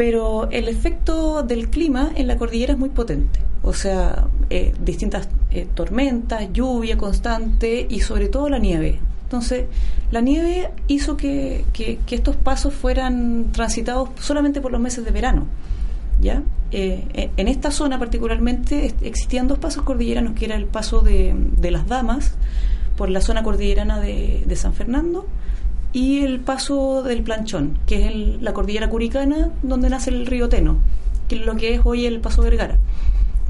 pero 0.00 0.48
el 0.50 0.68
efecto 0.68 1.42
del 1.42 1.68
clima 1.68 2.10
en 2.14 2.26
la 2.26 2.38
cordillera 2.38 2.72
es 2.72 2.78
muy 2.78 2.88
potente. 2.88 3.38
O 3.62 3.74
sea, 3.74 4.28
eh, 4.48 4.72
distintas 4.82 5.28
eh, 5.50 5.68
tormentas, 5.74 6.50
lluvia 6.54 6.96
constante 6.96 7.86
y 7.86 8.00
sobre 8.00 8.28
todo 8.28 8.48
la 8.48 8.58
nieve. 8.58 8.98
Entonces, 9.24 9.66
la 10.10 10.22
nieve 10.22 10.70
hizo 10.86 11.18
que, 11.18 11.66
estos 12.10 12.36
pasos 12.36 12.72
fueran 12.72 13.52
transitados 13.52 14.08
solamente 14.18 14.62
por 14.62 14.72
los 14.72 14.80
meses 14.80 15.04
de 15.04 15.10
verano. 15.10 15.46
¿Ya? 16.20 16.42
Eh, 16.72 17.30
en 17.36 17.48
esta 17.48 17.70
zona 17.70 17.98
particularmente 17.98 18.94
existían 19.02 19.48
dos 19.48 19.58
pasos 19.58 19.82
cordilleranos, 19.82 20.34
que 20.34 20.44
era 20.44 20.54
el 20.54 20.66
paso 20.66 21.00
de, 21.00 21.34
las 21.70 21.88
Damas 21.88 22.34
por 22.96 23.10
la 23.10 23.20
zona 23.20 23.42
cordillerana 23.42 23.98
de, 24.00 24.54
San 24.54 24.72
Fernando 24.74 25.26
y 25.92 26.20
el 26.20 26.40
paso 26.40 27.02
del 27.02 27.22
Planchón, 27.22 27.78
que 27.86 28.06
es 28.06 28.42
la 28.42 28.52
cordillera 28.52 28.88
curicana 28.88 29.50
donde 29.62 29.90
nace 29.90 30.10
el 30.10 30.26
río 30.26 30.48
Teno, 30.48 30.78
que 31.28 31.36
es 31.36 31.46
lo 31.46 31.56
que 31.56 31.74
es 31.74 31.80
hoy 31.84 32.06
el 32.06 32.20
paso 32.20 32.42
Vergara. 32.42 32.78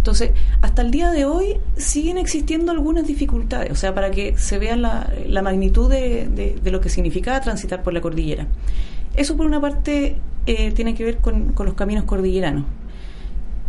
Entonces, 0.00 0.30
hasta 0.62 0.80
el 0.80 0.90
día 0.90 1.10
de 1.10 1.26
hoy 1.26 1.58
siguen 1.76 2.16
existiendo 2.16 2.72
algunas 2.72 3.06
dificultades, 3.06 3.70
o 3.70 3.74
sea, 3.74 3.94
para 3.94 4.10
que 4.10 4.34
se 4.38 4.58
vea 4.58 4.74
la, 4.74 5.42
magnitud 5.42 5.90
de, 5.90 6.58
lo 6.64 6.80
que 6.80 6.88
significaba 6.88 7.38
transitar 7.42 7.82
por 7.82 7.92
la 7.92 8.00
cordillera. 8.00 8.46
Eso 9.20 9.36
por 9.36 9.44
una 9.44 9.60
parte 9.60 10.16
eh, 10.46 10.72
tiene 10.72 10.94
que 10.94 11.04
ver 11.04 11.18
con, 11.18 11.52
con, 11.52 11.66
los 11.66 11.74
caminos 11.74 12.04
cordilleranos. 12.04 12.64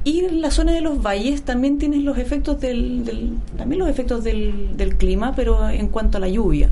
Y 0.05 0.21
la 0.29 0.49
zona 0.49 0.71
de 0.71 0.79
los 0.79 1.03
valles 1.03 1.41
también 1.41 1.77
tiene 1.77 1.97
los 1.97 2.17
efectos 2.17 2.61
del, 2.61 3.03
del 3.03 3.33
también 3.57 3.79
los 3.79 3.89
efectos 3.89 4.23
del, 4.23 4.77
del 4.77 4.95
clima, 4.95 5.33
pero 5.35 5.69
en 5.69 5.89
cuanto 5.89 6.17
a 6.17 6.21
la 6.21 6.29
lluvia 6.29 6.69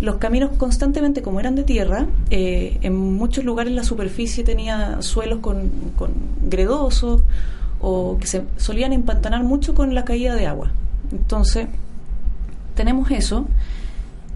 los 0.00 0.16
caminos 0.16 0.52
constantemente, 0.56 1.20
como 1.20 1.38
eran 1.38 1.54
de 1.54 1.64
tierra, 1.64 2.06
eh, 2.30 2.78
en 2.80 2.96
muchos 2.96 3.44
lugares 3.44 3.74
la 3.74 3.84
superficie 3.84 4.42
tenía 4.42 5.02
suelos 5.02 5.40
con, 5.40 5.70
con 5.96 6.12
gredosos 6.48 7.24
o 7.80 8.16
que 8.18 8.26
se 8.26 8.42
solían 8.56 8.94
empantanar 8.94 9.44
mucho 9.44 9.74
con 9.74 9.94
la 9.94 10.06
caída 10.06 10.34
de 10.34 10.46
agua. 10.46 10.70
Entonces, 11.12 11.68
tenemos 12.74 13.10
eso, 13.10 13.46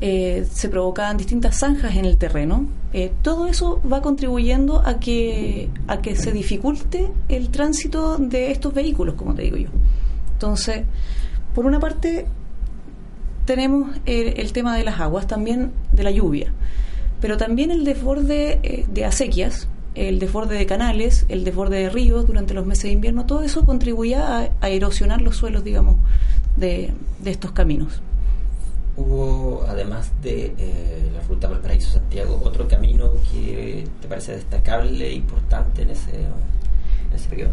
eh, 0.01 0.47
se 0.51 0.69
provocaban 0.69 1.17
distintas 1.17 1.59
zanjas 1.59 1.97
en 1.97 2.05
el 2.05 2.17
terreno. 2.17 2.67
Eh, 2.93 3.13
todo 3.23 3.47
eso 3.47 3.81
va 3.91 4.03
contribuyendo 4.03 4.83
a 4.85 4.99
que, 4.99 5.69
a 5.87 6.01
que 6.01 6.17
se 6.17 6.33
dificulte 6.33 7.11
el 7.29 7.51
tránsito 7.51 8.17
de 8.17 8.51
estos 8.51 8.73
vehículos, 8.75 9.15
como 9.15 9.35
te 9.35 9.43
digo 9.43 9.57
yo. 9.57 9.69
Entonces, 10.33 10.85
por 11.55 11.67
una 11.67 11.81
parte, 11.81 12.27
tenemos 13.45 13.91
el, 14.07 14.53
tema 14.53 14.77
de 14.77 14.85
las 14.85 15.01
aguas, 15.01 15.27
también 15.27 15.73
de 15.93 16.05
la 16.05 16.11
lluvia, 16.11 16.53
pero 17.21 17.37
también 17.37 17.71
el 17.71 17.85
desborde 17.85 18.61
eh, 18.63 18.87
de 18.89 19.05
acequias, 19.05 19.69
el 19.95 20.19
desborde 20.19 20.57
de 20.57 20.67
canales, 20.67 21.27
el 21.29 21.45
desborde 21.45 21.79
de 21.79 21.91
ríos 21.91 22.27
durante 22.27 22.55
los 22.55 22.65
meses 22.65 22.85
de 22.85 22.93
invierno, 22.93 23.27
todo 23.27 23.43
eso 23.43 23.65
contribuía 23.65 24.53
a, 24.61 24.69
erosionar 24.69 25.21
los 25.21 25.37
suelos, 25.37 25.65
digamos, 25.65 25.97
de, 26.57 26.93
estos 27.25 27.53
caminos. 27.53 28.01
Hubo, 29.01 29.65
además 29.67 30.13
de 30.23 30.55
eh, 30.59 31.11
la 31.15 31.27
ruta 31.27 31.49
Valparaíso-Santiago, 31.49 32.43
otro 32.45 32.69
camino 32.69 33.13
que 33.33 33.87
te 34.01 34.09
parece 34.09 34.33
destacable 34.33 35.07
e 35.07 35.15
importante 35.15 35.83
en 35.83 35.91
ese, 35.91 36.11
en 36.17 37.17
ese 37.17 37.29
periodo. 37.29 37.53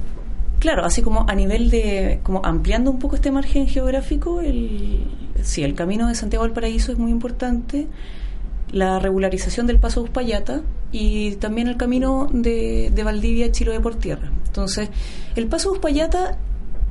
claro, 0.60 0.84
así 0.84 1.02
como 1.02 1.26
a 1.30 1.36
nivel 1.36 1.70
de, 1.70 2.20
como 2.24 2.42
ampliando 2.44 2.92
un 2.92 3.00
poco 3.00 3.16
este 3.16 3.32
margen 3.32 3.68
geográfico, 3.68 4.42
el, 4.42 5.08
sí, 5.42 5.64
el 5.64 5.74
camino 5.74 6.10
de 6.10 6.16
Santiago 6.16 6.44
al 6.44 6.52
Paraíso 6.52 6.92
es 6.92 6.98
muy 6.98 7.12
importante, 7.12 7.88
la 8.72 9.00
regularización 9.00 9.68
del 9.68 9.80
paso 9.80 10.02
Uspallata 10.02 10.62
y 10.92 11.36
también 11.36 11.70
el 11.70 11.78
camino 11.78 12.28
de, 12.34 12.92
de 12.94 13.04
Valdivia 13.04 13.46
a 13.46 13.52
Chiloé 13.52 13.80
por 13.80 13.96
tierra. 13.96 14.30
Entonces, 14.48 14.90
el 15.36 15.48
paso 15.48 15.72
Uspallata 15.72 16.38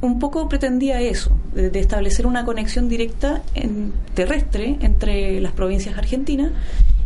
un 0.00 0.18
poco 0.18 0.48
pretendía 0.48 1.00
eso, 1.00 1.36
de, 1.54 1.78
establecer 1.78 2.26
una 2.26 2.44
conexión 2.44 2.88
directa 2.88 3.42
en, 3.54 3.92
terrestre 4.14 4.76
entre 4.80 5.40
las 5.40 5.52
provincias 5.52 5.96
argentinas 5.96 6.52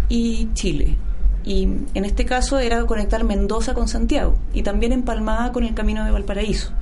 y 0.08 0.48
Chile. 0.54 0.96
Y 1.44 1.62
en 1.94 2.04
este 2.04 2.24
caso 2.24 2.58
era 2.58 2.84
conectar 2.84 3.24
Mendoza 3.24 3.72
con 3.74 3.88
Santiago 3.88 4.36
y 4.52 4.62
también 4.62 4.92
empalmada 4.92 5.52
con 5.52 5.64
el 5.64 5.74
camino 5.74 6.04
de 6.04 6.10
Valparaíso. 6.10 6.72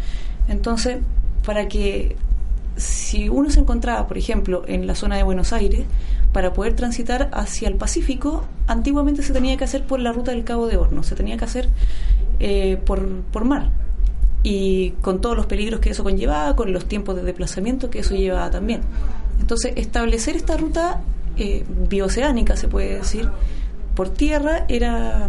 Entonces, 0.49 0.99
para 1.45 1.69
que 1.69 2.17
si 2.77 3.29
uno 3.29 3.51
se 3.51 3.61
encontraba, 3.61 4.07
por 4.07 4.19
ejemplo, 4.19 4.65
en 4.67 4.87
la 4.87 4.95
zona 4.95 5.17
de 5.17 5.23
Buenos 5.23 5.53
Aires, 5.53 5.85
para 6.33 6.53
poder 6.53 6.75
transitar 6.75 7.31
hacia 7.33 7.69
el 7.69 7.75
Pacífico, 7.75 8.45
antiguamente 8.67 9.23
se 9.23 9.33
tenía 9.33 9.57
que 9.57 9.65
hacer 9.65 9.85
por 9.85 10.01
la 10.01 10.13
ruta 10.13 10.31
del 10.31 10.45
Cabo 10.45 10.67
de 10.67 10.77
Horno, 10.77 11.03
se 11.03 11.15
tenía 11.15 11.37
que 11.37 11.45
hacer 11.45 11.69
eh, 12.41 12.79
por, 12.85 13.23
por 13.23 13.45
mar. 13.45 13.71
Y 14.43 14.91
con 15.01 15.21
todos 15.21 15.37
los 15.37 15.47
peligros 15.47 15.81
que 15.81 15.91
eso 15.91 16.05
conllevaba, 16.05 16.55
con 16.55 16.73
los 16.73 16.87
tiempos 16.87 17.17
de 17.17 17.23
desplazamiento 17.23 17.91
que 17.91 18.01
eso 18.01 18.15
llevaba 18.15 18.51
también. 18.51 18.83
Entonces, 19.41 19.73
establecer 19.77 20.37
esta 20.37 20.57
ruta 20.57 21.01
eh, 21.37 21.65
bioceánica, 21.89 22.57
se 22.57 22.69
puede 22.69 22.99
decir, 22.99 23.29
por 23.95 24.11
tierra, 24.11 24.65
era, 24.69 25.29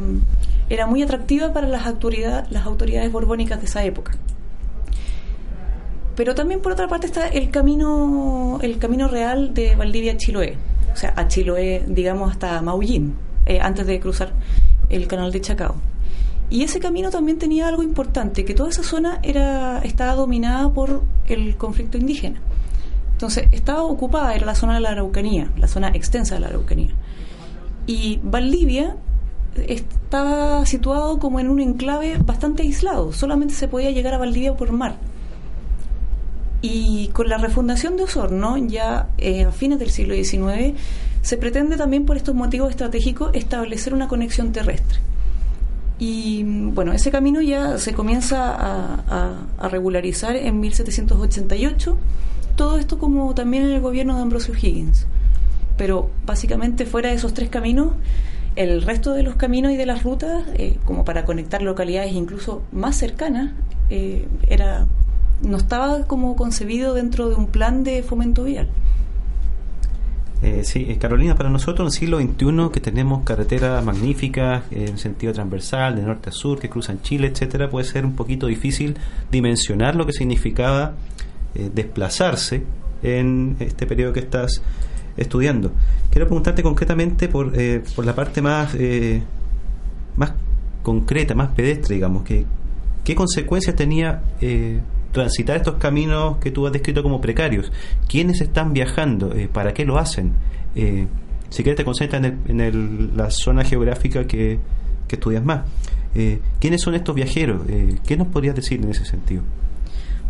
era 0.69 0.87
muy 0.87 1.01
atractiva 1.01 1.53
para 1.53 1.67
las, 1.67 1.85
autoridad, 1.87 2.47
las 2.49 2.65
autoridades 2.65 3.11
borbónicas 3.11 3.59
de 3.59 3.65
esa 3.65 3.83
época. 3.83 4.13
Pero 6.15 6.35
también 6.35 6.61
por 6.61 6.73
otra 6.73 6.87
parte 6.87 7.07
está 7.07 7.27
el 7.27 7.49
camino, 7.49 8.59
el 8.61 8.77
camino 8.77 9.07
real 9.07 9.53
de 9.53 9.75
Valdivia 9.75 10.13
a 10.13 10.17
Chiloé, 10.17 10.57
o 10.91 10.95
sea, 10.97 11.13
a 11.15 11.27
Chiloé, 11.27 11.85
digamos, 11.87 12.29
hasta 12.31 12.61
Maullín, 12.61 13.15
eh, 13.45 13.59
antes 13.61 13.87
de 13.87 13.99
cruzar 13.99 14.33
el 14.89 15.07
canal 15.07 15.31
de 15.31 15.39
Chacao. 15.41 15.75
Y 16.49 16.63
ese 16.63 16.79
camino 16.79 17.11
también 17.11 17.37
tenía 17.37 17.67
algo 17.67 17.83
importante, 17.83 18.43
que 18.43 18.55
toda 18.55 18.69
esa 18.69 18.83
zona 18.83 19.19
era, 19.21 19.79
estaba 19.79 20.15
dominada 20.15 20.69
por 20.69 21.03
el 21.27 21.55
conflicto 21.57 21.97
indígena. 21.97 22.41
Entonces, 23.11 23.47
estaba 23.51 23.83
ocupada, 23.83 24.33
era 24.33 24.45
la 24.45 24.55
zona 24.55 24.75
de 24.75 24.79
la 24.79 24.89
Araucanía, 24.89 25.51
la 25.57 25.67
zona 25.67 25.89
extensa 25.89 26.35
de 26.35 26.41
la 26.41 26.47
Araucanía. 26.47 26.95
Y 27.85 28.19
Valdivia 28.23 28.95
estaba 29.67 30.65
situado 30.65 31.19
como 31.19 31.39
en 31.39 31.49
un 31.49 31.59
enclave 31.59 32.17
bastante 32.17 32.63
aislado, 32.63 33.11
solamente 33.13 33.53
se 33.53 33.67
podía 33.67 33.91
llegar 33.91 34.13
a 34.13 34.17
Valdivia 34.17 34.55
por 34.55 34.71
mar. 34.71 34.95
Y 36.61 37.09
con 37.09 37.29
la 37.29 37.37
refundación 37.37 37.95
de 37.95 38.03
Osorno, 38.03 38.57
ya 38.57 39.09
eh, 39.17 39.43
a 39.45 39.51
fines 39.51 39.79
del 39.79 39.91
siglo 39.91 40.15
XIX, 40.15 40.77
se 41.21 41.37
pretende 41.37 41.77
también 41.77 42.05
por 42.05 42.17
estos 42.17 42.35
motivos 42.35 42.71
estratégicos 42.71 43.31
establecer 43.33 43.93
una 43.93 44.07
conexión 44.07 44.51
terrestre. 44.51 44.99
Y 45.99 46.43
bueno, 46.43 46.93
ese 46.93 47.11
camino 47.11 47.41
ya 47.41 47.77
se 47.77 47.93
comienza 47.93 48.55
a, 48.57 49.67
regularizar 49.69 50.37
en 50.37 50.59
1788, 50.61 51.97
todo 52.55 52.77
esto 52.77 52.97
como 52.97 53.35
también 53.35 53.63
en 53.63 53.71
el 53.71 53.81
gobierno 53.81 54.15
de 54.15 54.21
Ambrosio 54.21 54.53
Higgins. 54.55 55.05
Pero 55.77 56.09
básicamente 56.25 56.85
fuera 56.85 57.09
de 57.09 57.15
esos 57.15 57.33
tres 57.33 57.49
caminos, 57.49 57.93
el 58.55 58.81
resto 58.81 59.13
de 59.13 59.23
los 59.23 59.35
caminos 59.35 59.73
y 59.73 59.77
de 59.77 59.85
las 59.85 60.03
rutas, 60.03 60.45
eh, 60.55 60.77
como 60.85 61.03
para 61.03 61.25
conectar 61.25 61.61
localidades 61.61 62.13
incluso 62.13 62.63
más 62.71 62.95
cercanas, 62.95 63.51
eh, 63.89 64.27
era 64.47 64.87
no 65.41 65.57
estaba 65.57 66.03
como 66.03 66.35
concebido 66.35 66.93
dentro 66.93 67.29
de 67.29 67.35
un 67.35 67.47
plan 67.47 67.83
de 67.83 68.03
fomento 68.03 68.43
vial. 68.43 68.67
Eh, 70.41 70.63
sí, 70.63 70.85
eh, 70.87 70.97
Carolina, 70.97 71.35
para 71.35 71.49
nosotros 71.49 71.81
en 71.81 71.85
el 71.87 71.91
siglo 71.91 72.19
XXI 72.19 72.71
que 72.71 72.79
tenemos 72.79 73.23
carreteras 73.23 73.83
magníficas 73.83 74.63
en 74.71 74.97
sentido 74.97 75.33
transversal, 75.33 75.97
de 75.97 76.03
norte 76.03 76.29
a 76.29 76.31
sur, 76.31 76.59
que 76.59 76.69
cruzan 76.69 77.01
Chile, 77.01 77.27
etcétera, 77.27 77.69
puede 77.69 77.85
ser 77.85 78.05
un 78.05 78.15
poquito 78.15 78.47
difícil 78.47 78.95
dimensionar 79.31 79.95
lo 79.95 80.05
que 80.05 80.13
significaba 80.13 80.93
eh, 81.55 81.71
desplazarse 81.73 82.63
en 83.01 83.55
este 83.59 83.87
periodo 83.87 84.13
que 84.13 84.19
estás 84.19 84.61
estudiando. 85.17 85.71
Quiero 86.11 86.27
preguntarte 86.27 86.61
concretamente 86.61 87.27
por, 87.27 87.59
eh, 87.59 87.81
por 87.95 88.05
la 88.05 88.13
parte 88.13 88.39
más, 88.41 88.75
eh, 88.75 89.23
más 90.15 90.33
concreta, 90.83 91.33
más 91.33 91.49
pedestre, 91.49 91.95
digamos, 91.95 92.23
que, 92.23 92.45
¿qué 93.03 93.15
consecuencias 93.15 93.75
tenía 93.75 94.21
transitar 95.11 95.57
estos 95.57 95.75
caminos 95.75 96.37
que 96.37 96.51
tú 96.51 96.65
has 96.67 96.73
descrito 96.73 97.03
como 97.03 97.21
precarios. 97.21 97.71
¿Quiénes 98.07 98.41
están 98.41 98.73
viajando? 98.73 99.33
Eh, 99.33 99.49
¿Para 99.51 99.73
qué 99.73 99.85
lo 99.85 99.97
hacen? 99.97 100.33
Eh, 100.75 101.07
si 101.49 101.63
quieres 101.63 101.77
te 101.77 101.85
concentras 101.85 102.23
en, 102.23 102.25
el, 102.25 102.51
en 102.51 102.61
el, 102.61 103.17
la 103.17 103.31
zona 103.31 103.63
geográfica 103.63 104.25
que, 104.25 104.59
que 105.07 105.15
estudias 105.15 105.43
más. 105.43 105.61
Eh, 106.15 106.39
¿Quiénes 106.59 106.81
son 106.81 106.95
estos 106.95 107.15
viajeros? 107.15 107.61
Eh, 107.67 107.97
¿Qué 108.05 108.17
nos 108.17 108.27
podrías 108.27 108.55
decir 108.55 108.81
en 108.81 108.89
ese 108.89 109.05
sentido? 109.05 109.43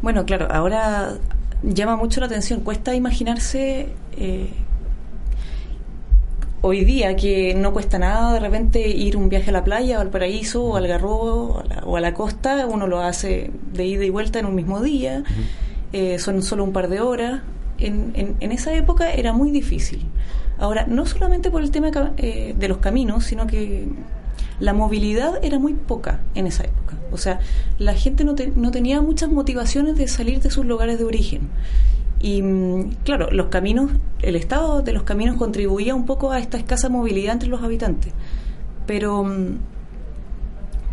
Bueno, 0.01 0.25
claro, 0.25 0.47
ahora 0.51 1.17
llama 1.63 1.95
mucho 1.95 2.19
la 2.19 2.25
atención. 2.25 2.61
Cuesta 2.61 2.95
imaginarse 2.95 3.89
eh, 4.17 4.49
hoy 6.61 6.83
día 6.83 7.15
que 7.15 7.53
no 7.53 7.73
cuesta 7.73 7.99
nada 7.99 8.33
de 8.33 8.39
repente 8.39 8.87
ir 8.87 9.15
un 9.17 9.29
viaje 9.29 9.49
a 9.49 9.53
la 9.53 9.63
playa 9.63 9.97
o 9.97 10.01
al 10.01 10.09
paraíso 10.09 10.63
o 10.63 10.75
al 10.75 10.87
garrobo 10.87 11.55
o 11.55 11.59
a 11.59 11.63
la, 11.65 11.83
o 11.85 11.97
a 11.97 12.01
la 12.01 12.13
costa, 12.13 12.65
uno 12.67 12.87
lo 12.87 13.01
hace 13.01 13.51
de 13.73 13.85
ida 13.85 14.03
y 14.05 14.09
vuelta 14.09 14.39
en 14.39 14.45
un 14.45 14.55
mismo 14.55 14.81
día, 14.81 15.23
uh 15.25 15.29
-huh. 15.29 15.45
eh, 15.93 16.19
son 16.19 16.41
solo 16.43 16.63
un 16.63 16.73
par 16.73 16.89
de 16.89 16.99
horas. 16.99 17.41
En, 17.77 18.11
en, 18.15 18.35
en, 18.41 18.51
esa 18.51 18.73
época 18.73 19.09
era 19.13 19.31
muy 19.31 19.51
difícil. 19.51 20.05
Ahora, 20.57 20.85
no 20.85 21.05
solamente 21.05 21.49
por 21.49 21.61
el 21.63 21.71
tema 21.71 21.91
eh, 22.17 22.53
de 22.57 22.67
los 22.67 22.79
caminos, 22.79 23.23
sino 23.23 23.47
que 23.47 23.87
la 24.59 24.73
movilidad 24.73 25.39
era 25.41 25.59
muy 25.59 25.73
poca 25.73 26.19
en 26.35 26.45
esa 26.45 26.65
época. 26.65 26.97
O 27.11 27.17
sea, 27.17 27.39
la 27.77 27.93
gente 27.93 28.25
no, 28.25 28.35
te, 28.35 28.51
no 28.53 28.71
tenía 28.71 29.01
muchas 29.01 29.29
motivaciones 29.29 29.95
de 29.95 30.07
salir 30.09 30.41
de 30.41 30.49
sus 30.49 30.65
lugares 30.65 30.99
de 30.99 31.05
origen. 31.05 31.47
Y 32.21 32.41
claro, 33.05 33.29
los 33.31 33.47
caminos, 33.47 33.91
el 34.21 34.35
estado 34.35 34.81
de 34.81 34.91
los 34.91 35.03
caminos 35.03 35.37
contribuía 35.37 35.95
un 35.95 36.05
poco 36.05 36.31
a 36.31 36.39
esta 36.39 36.57
escasa 36.57 36.89
movilidad 36.89 37.33
entre 37.33 37.49
los 37.49 37.63
habitantes. 37.63 38.13
Pero 38.85 39.25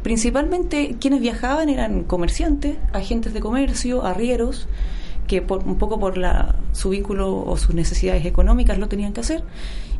principalmente 0.02 0.96
quienes 1.00 1.20
viajaban 1.20 1.68
eran 1.68 2.04
comerciantes, 2.04 2.76
agentes 2.92 3.34
de 3.34 3.40
comercio, 3.40 4.04
arrieros, 4.04 4.68
que 5.26 5.42
por, 5.42 5.66
un 5.66 5.78
poco 5.78 5.98
por 5.98 6.16
la, 6.16 6.54
su 6.70 6.90
vínculo 6.90 7.44
o 7.44 7.56
sus 7.56 7.74
necesidades 7.74 8.24
económicas 8.24 8.78
lo 8.78 8.88
tenían 8.88 9.12
que 9.12 9.22
hacer, 9.22 9.42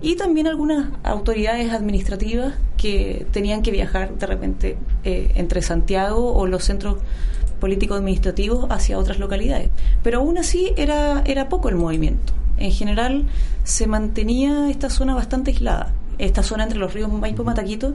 y 0.01 0.17
también 0.17 0.47
algunas 0.47 0.89
autoridades 1.03 1.73
administrativas 1.73 2.55
que 2.77 3.27
tenían 3.33 3.63
que 3.63 3.71
viajar 3.71 4.17
de 4.17 4.27
repente 4.27 4.77
eh, 5.05 5.33
entre 5.37 5.63
Santiago 5.63 6.35
o 6.35 6.47
los 6.47 6.65
centros 6.65 6.99
políticos 7.61 7.99
administrativos 7.99 8.67
hacia 8.71 8.99
otras 8.99 9.19
localidades. 9.19 9.71
Pero 10.03 10.19
aún 10.19 10.39
así 10.39 10.73
era, 10.77 11.23
era 11.25 11.49
poco 11.49 11.69
el 11.69 11.77
movimiento. 11.77 12.33
En 12.59 12.73
general 12.73 13.27
se 13.65 13.87
mantenía 13.87 14.71
esta 14.71 14.91
zona 14.91 15.15
bastante 15.15 15.51
aislada. 15.51 15.93
Esta 16.19 16.43
zona 16.43 16.63
entre 16.63 16.79
los 16.79 16.95
ríos 16.95 17.13
Maipo 17.13 17.43
y 17.43 17.45
Mataquito 17.45 17.93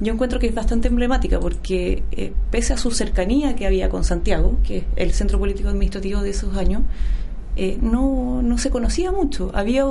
yo 0.00 0.12
encuentro 0.12 0.38
que 0.38 0.46
es 0.46 0.54
bastante 0.54 0.86
emblemática 0.86 1.40
porque 1.40 2.04
eh, 2.12 2.32
pese 2.52 2.72
a 2.72 2.76
su 2.76 2.92
cercanía 2.92 3.56
que 3.56 3.66
había 3.66 3.88
con 3.88 4.04
Santiago, 4.04 4.58
que 4.62 4.78
es 4.78 4.84
el 4.94 5.12
centro 5.12 5.40
político 5.40 5.70
administrativo 5.70 6.20
de 6.20 6.30
esos 6.30 6.56
años, 6.56 6.82
eh, 7.56 7.78
no, 7.80 8.42
no 8.42 8.58
se 8.58 8.70
conocía 8.70 9.10
mucho. 9.10 9.50
Había 9.54 9.84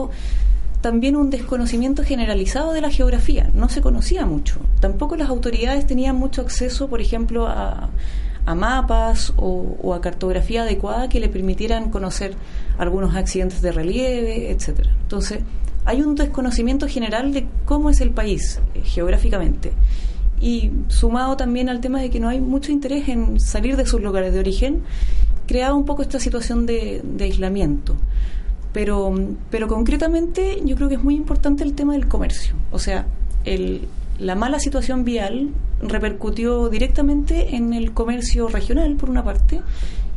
también 0.84 1.16
un 1.16 1.30
desconocimiento 1.30 2.04
generalizado 2.04 2.74
de 2.74 2.82
la 2.82 2.90
geografía, 2.90 3.50
no 3.54 3.70
se 3.70 3.80
conocía 3.80 4.26
mucho. 4.26 4.60
Tampoco 4.82 5.16
las 5.16 5.30
autoridades 5.30 5.88
tenían 5.88 6.18
mucho 6.18 6.42
acceso, 6.42 6.90
por 6.90 7.00
ejemplo, 7.00 7.48
a, 7.48 7.90
a 8.46 8.54
mapas 8.54 9.32
o, 9.38 9.94
a 9.94 10.02
cartografía 10.02 10.64
adecuada 10.64 11.08
que 11.08 11.22
le 11.22 11.30
permitieran 11.30 11.90
conocer 11.90 12.36
algunos 12.78 13.16
accidentes 13.16 13.62
de 13.62 13.72
relieve, 13.72 14.52
etcétera. 14.52 14.92
Entonces, 15.04 15.40
hay 15.86 16.02
un 16.02 16.16
desconocimiento 16.16 16.86
general 16.90 17.32
de 17.32 17.48
cómo 17.64 17.90
es 17.90 18.02
el 18.02 18.10
país 18.12 18.60
eh, 18.76 18.82
geográficamente. 18.84 19.72
Y 20.42 20.70
sumado 20.90 21.38
también 21.38 21.70
al 21.70 21.80
tema 21.80 22.02
de 22.02 22.10
que 22.10 22.20
no 22.20 22.28
hay 22.28 22.42
mucho 22.42 22.74
interés 22.74 23.08
en 23.08 23.40
salir 23.40 23.78
de 23.78 23.86
sus 23.86 24.02
lugares 24.02 24.34
de 24.34 24.40
origen, 24.40 24.84
creaba 25.48 25.76
un 25.76 25.86
poco 25.86 26.02
esta 26.02 26.20
situación 26.20 26.66
de 26.66 27.02
aislamiento. 27.22 27.96
Pero, 28.74 29.14
pero 29.50 29.68
concretamente 29.68 30.62
yo 30.66 30.76
creo 30.76 30.90
que 30.90 30.96
es 30.96 31.04
muy 31.04 31.16
importante 31.16 31.64
el 31.64 31.74
tema 31.74 31.94
del 31.94 32.08
comercio. 32.08 32.56
O 32.72 32.80
sea, 32.80 33.06
el, 33.46 33.88
la 34.20 34.36
mala 34.36 34.60
situación 34.60 35.04
vial 35.04 35.50
repercutió 35.82 36.70
directamente 36.70 37.56
en 37.56 37.74
el 37.74 37.94
comercio 37.94 38.48
regional, 38.48 38.96
por 38.96 39.10
una 39.10 39.24
parte, 39.24 39.62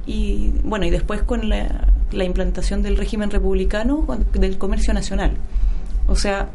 y 0.06 0.52
bueno, 0.64 0.86
y 0.86 0.90
después 0.90 1.22
con 1.22 1.48
la, 1.48 1.88
la 2.12 2.24
implantación 2.24 2.82
del 2.82 2.96
régimen 2.96 3.30
republicano 3.30 4.06
del 4.32 4.58
comercio 4.58 4.94
nacional. 4.94 5.32
O 6.06 6.16
sea, 6.16 6.48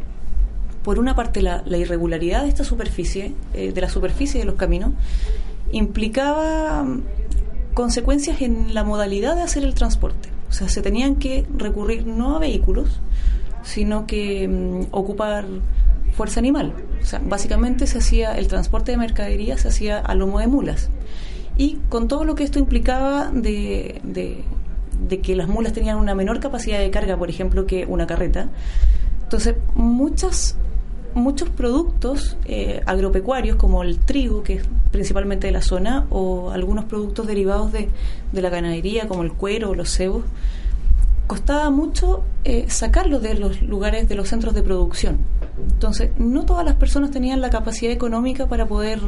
por 0.83 0.97
una 0.97 1.15
parte 1.15 1.41
la, 1.41 1.61
la 1.65 1.77
irregularidad 1.77 2.43
de 2.43 2.49
esta 2.49 2.63
superficie, 2.63 3.33
eh, 3.53 3.71
de 3.71 3.81
la 3.81 3.89
superficie 3.89 4.39
de 4.39 4.45
los 4.45 4.55
caminos, 4.55 4.93
implicaba 5.71 6.85
consecuencias 7.73 8.41
en 8.41 8.73
la 8.73 8.83
modalidad 8.83 9.35
de 9.35 9.41
hacer 9.41 9.63
el 9.63 9.73
transporte. 9.73 10.29
O 10.51 10.53
sea, 10.53 10.67
se 10.67 10.81
tenían 10.81 11.15
que 11.15 11.47
recurrir 11.57 12.05
no 12.05 12.35
a 12.35 12.39
vehículos, 12.39 12.99
sino 13.63 14.05
que 14.05 14.49
mm, 14.49 14.87
ocupar 14.91 15.45
fuerza 16.11 16.41
animal. 16.41 16.73
O 17.01 17.05
sea, 17.05 17.21
básicamente 17.23 17.87
se 17.87 17.99
hacía 17.99 18.37
el 18.37 18.49
transporte 18.49 18.91
de 18.91 18.97
mercadería 18.97 19.57
se 19.57 19.69
hacía 19.69 19.99
a 19.99 20.13
lomo 20.13 20.39
de 20.39 20.47
mulas. 20.47 20.89
Y 21.57 21.77
con 21.87 22.09
todo 22.09 22.25
lo 22.25 22.35
que 22.35 22.43
esto 22.43 22.59
implicaba 22.59 23.31
de, 23.31 24.01
de, 24.03 25.21
que 25.21 25.35
las 25.37 25.47
mulas 25.47 25.71
tenían 25.71 25.97
una 25.97 26.15
menor 26.15 26.41
capacidad 26.41 26.79
de 26.79 26.91
carga, 26.91 27.15
por 27.15 27.29
ejemplo, 27.29 27.65
que 27.65 27.85
una 27.85 28.05
carreta. 28.05 28.49
Entonces, 29.23 29.55
muchas 29.73 30.57
muchos 31.13 31.49
productos 31.49 32.37
eh, 32.45 32.81
agropecuarios 32.85 33.55
como 33.55 33.83
el 33.83 33.99
trigo, 33.99 34.43
que 34.43 34.55
es 34.55 34.63
principalmente 34.91 35.47
de 35.47 35.53
la 35.53 35.61
zona, 35.61 36.05
o 36.09 36.51
algunos 36.51 36.85
productos 36.85 37.27
derivados 37.27 37.71
de, 37.71 37.89
de 38.31 38.41
la 38.41 38.49
ganadería 38.49 39.07
como 39.07 39.23
el 39.23 39.33
cuero 39.33 39.71
o 39.71 39.75
los 39.75 39.89
cebos, 39.89 40.23
costaba 41.31 41.69
mucho 41.69 42.25
eh, 42.43 42.65
sacarlos 42.67 43.21
de 43.21 43.35
los 43.35 43.61
lugares, 43.61 44.09
de 44.09 44.15
los 44.15 44.27
centros 44.27 44.53
de 44.53 44.63
producción. 44.63 45.19
Entonces, 45.71 46.11
no 46.17 46.43
todas 46.43 46.65
las 46.65 46.75
personas 46.75 47.09
tenían 47.11 47.39
la 47.39 47.49
capacidad 47.49 47.89
económica 47.89 48.47
para 48.47 48.67
poder, 48.67 48.99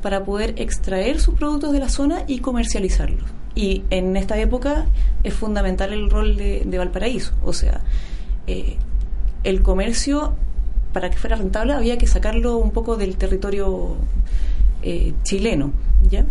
para 0.00 0.24
poder 0.24 0.54
extraer 0.56 1.20
sus 1.20 1.34
productos 1.34 1.72
de 1.72 1.80
la 1.80 1.90
zona 1.90 2.24
y 2.26 2.38
comercializarlos. 2.38 3.28
Y 3.54 3.82
en 3.90 4.16
esta 4.16 4.38
época 4.38 4.86
es 5.22 5.34
fundamental 5.34 5.92
el 5.92 6.08
rol 6.08 6.36
de, 6.36 6.78
Valparaíso. 6.78 7.34
O 7.44 7.52
sea, 7.52 7.82
eh, 8.46 8.78
el 9.44 9.62
comercio, 9.62 10.36
para 10.94 11.10
que 11.10 11.18
fuera 11.18 11.36
rentable, 11.36 11.74
había 11.74 11.98
que 11.98 12.06
sacarlo 12.06 12.56
un 12.56 12.70
poco 12.70 12.96
del 12.96 13.16
territorio 13.16 13.96
eh, 14.80 15.12
chileno. 15.24 15.72
¿ya? 16.08 16.24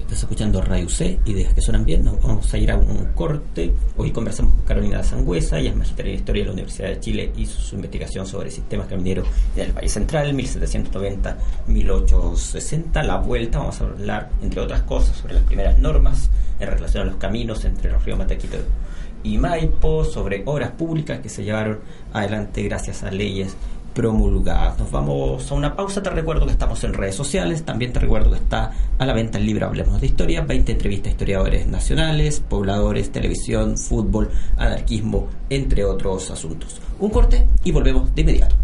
Estás 0.00 0.18
escuchando 0.18 0.60
Radio 0.60 0.88
C, 0.88 1.20
ideas 1.24 1.54
que 1.54 1.60
suenan 1.60 1.84
bien. 1.84 2.04
Nos 2.04 2.20
vamos 2.20 2.52
a 2.52 2.58
ir 2.58 2.72
a 2.72 2.76
un 2.76 3.12
corte. 3.14 3.72
Hoy 3.96 4.10
conversamos 4.10 4.54
con 4.54 4.64
Carolina 4.64 5.04
Sangüesa, 5.04 5.60
ella 5.60 5.70
es 5.70 5.76
magister 5.76 6.08
en 6.08 6.14
Historia 6.16 6.42
de 6.42 6.48
la 6.48 6.54
Universidad 6.54 6.88
de 6.88 6.98
Chile, 7.00 7.32
hizo 7.36 7.60
su 7.60 7.76
investigación 7.76 8.26
sobre 8.26 8.50
sistemas 8.50 8.88
camineros 8.88 9.28
en 9.54 9.66
el 9.66 9.72
País 9.72 9.92
Central, 9.92 10.34
1790-1860. 10.34 13.04
La 13.04 13.18
vuelta, 13.18 13.58
vamos 13.58 13.80
a 13.80 13.84
hablar, 13.84 14.30
entre 14.42 14.60
otras 14.60 14.82
cosas, 14.82 15.16
sobre 15.16 15.34
las 15.34 15.44
primeras 15.44 15.78
normas 15.78 16.30
en 16.58 16.68
relación 16.68 17.04
a 17.04 17.06
los 17.06 17.14
caminos 17.16 17.64
entre 17.64 17.92
los 17.92 18.04
ríos 18.04 18.18
Matequito 18.18 18.56
y 19.24 19.38
Maipo, 19.38 20.04
sobre 20.04 20.42
obras 20.46 20.70
públicas 20.70 21.18
que 21.18 21.28
se 21.28 21.42
llevaron 21.42 21.80
adelante 22.12 22.62
gracias 22.62 23.02
a 23.02 23.10
leyes 23.10 23.56
promulgadas. 23.94 24.78
Nos 24.78 24.90
vamos 24.90 25.50
a 25.50 25.54
una 25.54 25.74
pausa. 25.74 26.02
Te 26.02 26.10
recuerdo 26.10 26.46
que 26.46 26.52
estamos 26.52 26.84
en 26.84 26.92
redes 26.92 27.14
sociales. 27.14 27.64
También 27.64 27.92
te 27.92 28.00
recuerdo 28.00 28.30
que 28.30 28.36
está 28.36 28.72
a 28.98 29.06
la 29.06 29.14
venta 29.14 29.38
el 29.38 29.46
libro 29.46 29.66
Hablemos 29.66 30.00
de 30.00 30.06
Historia. 30.06 30.42
20 30.42 30.72
entrevistas 30.72 31.08
a 31.08 31.10
historiadores 31.12 31.66
nacionales, 31.66 32.40
pobladores, 32.40 33.10
televisión, 33.10 33.78
fútbol, 33.78 34.30
anarquismo, 34.56 35.28
entre 35.48 35.84
otros 35.84 36.30
asuntos. 36.30 36.80
Un 36.98 37.10
corte 37.10 37.46
y 37.64 37.72
volvemos 37.72 38.14
de 38.14 38.22
inmediato. 38.22 38.63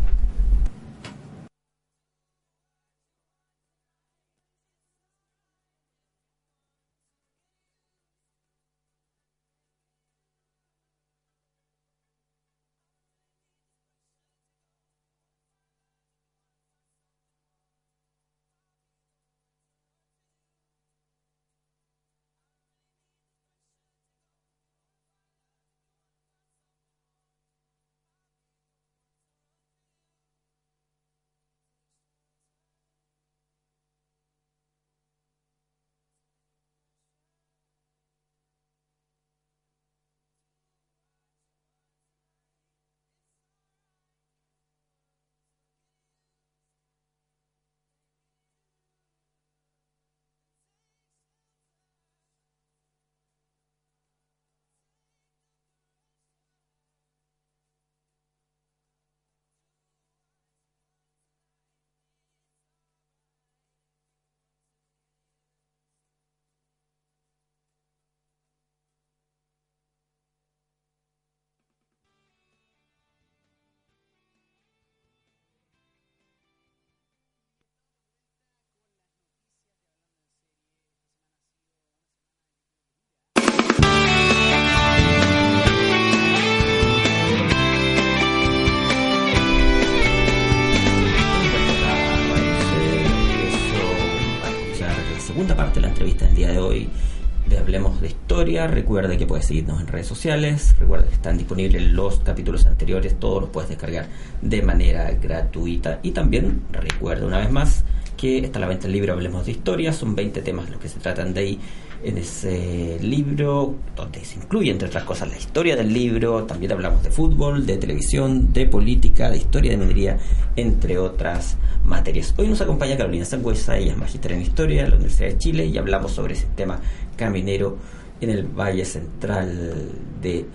Recuerda 98.67 99.17
que 99.17 99.27
puedes 99.27 99.47
seguirnos 99.47 99.81
en 99.81 99.87
redes 99.87 100.07
sociales. 100.07 100.75
Recuerda 100.79 101.07
que 101.07 101.15
están 101.15 101.39
disponibles 101.39 101.83
los 101.83 102.21
capítulos 102.21 102.67
anteriores. 102.67 103.19
Todos 103.19 103.43
los 103.43 103.51
puedes 103.51 103.69
descargar 103.71 104.09
de 104.43 104.63
manera 104.63 105.11
gratuita. 105.13 106.01
Y 106.03 106.11
también 106.13 106.63
recuerda 106.73 107.27
una 107.27 107.39
vez 107.39 107.51
más 107.51 107.85
que 108.17 108.39
está 108.39 108.59
la 108.59 108.67
venta 108.67 108.87
el 108.87 108.93
libro 108.93 109.13
Hablemos 109.13 109.47
de 109.47 109.53
Historia. 109.53 109.93
Son 109.93 110.15
20 110.15 110.43
temas 110.43 110.69
los 110.69 110.79
que 110.79 110.89
se 110.89 111.01
tratan 111.01 111.33
de 111.33 111.41
ahí 111.41 111.61
en 112.03 112.19
ese 112.19 112.99
libro, 113.03 113.75
donde 113.95 114.25
se 114.25 114.37
incluye, 114.37 114.71
entre 114.71 114.89
otras 114.89 115.05
cosas, 115.05 115.29
la 115.29 115.37
historia 115.37 115.77
del 115.77 115.93
libro. 115.93 116.45
También 116.45 116.73
hablamos 116.73 117.03
de 117.03 117.11
fútbol, 117.11 117.67
de 117.67 117.77
televisión, 117.77 118.53
de 118.53 118.67
política, 118.67 119.31
de 119.31 119.39
historia 119.39 119.73
de 119.73 119.77
minería, 119.77 120.19
entre 120.57 120.99
otras 120.99 121.57
materias. 121.85 122.35
Hoy 122.37 122.49
nos 122.49 122.61
acompaña 122.61 122.97
Carolina 122.97 123.25
Sangüesa, 123.25 123.77
ella 123.77 123.93
es 123.93 123.99
magíster 123.99 124.33
en 124.33 124.43
historia 124.43 124.85
de 124.85 124.91
la 124.91 124.97
Universidad 124.97 125.29
de 125.29 125.39
Chile 125.39 125.67
y 125.67 125.79
hablamos 125.79 126.13
sobre 126.13 126.35
ese 126.35 126.47
tema 126.57 126.81
caminero 127.17 127.77
en 128.21 128.31
el 128.31 128.45
Valle 128.45 128.85
Central 128.85 129.93
de 130.21 130.47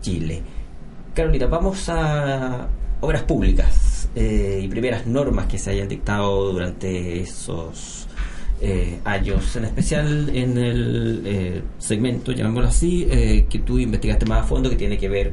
Chile. 0.00 0.42
Carolina, 1.14 1.46
vamos 1.46 1.88
a 1.88 2.68
obras 3.00 3.22
públicas 3.22 4.08
eh, 4.14 4.60
y 4.62 4.68
primeras 4.68 5.06
normas 5.06 5.46
que 5.46 5.58
se 5.58 5.70
hayan 5.70 5.88
dictado 5.88 6.52
durante 6.52 7.20
esos 7.20 8.06
eh, 8.60 8.98
años, 9.04 9.56
en 9.56 9.64
especial 9.64 10.30
en 10.34 10.58
el 10.58 11.22
eh, 11.24 11.62
segmento, 11.78 12.32
llamémoslo 12.32 12.68
así, 12.68 13.06
que 13.48 13.58
tú 13.64 13.78
investigaste 13.78 14.26
más 14.26 14.40
a 14.40 14.44
fondo, 14.44 14.70
que 14.70 14.76
tiene 14.76 14.98
que 14.98 15.08
ver 15.08 15.32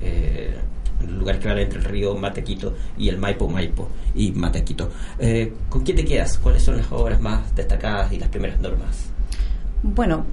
el 0.00 1.18
lugar 1.18 1.38
que 1.38 1.48
va 1.48 1.60
entre 1.60 1.78
el 1.78 1.84
río 1.84 2.14
Matequito 2.14 2.74
y 2.96 3.08
el 3.08 3.18
Maipo 3.18 3.48
Maipo 3.48 3.88
y 4.14 4.32
Matequito. 4.32 4.90
¿Con 5.68 5.82
quién 5.82 5.96
te 5.96 6.04
quedas? 6.04 6.38
¿Cuáles 6.38 6.62
son 6.62 6.76
las 6.76 6.90
obras 6.92 7.20
más 7.20 7.54
destacadas 7.54 8.12
y 8.12 8.18
las 8.18 8.28
primeras 8.28 8.60
normas? 8.60 9.10
Bueno, 9.82 10.26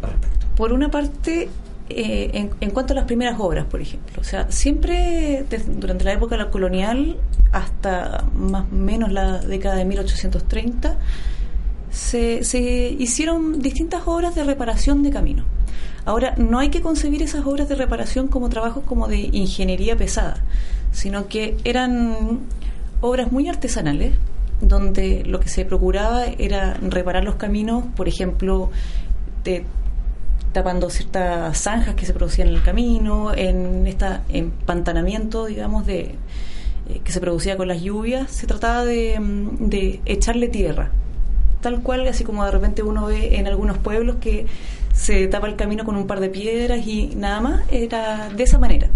por 0.55 0.73
una 0.73 0.89
parte, 0.89 1.49
eh, 1.89 2.49
en, 2.59 2.71
cuanto 2.71 2.93
a 2.93 2.95
las 2.95 3.05
primeras 3.05 3.39
obras, 3.39 3.65
por 3.65 3.81
ejemplo, 3.81 4.21
o 4.21 4.23
sea, 4.23 4.51
siempre 4.51 5.45
durante 5.67 6.03
la 6.03 6.13
época 6.13 6.49
colonial 6.49 7.17
hasta 7.51 8.25
más 8.35 8.65
o 8.71 8.75
menos 8.75 9.11
la 9.11 9.39
década 9.39 9.75
de 9.75 9.85
1830 9.85 10.97
se, 11.89 12.43
se 12.43 12.95
hicieron 12.99 13.61
distintas 13.61 14.03
obras 14.07 14.35
de 14.35 14.43
reparación 14.43 15.03
de 15.03 15.11
camino. 15.11 15.43
Ahora, 16.05 16.35
no 16.37 16.59
hay 16.59 16.69
que 16.69 16.81
concebir 16.81 17.23
esas 17.23 17.45
obras 17.45 17.67
de 17.67 17.75
reparación 17.75 18.27
como 18.27 18.49
trabajos 18.49 18.83
como 18.85 19.07
de 19.07 19.29
ingeniería 19.31 19.95
pesada, 19.95 20.37
sino 20.91 21.27
que 21.27 21.57
eran 21.63 22.41
obras 23.01 23.31
muy 23.31 23.49
artesanales, 23.49 24.13
donde 24.61 25.23
lo 25.25 25.39
que 25.39 25.49
se 25.49 25.65
procuraba 25.65 26.25
era 26.25 26.75
reparar 26.75 27.23
los 27.23 27.35
caminos, 27.35 27.85
por 27.95 28.07
ejemplo, 28.07 28.69
tapando 30.55 30.89
ciertas 30.89 31.57
zanjas 31.57 31.95
que 31.95 32.05
se 32.05 32.13
producían 32.13 32.47
en 32.47 32.53
el 32.53 32.63
camino, 32.63 33.33
en 33.35 33.85
este 33.87 34.05
empantanamiento, 34.29 35.47
digamos, 35.47 35.85
de 35.85 36.15
eh, 36.87 37.01
que 37.03 37.11
se 37.11 37.19
producía 37.19 37.57
con 37.57 37.67
las 37.67 37.81
lluvias, 37.81 38.31
se 38.31 38.47
trataba 38.47 38.85
de, 38.85 39.99
echarle 40.05 40.47
tierra. 40.47 40.91
tal 41.59 41.81
cual, 41.81 42.07
así 42.07 42.23
como 42.23 42.45
de 42.45 42.51
repente 42.51 42.83
uno 42.83 43.07
ve 43.07 43.37
en 43.37 43.47
algunos 43.47 43.77
pueblos 43.79 44.15
que 44.21 44.45
se 44.93 45.27
tapa 45.27 45.47
el 45.47 45.57
camino 45.57 45.83
con 45.83 45.97
un 45.97 46.07
par 46.07 46.21
de 46.21 46.29
piedras 46.29 46.87
y 46.87 47.13
nada 47.17 47.41
más, 47.41 47.63
era 47.69 48.29
de 48.29 48.43
esa 48.43 48.57
manera. 48.57 48.87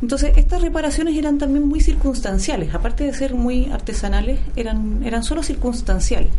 Entonces, 0.00 0.36
estas 0.36 0.62
reparaciones 0.62 1.16
eran 1.16 1.38
también 1.38 1.66
muy 1.66 1.80
circunstanciales, 1.80 2.72
aparte 2.72 3.02
de 3.02 3.12
ser 3.14 3.34
muy 3.34 3.66
artesanales, 3.72 4.38
eran, 4.54 5.02
eran 5.04 5.24
solo 5.24 5.42
circunstanciales. 5.42 6.30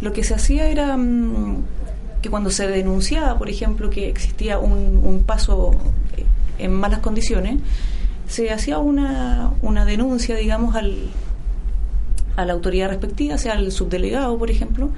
Lo 0.00 0.14
que 0.14 0.24
se 0.24 0.34
hacía 0.34 0.68
era 0.68 0.96
mm, 0.96 1.62
que 2.22 2.30
cuando 2.30 2.50
se 2.50 2.66
denunciaba, 2.66 3.38
por 3.38 3.48
ejemplo, 3.48 3.90
que 3.90 4.08
existía 4.08 4.58
un, 4.58 5.22
paso 5.26 5.72
eh, 6.16 6.24
en 6.58 6.72
malas 6.72 7.00
condiciones, 7.00 7.58
se 8.26 8.50
hacía 8.50 8.78
una, 8.78 9.52
una 9.62 9.84
denuncia, 9.84 10.36
digamos, 10.36 10.74
al, 10.74 11.10
a 12.36 12.44
la 12.44 12.52
autoridad 12.52 12.88
respectiva, 12.88 13.38
sea 13.38 13.54
al 13.54 13.72
subdelegado, 13.72 14.36
por 14.38 14.50
ejemplo, 14.50 14.90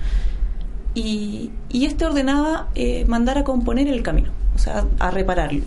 y, 0.95 1.51
y 1.69 1.85
este 1.85 2.05
ordenaba 2.07 2.69
eh, 2.75 3.05
mandar 3.07 3.39
a 3.39 3.45
componer 3.45 3.89
el 3.89 4.03
camino, 4.03 4.31
o 4.55 4.59
sea, 4.59 4.85
a 4.99 5.11
repararlo 5.11 5.65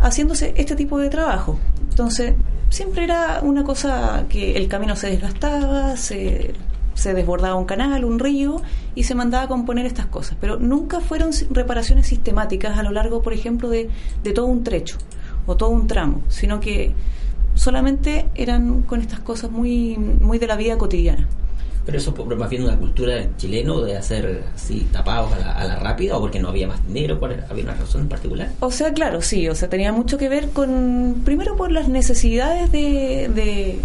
haciéndose 0.00 0.54
este 0.56 0.76
tipo 0.76 0.98
de 0.98 1.08
trabajo. 1.08 1.58
Entonces, 1.90 2.34
siempre 2.68 3.04
era 3.04 3.40
una 3.42 3.64
cosa 3.64 4.24
que 4.28 4.56
el 4.56 4.68
camino 4.68 4.96
se 4.96 5.08
desgastaba, 5.08 5.96
se, 5.96 6.54
se 6.94 7.14
desbordaba 7.14 7.54
un 7.54 7.64
canal, 7.64 8.04
un 8.04 8.18
río, 8.18 8.62
y 8.94 9.04
se 9.04 9.14
mandaba 9.14 9.44
a 9.44 9.48
componer 9.48 9.86
estas 9.86 10.06
cosas. 10.06 10.36
Pero 10.40 10.58
nunca 10.58 11.00
fueron 11.00 11.30
reparaciones 11.50 12.06
sistemáticas 12.06 12.78
a 12.78 12.82
lo 12.82 12.92
largo, 12.92 13.22
por 13.22 13.32
ejemplo, 13.32 13.68
de, 13.68 13.90
de 14.22 14.32
todo 14.32 14.46
un 14.46 14.64
trecho 14.64 14.96
o 15.46 15.56
todo 15.56 15.70
un 15.70 15.86
tramo, 15.86 16.22
sino 16.28 16.60
que 16.60 16.94
solamente 17.54 18.26
eran 18.34 18.82
con 18.82 19.00
estas 19.00 19.20
cosas 19.20 19.50
muy, 19.50 19.96
muy 19.96 20.38
de 20.38 20.46
la 20.46 20.56
vida 20.56 20.78
cotidiana. 20.78 21.28
Pero 21.86 21.98
eso 21.98 22.14
por 22.14 22.34
más 22.36 22.48
bien 22.48 22.62
una 22.64 22.78
cultura 22.78 23.36
chilena 23.36 23.74
de 23.80 23.96
hacer 23.96 24.44
así 24.54 24.86
tapados 24.90 25.32
a 25.34 25.38
la, 25.38 25.52
a 25.52 25.64
la 25.64 25.76
rápida 25.76 26.16
o 26.16 26.20
porque 26.20 26.40
no 26.40 26.48
había 26.48 26.66
más 26.66 26.86
dinero, 26.86 27.18
¿cuál? 27.18 27.44
¿había 27.50 27.64
una 27.64 27.74
razón 27.74 28.02
en 28.02 28.08
particular? 28.08 28.48
O 28.60 28.70
sea, 28.70 28.92
claro, 28.94 29.20
sí, 29.20 29.48
o 29.50 29.54
sea, 29.54 29.68
tenía 29.68 29.92
mucho 29.92 30.16
que 30.16 30.28
ver 30.30 30.48
con, 30.50 31.20
primero 31.26 31.56
por 31.56 31.70
las 31.70 31.88
necesidades 31.88 32.72
de, 32.72 33.30
de, 33.34 33.78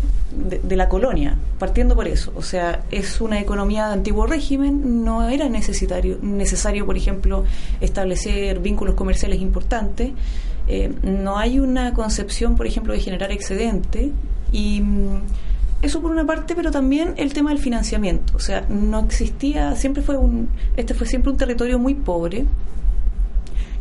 de- 0.64 0.76
la 0.78 0.88
colonia, 0.88 1.36
partiendo 1.58 1.94
por 1.96 2.08
eso. 2.08 2.32
O 2.38 2.42
sea, 2.42 2.84
es 2.90 3.20
una 3.20 3.40
economía 3.42 3.88
de 3.88 3.94
antiguo 3.94 4.26
régimen, 4.28 5.04
no 5.04 5.28
era 5.28 5.50
necesario, 5.50 6.20
necesario 6.22 6.86
por 6.86 6.96
ejemplo, 6.96 7.44
establecer 7.82 8.60
vínculos 8.60 8.96
comerciales 8.96 9.42
importantes, 9.42 10.12
eh, 10.70 10.94
no 11.04 11.38
hay 11.38 11.60
una 11.60 11.94
concepción, 11.94 12.56
por 12.56 12.66
ejemplo, 12.66 12.94
de 12.94 13.00
generar 13.02 13.32
excedente 13.34 14.12
y... 14.54 14.84
eso 15.82 16.02
por 16.02 16.12
una 16.12 16.26
parte, 16.26 16.56
pero 16.56 16.72
también 16.72 17.14
el 17.18 17.34
tema 17.34 17.52
del 17.52 17.60
financiamiento. 17.60 18.34
O 18.36 18.40
sea, 18.40 18.66
no 18.70 19.00
existía, 19.00 19.76
siempre 19.76 20.04
fue 20.04 20.18
un, 20.18 20.50
este 20.76 20.94
fue 20.94 21.08
siempre 21.08 21.32
un 21.32 21.38
territorio 21.38 21.80
muy 21.80 21.96
pobre. 21.96 22.46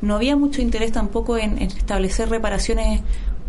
No 0.01 0.15
había 0.15 0.37
mucho 0.37 0.63
interés 0.63 0.93
tampoco 0.93 1.37
en, 1.37 1.59
en 1.59 1.69
establecer 1.69 2.29
reparaciones 2.29 3.03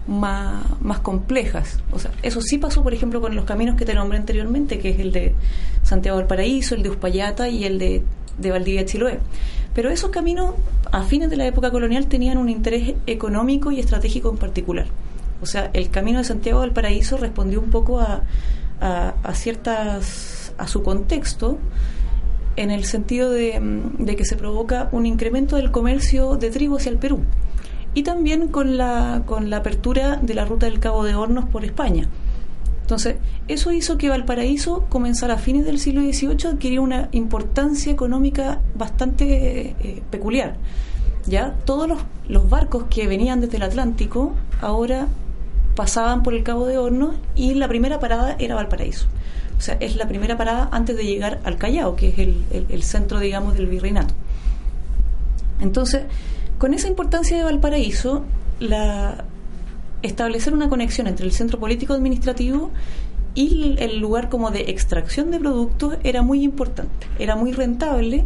más, 0.07 0.63
más 0.81 0.99
complejas. 0.99 1.79
O 1.91 1.99
sea, 1.99 2.11
eso 2.23 2.41
sí 2.41 2.57
pasó, 2.57 2.81
por 2.83 2.93
ejemplo, 2.93 3.21
con 3.21 3.35
los 3.35 3.45
caminos 3.45 3.75
que 3.75 3.85
te 3.85 3.93
nombré 3.93 4.17
anteriormente, 4.17 4.79
que 4.79 4.89
es 4.89 4.99
el 4.99 5.11
de 5.11 5.35
Santiago 5.83 6.17
del 6.17 6.27
Paraíso, 6.27 6.75
el 6.75 6.83
de 6.83 6.89
Uspallata 6.89 7.47
y 7.47 7.63
el 7.65 7.77
de, 7.77 8.03
de 8.39 8.51
Valdivia 8.51 8.85
Chiloé. 8.85 9.19
Pero 9.75 9.91
esos 9.91 10.09
caminos, 10.09 10.55
a 10.91 11.03
fines 11.03 11.29
de 11.29 11.37
la 11.37 11.45
época 11.45 11.69
colonial, 11.69 12.07
tenían 12.07 12.39
un 12.39 12.49
interés 12.49 12.95
económico 13.05 13.71
y 13.71 13.79
estratégico 13.79 14.31
en 14.31 14.37
particular. 14.37 14.87
O 15.41 15.45
sea, 15.45 15.69
el 15.73 15.89
camino 15.89 16.19
de 16.19 16.25
Santiago 16.25 16.61
del 16.61 16.71
Paraíso 16.71 17.17
respondió 17.17 17.59
un 17.59 17.69
poco 17.69 17.99
a, 17.99 18.23
a, 18.81 19.13
a 19.23 19.33
ciertas 19.33 20.53
a 20.57 20.67
su 20.67 20.83
contexto 20.83 21.57
en 22.55 22.71
el 22.71 22.83
sentido 22.83 23.31
de, 23.31 23.59
mm, 23.59 24.03
de 24.03 24.15
que 24.15 24.25
se 24.25 24.35
provoca 24.35 24.89
un 24.91 25.05
incremento 25.05 25.55
del 25.55 25.71
comercio 25.71 26.35
de 26.35 26.51
trigo 26.51 26.77
hacia 26.77 26.91
el 26.91 26.97
Perú 26.97 27.21
y 27.93 28.03
también 28.03 28.49
con 28.49 28.77
la 28.77 29.23
con 29.25 29.49
la 29.49 29.57
apertura 29.57 30.17
de 30.21 30.33
la 30.33 30.45
ruta 30.45 30.65
del 30.65 30.79
Cabo 30.79 31.03
de 31.03 31.15
Hornos 31.15 31.45
por 31.45 31.65
España. 31.65 32.07
Entonces, 32.81 33.17
eso 33.47 33.71
hizo 33.71 33.99
que 33.99 34.09
Valparaíso 34.09 34.85
comenzara 34.89 35.35
a 35.35 35.37
fines 35.37 35.63
del 35.63 35.77
siglo 35.77 36.01
XVIII 36.01 36.47
a 36.47 36.49
adquirir 36.53 36.79
una 36.79 37.07
importancia 37.11 37.91
económica 37.91 38.61
bastante 38.75 39.75
eh, 39.79 40.01
peculiar. 40.09 40.55
Ya 41.27 41.55
todos 41.65 41.87
los, 41.87 41.99
los 42.27 42.49
barcos 42.49 42.85
que 42.89 43.07
venían 43.07 43.41
desde 43.41 43.57
el 43.57 43.63
Atlántico 43.63 44.33
ahora 44.59 45.07
pasaban 45.79 46.23
por 46.23 46.33
el 46.33 46.43
Cabo 46.43 46.65
de 46.67 46.77
Hornos 46.77 47.15
y 47.37 47.53
la 47.53 47.69
primera 47.69 48.01
parada 48.01 48.35
era 48.37 48.53
Valparaíso. 48.53 49.07
O 49.57 49.61
sea, 49.61 49.77
es 49.79 49.95
la 49.95 50.09
primera 50.09 50.35
parada 50.35 50.67
antes 50.73 50.97
de 50.97 51.05
llegar 51.05 51.39
al 51.45 51.55
Callao, 51.55 51.95
que 51.95 52.09
es 52.09 52.19
el, 52.19 52.43
el- 52.69 52.83
centro, 52.83 53.17
digamos, 53.17 53.53
del 53.55 53.67
virreinato. 53.67 54.13
Entonces, 55.61 56.01
con 56.57 56.73
esa 56.73 56.89
importancia 56.89 57.37
de 57.37 57.45
Valparaíso, 57.45 58.25
la, 58.59 59.23
establecer 60.01 60.53
una 60.53 60.67
conexión 60.67 61.07
entre 61.07 61.25
el 61.25 61.31
centro 61.31 61.61
político 61.61 61.93
administrativo 61.93 62.71
y 63.33 63.77
el 63.79 63.99
lugar 63.99 64.27
como 64.27 64.51
de 64.51 64.63
extracción 64.71 65.31
de 65.31 65.39
productos 65.39 65.95
era 66.03 66.23
muy 66.23 66.43
importante, 66.43 67.07
era 67.19 67.37
muy 67.37 67.53
rentable, 67.53 68.25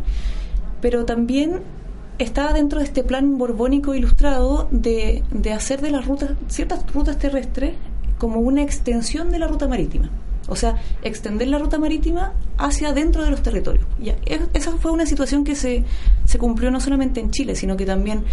pero 0.82 1.06
también 1.06 1.62
estaba 2.20 2.54
dentro 2.54 2.80
de 2.80 2.86
este 2.86 3.04
plan 3.04 3.38
borbónico 3.38 3.94
ilustrado 3.96 4.68
de, 4.72 5.24
de 5.32 5.54
hacer 5.54 5.82
de 5.82 5.92
las 5.92 6.06
rutas, 6.06 6.32
ciertas 6.48 6.86
rutas 6.94 7.18
terrestres 7.18 7.74
como 8.18 8.40
una 8.40 8.62
extensión 8.62 9.32
de 9.32 9.40
la 9.40 9.48
ruta 9.48 9.68
marítima. 9.68 10.10
O 10.48 10.56
sea, 10.58 10.76
extender 11.04 11.48
la 11.48 11.58
ruta 11.58 11.80
marítima 11.80 12.34
hacia 12.58 12.92
dentro 12.92 13.24
de 13.24 13.32
los 13.32 13.42
territorios. 13.42 13.86
Ya, 14.02 14.16
es- 14.26 14.42
esa 14.54 14.72
fue 14.74 14.92
una 14.92 15.06
situación 15.06 15.44
que 15.46 15.56
se, 15.56 15.86
se 16.26 16.38
cumplió 16.38 16.70
no 16.70 16.80
solamente 16.82 17.22
en 17.22 17.32
Chile, 17.32 17.56
sino 17.56 17.78
que 17.78 17.86
también 17.86 18.24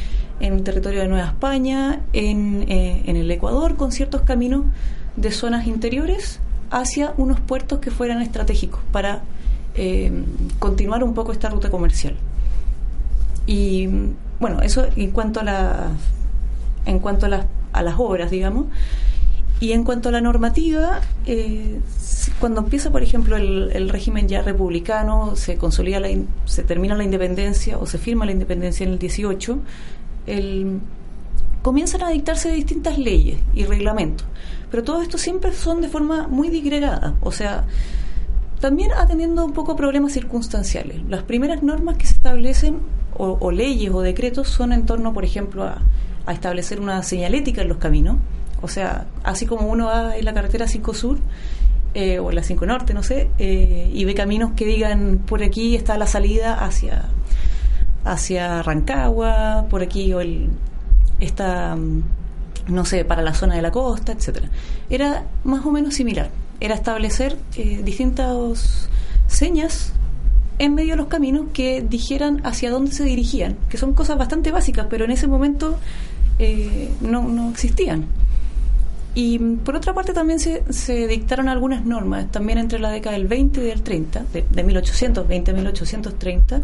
en 0.40 0.54
el 0.54 0.62
territorio 0.64 1.00
de 1.00 1.08
Nueva 1.08 1.28
España, 1.28 2.00
en, 2.12 2.64
eh, 2.68 3.02
en 3.06 3.16
el 3.16 3.30
Ecuador, 3.30 3.76
con 3.76 3.92
ciertos 3.92 4.22
caminos 4.22 4.64
de 5.16 5.30
zonas 5.30 5.66
interiores 5.68 6.40
hacia 6.70 7.14
unos 7.16 7.40
puertos 7.40 7.78
que 7.78 7.90
fueran 7.92 8.20
estratégicos 8.22 8.80
para 8.92 9.22
eh, 9.76 10.10
continuar 10.58 11.04
un 11.04 11.14
poco 11.14 11.30
esta 11.32 11.48
ruta 11.48 11.70
comercial. 11.70 12.16
Y 13.50 13.88
bueno, 14.38 14.62
eso 14.62 14.86
en 14.94 15.10
cuanto 15.10 15.40
a 15.40 15.42
la 15.42 15.88
en 16.86 17.00
cuanto 17.00 17.26
a 17.26 17.28
las, 17.28 17.46
a 17.72 17.82
las 17.82 17.96
obras, 17.98 18.30
digamos. 18.30 18.66
Y 19.58 19.72
en 19.72 19.82
cuanto 19.82 20.08
a 20.08 20.12
la 20.12 20.20
normativa, 20.20 21.00
eh, 21.26 21.80
cuando 22.38 22.60
empieza, 22.60 22.92
por 22.92 23.02
ejemplo, 23.02 23.36
el, 23.36 23.72
el 23.74 23.88
régimen 23.88 24.28
ya 24.28 24.40
republicano, 24.40 25.34
se 25.34 25.56
consolida, 25.56 25.98
la 25.98 26.08
se 26.44 26.62
termina 26.62 26.94
la 26.94 27.02
independencia 27.02 27.76
o 27.76 27.86
se 27.86 27.98
firma 27.98 28.24
la 28.24 28.30
independencia 28.30 28.86
en 28.86 28.92
el 28.92 28.98
18, 29.00 29.58
el, 30.28 30.78
comienzan 31.62 32.04
a 32.04 32.10
dictarse 32.10 32.52
distintas 32.52 32.98
leyes 32.98 33.40
y 33.52 33.64
reglamentos. 33.64 34.26
Pero 34.70 34.84
todo 34.84 35.02
esto 35.02 35.18
siempre 35.18 35.52
son 35.52 35.80
de 35.80 35.88
forma 35.88 36.28
muy 36.28 36.50
disgregada, 36.50 37.16
o 37.20 37.32
sea, 37.32 37.64
también 38.60 38.92
atendiendo 38.92 39.44
un 39.44 39.52
poco 39.52 39.74
problemas 39.74 40.12
circunstanciales. 40.12 41.02
Las 41.08 41.22
primeras 41.22 41.62
normas 41.62 41.96
que 41.96 42.06
se 42.06 42.14
establecen, 42.14 42.78
o, 43.16 43.38
o 43.40 43.50
leyes 43.50 43.90
o 43.92 44.02
decretos, 44.02 44.48
son 44.48 44.72
en 44.72 44.86
torno, 44.86 45.12
por 45.12 45.24
ejemplo, 45.24 45.64
a, 45.64 45.82
establecer 46.30 46.80
una 46.80 47.02
señalética 47.02 47.62
en 47.62 47.68
los 47.68 47.78
caminos. 47.78 48.18
O 48.62 48.68
sea, 48.68 49.06
así 49.24 49.46
como 49.46 49.66
uno 49.66 49.86
va 49.86 50.16
en 50.16 50.24
la 50.24 50.32
carretera 50.32 50.68
5 50.68 50.94
Sur 50.94 51.18
eh, 51.94 52.20
o 52.20 52.30
la 52.30 52.44
5 52.44 52.66
Norte, 52.66 52.94
no 52.94 53.02
sé, 53.02 53.30
eh, 53.38 53.90
y 53.92 54.04
ve 54.04 54.14
caminos 54.14 54.52
que 54.52 54.64
digan 54.64 55.22
por 55.26 55.42
aquí 55.42 55.74
está 55.74 55.98
la 55.98 56.06
salida 56.06 56.54
hacia, 56.54 57.06
hacia 58.04 58.62
Rancagua, 58.62 59.66
por 59.68 59.82
aquí 59.82 60.12
o 60.12 60.20
el, 60.20 60.50
está, 61.18 61.74
mm, 61.74 62.02
no 62.68 62.84
sé, 62.84 63.04
para 63.04 63.22
la 63.22 63.34
zona 63.34 63.56
de 63.56 63.62
la 63.62 63.72
costa, 63.72 64.12
etcétera. 64.12 64.50
Era 64.88 65.26
más 65.42 65.66
o 65.66 65.72
menos 65.72 65.94
similar. 65.94 66.30
Era 66.60 66.74
establecer 66.74 67.36
eh, 67.56 67.80
distintas 67.82 68.88
señas 69.26 69.92
en 70.58 70.74
medio 70.74 70.90
de 70.90 70.96
los 70.96 71.06
caminos 71.06 71.46
que 71.54 71.80
dijeran 71.80 72.40
hacia 72.44 72.70
dónde 72.70 72.92
se 72.92 73.04
dirigían, 73.04 73.56
que 73.70 73.78
son 73.78 73.94
cosas 73.94 74.18
bastante 74.18 74.50
básicas, 74.50 74.86
pero 74.90 75.06
en 75.06 75.10
ese 75.10 75.26
momento 75.26 75.78
eh, 76.38 76.90
no, 77.00 77.22
no 77.22 77.50
existían. 77.50 78.06
Y 79.14 79.38
mm, 79.38 79.58
por 79.58 79.76
otra 79.76 79.94
parte 79.94 80.12
también 80.12 80.38
se, 80.38 80.62
se 80.70 81.06
dictaron 81.06 81.48
algunas 81.48 81.84
normas, 81.84 82.30
también 82.30 82.58
entre 82.58 82.78
la 82.78 82.90
década 82.90 83.16
del 83.16 83.26
20 83.26 83.60
y 83.60 83.64
del 83.64 83.82
30, 83.82 84.24
de, 84.32 84.44
de 84.50 84.62
1820 84.62 85.50
a 85.50 85.54
1830, 85.54 86.60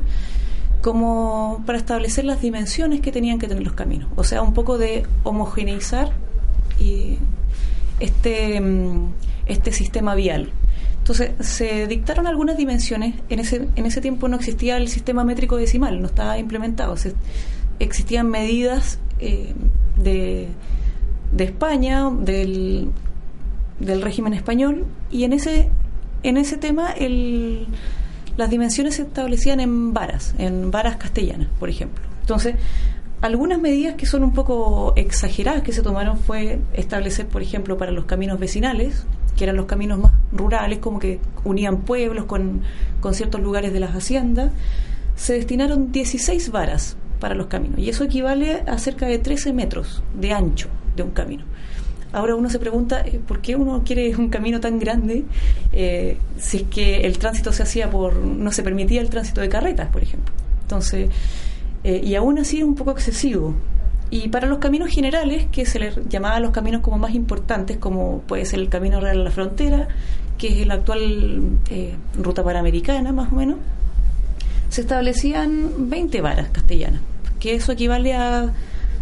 como 0.82 1.62
para 1.66 1.78
establecer 1.78 2.24
las 2.24 2.40
dimensiones 2.40 3.00
que 3.00 3.12
tenían 3.12 3.38
que 3.38 3.48
tener 3.48 3.62
los 3.62 3.72
caminos. 3.72 4.08
O 4.16 4.24
sea, 4.24 4.42
un 4.42 4.52
poco 4.52 4.78
de 4.78 5.04
homogeneizar 5.24 6.12
y 6.78 7.16
este, 7.98 8.60
mm, 8.60 9.08
este 9.46 9.72
sistema 9.72 10.14
vial. 10.14 10.50
Entonces, 10.98 11.30
se 11.40 11.86
dictaron 11.86 12.26
algunas 12.26 12.56
dimensiones. 12.56 13.14
En 13.28 13.38
ese, 13.38 13.68
en 13.76 13.86
ese 13.86 14.00
tiempo 14.00 14.26
no 14.28 14.36
existía 14.36 14.76
el 14.76 14.88
sistema 14.88 15.24
métrico 15.24 15.56
decimal, 15.56 16.00
no 16.00 16.06
estaba 16.08 16.38
implementado. 16.38 16.96
Se- 16.96 17.14
existían 17.78 18.28
medidas 18.28 18.98
eh, 19.20 19.54
de, 19.96 20.48
de 21.32 21.44
España, 21.44 22.10
del, 22.10 22.90
del 23.78 24.02
régimen 24.02 24.32
español, 24.34 24.84
y 25.10 25.24
en 25.24 25.32
ese, 25.32 25.68
en 26.22 26.38
ese 26.38 26.56
tema 26.56 26.90
el, 26.90 27.66
las 28.36 28.50
dimensiones 28.50 28.96
se 28.96 29.02
establecían 29.02 29.60
en 29.60 29.92
varas, 29.92 30.34
en 30.38 30.70
varas 30.70 30.96
castellanas, 30.96 31.48
por 31.60 31.68
ejemplo. 31.68 32.02
Entonces, 32.22 32.56
algunas 33.20 33.60
medidas 33.60 33.94
que 33.94 34.06
son 34.06 34.24
un 34.24 34.32
poco 34.32 34.92
exageradas 34.96 35.62
que 35.62 35.72
se 35.72 35.82
tomaron 35.82 36.18
fue 36.18 36.58
establecer, 36.74 37.26
por 37.28 37.42
ejemplo, 37.42 37.78
para 37.78 37.92
los 37.92 38.06
caminos 38.06 38.38
vecinales, 38.40 39.06
que 39.36 39.44
eran 39.44 39.56
los 39.56 39.66
caminos 39.66 39.98
más 39.98 40.12
rurales, 40.32 40.78
como 40.78 40.98
que 40.98 41.20
unían 41.44 41.82
pueblos 41.82 42.24
con, 42.24 42.62
con 43.00 43.14
ciertos 43.14 43.40
lugares 43.40 43.72
de 43.72 43.80
las 43.80 43.94
haciendas, 43.94 44.50
se 45.14 45.34
destinaron 45.34 45.92
16 45.92 46.50
varas 46.50 46.96
para 47.20 47.34
los 47.34 47.46
caminos. 47.46 47.78
Y 47.78 47.88
eso 47.88 48.04
equivale 48.04 48.62
a 48.66 48.78
cerca 48.78 49.06
de 49.06 49.18
13 49.18 49.52
metros 49.52 50.02
de 50.14 50.32
ancho 50.32 50.68
de 50.94 51.02
un 51.02 51.10
camino. 51.10 51.44
Ahora 52.12 52.34
uno 52.34 52.48
se 52.48 52.58
pregunta, 52.58 53.00
eh, 53.00 53.20
¿por 53.26 53.40
qué 53.40 53.56
uno 53.56 53.82
quiere 53.84 54.14
un 54.18 54.28
camino 54.28 54.60
tan 54.60 54.78
grande 54.78 55.24
eh, 55.72 56.18
si 56.38 56.58
es 56.58 56.62
que 56.64 57.00
el 57.02 57.18
tránsito 57.18 57.52
se 57.52 57.62
hacía 57.62 57.90
por, 57.90 58.16
no 58.16 58.52
se 58.52 58.62
permitía 58.62 59.00
el 59.00 59.10
tránsito 59.10 59.40
de 59.40 59.48
carretas, 59.48 59.88
por 59.88 60.02
ejemplo? 60.02 60.32
Entonces, 60.62 61.10
eh, 61.84 62.00
y 62.02 62.14
aún 62.14 62.38
así 62.38 62.58
es 62.58 62.64
un 62.64 62.74
poco 62.74 62.90
excesivo. 62.92 63.54
Y 64.10 64.28
para 64.28 64.46
los 64.46 64.58
caminos 64.58 64.90
generales, 64.90 65.46
que 65.50 65.66
se 65.66 65.78
les 65.78 66.08
llamaba 66.08 66.38
los 66.40 66.52
caminos 66.52 66.80
como 66.80 66.98
más 66.98 67.14
importantes, 67.14 67.76
como 67.78 68.20
puede 68.20 68.44
ser 68.44 68.60
el 68.60 68.68
Camino 68.68 69.00
Real 69.00 69.20
a 69.20 69.24
la 69.24 69.30
Frontera, 69.30 69.88
que 70.38 70.60
es 70.60 70.66
la 70.66 70.74
actual 70.74 71.58
ruta 72.16 72.44
panamericana, 72.44 73.12
más 73.12 73.32
o 73.32 73.36
menos, 73.36 73.56
se 74.68 74.82
establecían 74.82 75.88
20 75.90 76.20
varas 76.20 76.48
castellanas, 76.50 77.00
que 77.40 77.54
eso 77.54 77.72
equivale 77.72 78.14
a 78.14 78.52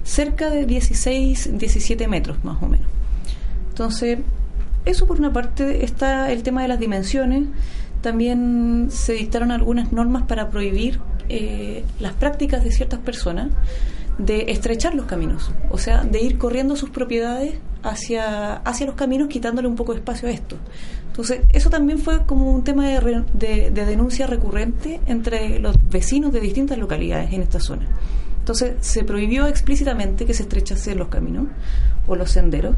cerca 0.04 0.50
de 0.50 0.66
16, 0.66 1.58
17 1.58 2.08
metros 2.08 2.42
más 2.44 2.62
o 2.62 2.66
menos. 2.68 2.86
Entonces, 3.70 4.18
eso 4.84 5.06
por 5.06 5.18
una 5.18 5.32
parte 5.32 5.84
está 5.84 6.30
el 6.30 6.42
tema 6.42 6.62
de 6.62 6.68
las 6.68 6.78
dimensiones. 6.78 7.44
También 8.02 8.88
se 8.90 9.14
dictaron 9.14 9.50
algunas 9.50 9.92
normas 9.92 10.24
para 10.24 10.50
prohibir 10.50 11.00
eh, 11.28 11.84
las 12.00 12.12
prácticas 12.12 12.62
de 12.62 12.70
ciertas 12.70 13.00
personas 13.00 13.48
de 14.18 14.52
estrechar 14.52 14.94
los 14.94 15.06
caminos, 15.06 15.50
o 15.70 15.78
sea, 15.78 16.04
de 16.04 16.20
ir 16.22 16.38
corriendo 16.38 16.76
sus 16.76 16.90
propiedades 16.90 17.54
hacia, 17.82 18.54
hacia 18.56 18.86
los 18.86 18.94
caminos, 18.94 19.28
quitándole 19.28 19.68
un 19.68 19.76
poco 19.76 19.92
de 19.92 19.98
espacio 19.98 20.28
a 20.28 20.32
esto. 20.32 20.56
Entonces, 21.06 21.42
eso 21.50 21.70
también 21.70 21.98
fue 21.98 22.24
como 22.26 22.50
un 22.50 22.64
tema 22.64 22.88
de, 22.88 23.24
de, 23.34 23.70
denuncia 23.70 24.26
recurrente 24.26 25.00
entre 25.06 25.58
los 25.60 25.76
vecinos 25.88 26.32
de 26.32 26.40
distintas 26.40 26.78
localidades 26.78 27.32
en 27.32 27.42
esta 27.42 27.60
zona. 27.60 27.86
Entonces, 28.40 28.74
se 28.80 29.04
prohibió 29.04 29.46
explícitamente 29.46 30.26
que 30.26 30.34
se 30.34 30.42
estrechasen 30.42 30.98
los 30.98 31.08
caminos 31.08 31.46
o 32.06 32.16
los 32.16 32.30
senderos. 32.30 32.76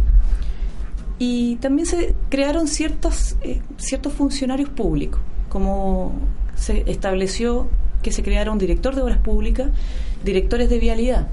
Y 1.19 1.57
también 1.57 1.87
se 1.87 2.15
crearon 2.29 2.69
ciertos, 2.69 3.37
eh, 3.41 3.63
ciertos 3.79 4.13
funcionarios 4.13 4.69
públicos, 4.69 5.21
como 5.49 6.13
se 6.57 6.85
estableció 6.91 7.69
que 8.03 8.13
se 8.13 8.23
creara 8.23 8.53
un 8.53 8.59
director 8.59 8.95
de 8.95 9.03
obras 9.03 9.19
públicas, 9.19 9.71
directores 10.25 10.71
de 10.71 10.79
vialidad. 10.79 11.29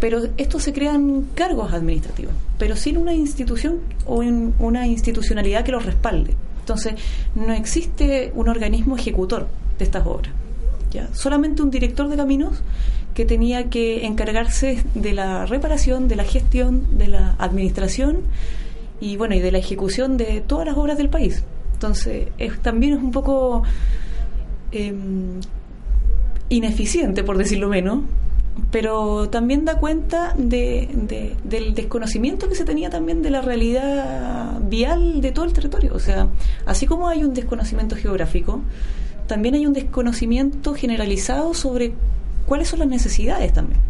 Pero 0.00 0.22
estos 0.36 0.64
se 0.64 0.72
crean 0.72 1.28
cargos 1.34 1.72
administrativos, 1.72 2.34
pero 2.58 2.74
sin 2.74 2.96
una 2.96 3.14
institución 3.14 3.80
o 4.04 4.16
una 4.58 4.86
institucionalidad 4.86 5.64
que 5.64 5.72
los 5.72 5.86
respalde. 5.86 6.34
Entonces, 6.58 6.94
no 7.34 7.52
existe 7.52 8.32
un 8.34 8.48
organismo 8.48 8.96
ejecutor 8.96 9.48
de 9.78 9.84
estas 9.84 10.06
obras. 10.06 10.32
¿ya? 10.90 11.08
Solamente 11.12 11.62
un 11.62 11.70
director 11.70 12.08
de 12.08 12.16
caminos 12.16 12.62
que 13.14 13.24
tenía 13.24 13.68
que 13.68 14.06
encargarse 14.06 14.82
de 14.94 15.12
la 15.12 15.46
reparación, 15.46 16.08
de 16.08 16.16
la 16.16 16.24
gestión, 16.24 16.98
de 16.98 17.08
la 17.08 17.34
administración 17.38 18.22
y 19.00 19.16
bueno 19.16 19.34
y 19.34 19.40
de 19.40 19.52
la 19.52 19.58
ejecución 19.58 20.16
de 20.16 20.40
todas 20.40 20.66
las 20.66 20.76
obras 20.76 20.96
del 20.96 21.08
país. 21.08 21.44
Entonces, 21.74 22.28
es, 22.38 22.58
también 22.60 22.94
es 22.94 23.02
un 23.02 23.10
poco 23.10 23.64
em, 24.70 25.40
ineficiente, 26.52 27.24
por 27.24 27.38
decirlo 27.38 27.68
menos, 27.68 28.00
pero 28.70 29.28
también 29.30 29.64
da 29.64 29.78
cuenta 29.78 30.34
de, 30.36 30.88
del 31.44 31.74
desconocimiento 31.74 32.48
que 32.48 32.54
se 32.54 32.64
tenía 32.64 32.90
también 32.90 33.22
de 33.22 33.30
la 33.30 33.40
realidad 33.40 34.60
vial 34.60 35.20
de 35.20 35.32
todo 35.32 35.44
el 35.46 35.52
territorio. 35.52 35.94
O 35.94 35.98
sea, 35.98 36.28
así 36.66 36.86
como 36.86 37.08
hay 37.08 37.24
un 37.24 37.32
desconocimiento 37.32 37.96
geográfico, 37.96 38.60
también 39.26 39.54
hay 39.54 39.66
un 39.66 39.72
desconocimiento 39.72 40.74
generalizado 40.74 41.54
sobre 41.54 41.94
cuáles 42.46 42.68
son 42.68 42.80
las 42.80 42.88
necesidades 42.88 43.52
también. 43.52 43.80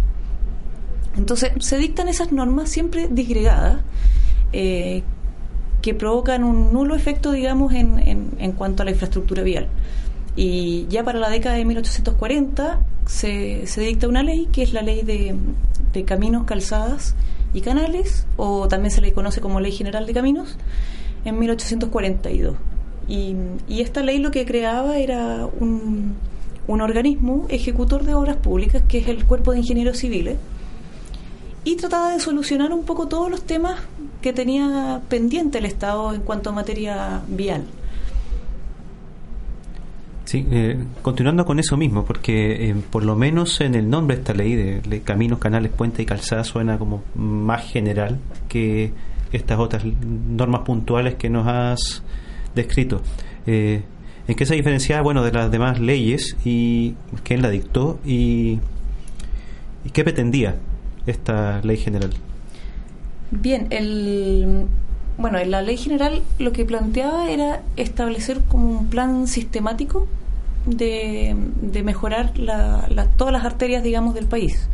Entonces, 1.16 1.52
se 1.58 1.78
dictan 1.78 2.08
esas 2.08 2.32
normas 2.32 2.70
siempre 2.70 3.08
disgregadas. 3.10 3.80
Eh, 4.52 5.02
que 5.82 5.94
provocan 5.94 6.44
un 6.44 6.72
nulo 6.72 6.94
efecto, 6.94 7.32
digamos, 7.32 7.74
en, 7.74 7.98
en, 7.98 8.30
en 8.38 8.52
cuanto 8.52 8.82
a 8.82 8.84
la 8.84 8.92
infraestructura 8.92 9.42
vial. 9.42 9.66
Y 10.34 10.86
ya 10.88 11.04
para 11.04 11.18
la 11.18 11.28
década 11.28 11.56
de 11.56 11.64
1840 11.64 12.80
se, 13.06 13.66
se 13.66 13.80
dicta 13.82 14.08
una 14.08 14.22
ley 14.22 14.48
que 14.50 14.62
es 14.62 14.72
la 14.72 14.82
ley 14.82 15.02
de, 15.02 15.36
de, 15.92 16.04
caminos, 16.04 16.44
calzadas 16.44 17.14
y 17.52 17.60
canales, 17.60 18.26
o 18.36 18.68
también 18.68 18.90
se 18.90 19.02
le 19.02 19.12
conoce 19.12 19.40
como 19.40 19.60
Ley 19.60 19.72
General 19.72 20.06
de 20.06 20.14
Caminos, 20.14 20.56
en 21.24 21.38
1842. 21.38 22.56
Y, 23.08 23.36
y 23.68 23.80
esta 23.82 24.02
ley 24.02 24.18
lo 24.18 24.30
que 24.30 24.46
creaba 24.46 24.96
era 24.98 25.46
un, 25.60 26.14
un 26.66 26.80
organismo 26.80 27.46
ejecutor 27.48 28.04
de 28.04 28.14
obras 28.14 28.36
públicas, 28.36 28.82
que 28.88 28.98
es 28.98 29.08
el 29.08 29.24
Cuerpo 29.24 29.52
de 29.52 29.58
Ingenieros 29.58 29.98
Civiles, 29.98 30.38
y 31.64 31.76
trataba 31.76 32.12
de 32.12 32.20
solucionar 32.20 32.72
un 32.72 32.84
poco 32.84 33.06
todos 33.06 33.30
los 33.30 33.42
temas 33.42 33.80
que 34.20 34.32
tenía 34.32 35.02
pendiente 35.08 35.58
el 35.58 35.66
Estado 35.66 36.12
en 36.14 36.22
cuanto 36.22 36.50
a 36.50 36.52
materia 36.52 37.22
vial. 37.28 37.64
Sí, 40.32 40.46
eh, 40.50 40.78
continuando 41.02 41.44
con 41.44 41.58
eso 41.58 41.76
mismo, 41.76 42.06
porque 42.06 42.70
eh, 42.70 42.74
por 42.88 43.04
lo 43.04 43.16
menos 43.16 43.60
en 43.60 43.74
el 43.74 43.90
nombre 43.90 44.16
de 44.16 44.22
esta 44.22 44.32
ley 44.32 44.54
de, 44.54 45.02
caminos, 45.02 45.38
canales, 45.38 45.70
puentes 45.70 46.00
y 46.00 46.06
calzadas 46.06 46.46
suena 46.46 46.78
como 46.78 47.02
más 47.14 47.70
general 47.70 48.18
que 48.48 48.94
estas 49.30 49.58
otras 49.58 49.84
normas 49.84 50.62
puntuales 50.62 51.16
que 51.16 51.28
nos 51.28 51.46
has 51.46 52.02
descrito. 52.54 53.02
Eh, 53.46 53.82
¿En 54.26 54.34
qué 54.34 54.46
se 54.46 54.54
diferencia 54.54 55.02
bueno, 55.02 55.22
de 55.22 55.32
las 55.32 55.50
demás 55.50 55.78
leyes 55.78 56.34
y 56.46 56.94
quién 57.24 57.42
la 57.42 57.50
dictó 57.50 58.00
y, 58.02 58.58
y 59.84 59.90
qué 59.92 60.02
pretendía 60.02 60.56
esta 61.06 61.60
ley 61.60 61.76
general? 61.76 62.14
Bien, 63.30 63.66
el 63.68 64.64
bueno, 65.18 65.38
en 65.38 65.50
la 65.50 65.60
ley 65.60 65.76
general 65.76 66.22
lo 66.38 66.52
que 66.52 66.64
planteaba 66.64 67.30
era 67.30 67.60
establecer 67.76 68.40
como 68.48 68.70
un 68.70 68.86
plan 68.86 69.28
sistemático 69.28 70.08
de, 70.66 71.34
mejorar 71.84 72.32
todas 73.16 73.32
las 73.32 73.44
arterias, 73.44 73.82
digamos, 73.82 74.14
del 74.14 74.26
país. 74.26 74.68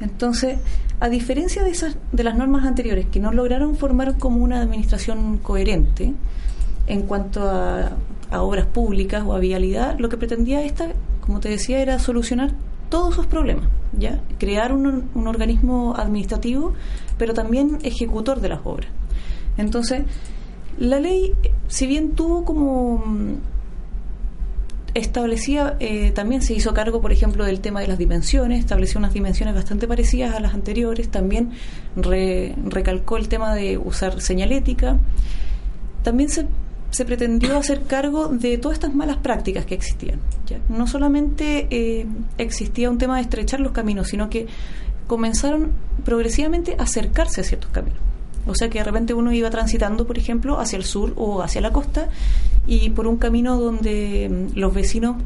Entonces, 0.00 0.58
a 1.00 1.08
diferencia 1.08 1.62
de, 1.62 1.70
esas, 1.70 1.96
de 2.12 2.24
las 2.24 2.36
normas 2.36 2.64
anteriores 2.64 3.06
que 3.06 3.20
no 3.20 3.32
lograron 3.32 3.76
formar 3.76 4.16
como 4.18 4.42
una 4.42 4.60
administración 4.60 5.38
coherente 5.38 6.14
en 6.86 7.02
cuanto 7.02 7.48
a, 7.48 7.92
obras 8.36 8.66
públicas 8.66 9.22
o 9.24 9.32
a 9.32 9.38
vialidad, 9.38 9.96
lo 9.98 10.08
que 10.08 10.16
pretendía 10.16 10.64
esta, 10.64 10.88
como 11.20 11.38
te 11.38 11.48
decía, 11.48 11.78
era 11.78 12.00
solucionar 12.00 12.50
todos 12.88 13.12
esos 13.12 13.26
problemas, 13.26 13.66
¿ya? 13.92 14.20
Crear 14.38 14.72
un, 14.72 15.08
un 15.14 15.28
organismo 15.28 15.94
administrativo, 15.96 16.74
pero 17.16 17.32
también 17.32 17.78
ejecutor 17.84 18.40
de 18.40 18.48
las 18.48 18.60
obras. 18.64 18.90
Entonces, 19.56 20.02
la 20.78 20.98
ley, 20.98 21.34
si 21.68 21.86
bien 21.86 22.12
tuvo 22.12 22.44
como 22.44 23.04
establecía, 24.94 25.76
eh, 25.80 26.12
también 26.12 26.40
se 26.40 26.54
hizo 26.54 26.72
cargo, 26.72 27.00
por 27.00 27.12
ejemplo, 27.12 27.44
del 27.44 27.60
tema 27.60 27.80
de 27.80 27.88
las 27.88 27.98
dimensiones, 27.98 28.60
estableció 28.60 28.98
unas 28.98 29.12
dimensiones 29.12 29.54
bastante 29.54 29.88
parecidas 29.88 30.34
a 30.34 30.40
las 30.40 30.54
anteriores, 30.54 31.08
también 31.10 31.50
recalcó 31.96 33.16
el 33.16 33.28
tema 33.28 33.54
de 33.54 33.76
usar 33.76 34.20
señalética, 34.20 34.98
también 36.02 36.28
se, 36.28 36.46
se, 36.90 37.04
pretendió 37.04 37.56
hacer 37.56 37.82
cargo 37.82 38.28
de 38.28 38.56
todas 38.58 38.76
estas 38.76 38.94
malas 38.94 39.16
prácticas 39.16 39.66
que 39.66 39.74
existían. 39.74 40.20
No 40.68 40.86
solamente 40.86 41.66
eh, 41.70 42.06
existía 42.38 42.88
un 42.88 42.98
tema 42.98 43.16
de 43.16 43.22
estrechar 43.22 43.60
los 43.60 43.72
caminos, 43.72 44.08
sino 44.08 44.30
que 44.30 44.46
comenzaron 45.06 45.72
progresivamente 46.04 46.76
a 46.78 46.84
acercarse 46.84 47.40
a 47.40 47.44
ciertos 47.44 47.70
caminos. 47.70 48.03
O 48.46 48.54
sea 48.54 48.68
que 48.68 48.78
de 48.78 48.84
repente 48.84 49.14
uno 49.14 49.32
iba 49.32 49.50
transitando, 49.50 50.06
por 50.06 50.18
ejemplo, 50.18 50.60
hacia 50.60 50.76
el 50.76 50.84
sur 50.84 51.12
o 51.16 51.42
hacia 51.42 51.60
la 51.60 51.72
costa 51.72 52.08
y 52.66 52.90
por 52.90 53.06
un 53.06 53.16
camino 53.16 53.58
donde 53.58 54.50
mm, 54.54 54.58
los 54.58 54.74
vecinos 54.74 55.16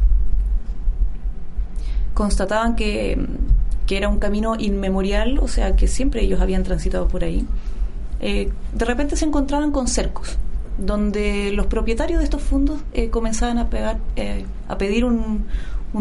constataban 2.15 2.77
que, 2.77 3.17
mm, 3.17 3.87
que, 3.87 3.97
era 3.97 4.09
un 4.09 4.19
camino 4.19 4.55
inmemorial, 4.59 5.39
o 5.41 5.49
sea 5.49 5.75
que 5.77 5.89
siempre 5.89 6.23
ellos 6.23 6.41
habían 6.41 6.63
transitado 6.63 7.09
por 7.09 7.25
ahí. 7.25 7.45
Eh, 8.21 8.51
de 8.73 8.85
repente 8.85 9.17
se 9.17 9.25
encontraban 9.25 9.71
con 9.71 9.89
cercos, 9.89 10.39
donde 10.77 11.53
los 11.53 11.67
propietarios 11.67 12.19
de 12.19 12.25
estos 12.25 12.43
fondos 12.43 12.81
eh, 12.93 13.11
comenzaban 13.11 13.69
eh, 14.17 14.45
a 14.69 14.79
pedir 14.79 15.05
un, 15.05 15.47